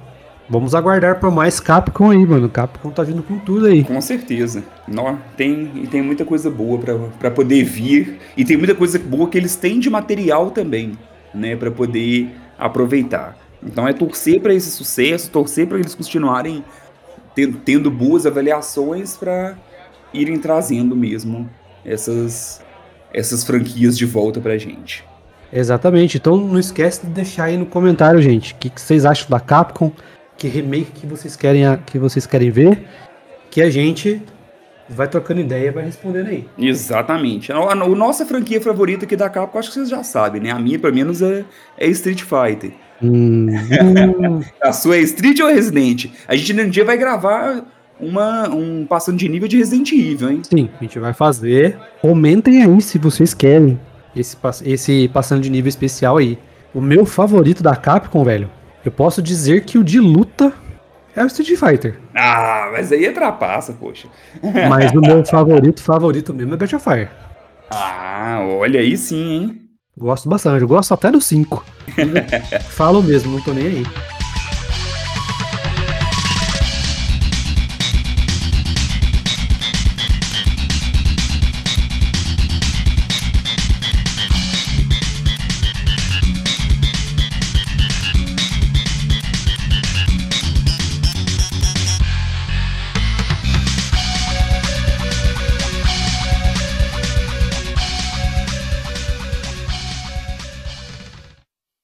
Vamos 0.50 0.74
aguardar 0.74 1.20
por 1.20 1.30
mais 1.30 1.60
Capcom 1.60 2.10
aí, 2.10 2.24
mano. 2.24 2.48
Capcom 2.48 2.90
tá 2.90 3.02
vindo 3.02 3.22
com 3.22 3.38
tudo 3.38 3.66
aí. 3.66 3.84
Com 3.84 4.00
certeza. 4.00 4.64
Não, 4.86 5.18
tem, 5.36 5.66
tem 5.90 6.00
muita 6.00 6.24
coisa 6.24 6.48
boa 6.48 6.78
para 7.18 7.30
poder 7.30 7.64
vir. 7.64 8.18
E 8.36 8.44
tem 8.44 8.56
muita 8.56 8.74
coisa 8.74 8.98
boa 8.98 9.28
que 9.28 9.36
eles 9.36 9.56
têm 9.56 9.78
de 9.78 9.90
material 9.90 10.50
também, 10.50 10.92
né? 11.34 11.54
para 11.54 11.70
poder 11.70 12.30
aproveitar. 12.58 13.36
Então 13.62 13.86
é 13.86 13.92
torcer 13.92 14.40
para 14.40 14.54
esse 14.54 14.70
sucesso, 14.70 15.30
torcer 15.30 15.66
para 15.66 15.78
eles 15.78 15.94
continuarem 15.94 16.64
tendo, 17.34 17.58
tendo 17.58 17.90
boas 17.90 18.24
avaliações 18.24 19.16
para 19.16 19.56
irem 20.14 20.38
trazendo 20.38 20.96
mesmo 20.96 21.48
essas, 21.84 22.62
essas 23.12 23.44
franquias 23.44 23.98
de 23.98 24.06
volta 24.06 24.40
pra 24.40 24.56
gente. 24.56 25.04
Exatamente. 25.52 26.16
Então 26.16 26.36
não 26.36 26.58
esquece 26.58 27.06
de 27.06 27.12
deixar 27.12 27.44
aí 27.44 27.56
no 27.56 27.66
comentário, 27.66 28.20
gente, 28.20 28.52
o 28.52 28.56
que, 28.56 28.70
que, 28.70 28.80
vocês 28.80 29.04
acham 29.04 29.28
da 29.28 29.40
Capcom, 29.40 29.92
que 30.36 30.48
remake 30.48 30.92
que 30.92 31.06
vocês 31.06 31.36
querem, 31.36 31.62
que 31.86 31.98
vocês 31.98 32.26
querem 32.26 32.50
ver, 32.50 32.86
que 33.50 33.62
a 33.62 33.70
gente 33.70 34.22
vai 34.88 35.06
trocando 35.06 35.40
ideia 35.40 35.68
e 35.68 35.70
vai 35.70 35.84
respondendo 35.84 36.28
aí. 36.28 36.46
Exatamente. 36.58 37.52
A, 37.52 37.56
a, 37.56 37.72
a, 37.72 37.74
nossa 37.74 38.24
franquia 38.24 38.60
favorita 38.60 39.04
aqui 39.04 39.16
da 39.16 39.28
Capcom, 39.28 39.58
acho 39.58 39.68
que 39.68 39.74
vocês 39.74 39.88
já 39.88 40.02
sabem, 40.02 40.40
né? 40.40 40.50
A 40.50 40.58
minha, 40.58 40.78
pelo 40.78 40.94
menos, 40.94 41.20
é, 41.20 41.44
é 41.76 41.86
Street 41.88 42.22
Fighter. 42.22 42.72
Hum, 43.02 43.46
a 44.60 44.72
sua 44.72 44.96
é 44.96 45.00
Street 45.00 45.40
ou 45.40 45.48
Resident? 45.48 46.06
A 46.26 46.34
gente 46.34 46.60
um 46.60 46.68
dia 46.68 46.84
vai 46.84 46.96
gravar 46.96 47.64
uma, 48.00 48.48
um 48.48 48.86
passando 48.86 49.18
de 49.18 49.28
nível 49.28 49.48
de 49.48 49.56
Resident 49.58 49.92
Evil, 49.92 50.30
hein? 50.30 50.42
Sim, 50.42 50.68
a 50.78 50.82
gente 50.82 50.98
vai 50.98 51.12
fazer. 51.12 51.78
Comentem 52.00 52.62
aí 52.62 52.80
se 52.80 52.98
vocês 52.98 53.34
querem 53.34 53.78
esse, 54.20 54.36
esse 54.64 55.08
passando 55.08 55.42
de 55.42 55.50
nível 55.50 55.68
especial 55.68 56.16
aí. 56.16 56.38
O 56.74 56.80
meu 56.80 57.06
favorito 57.06 57.62
da 57.62 57.74
Capcom, 57.74 58.22
velho, 58.22 58.50
eu 58.84 58.92
posso 58.92 59.22
dizer 59.22 59.64
que 59.64 59.78
o 59.78 59.84
de 59.84 59.98
luta 59.98 60.52
é 61.16 61.22
o 61.22 61.26
Street 61.26 61.58
Fighter. 61.58 61.98
Ah, 62.14 62.70
mas 62.72 62.92
aí 62.92 63.06
é 63.06 63.12
trapaça, 63.12 63.72
poxa. 63.72 64.08
Mas 64.68 64.92
o 64.92 65.00
meu 65.00 65.24
favorito, 65.24 65.82
favorito 65.82 66.32
mesmo 66.32 66.54
é 66.54 66.56
Battlefield. 66.56 67.10
Ah, 67.70 68.40
olha 68.46 68.80
aí 68.80 68.96
sim, 68.96 69.30
hein? 69.30 69.60
Gosto 69.96 70.28
bastante, 70.28 70.62
eu 70.62 70.68
gosto 70.68 70.94
até 70.94 71.10
do 71.10 71.20
5. 71.20 71.64
Falo 72.70 73.02
mesmo, 73.02 73.32
não 73.32 73.40
tô 73.40 73.52
nem 73.52 73.66
aí. 73.66 74.17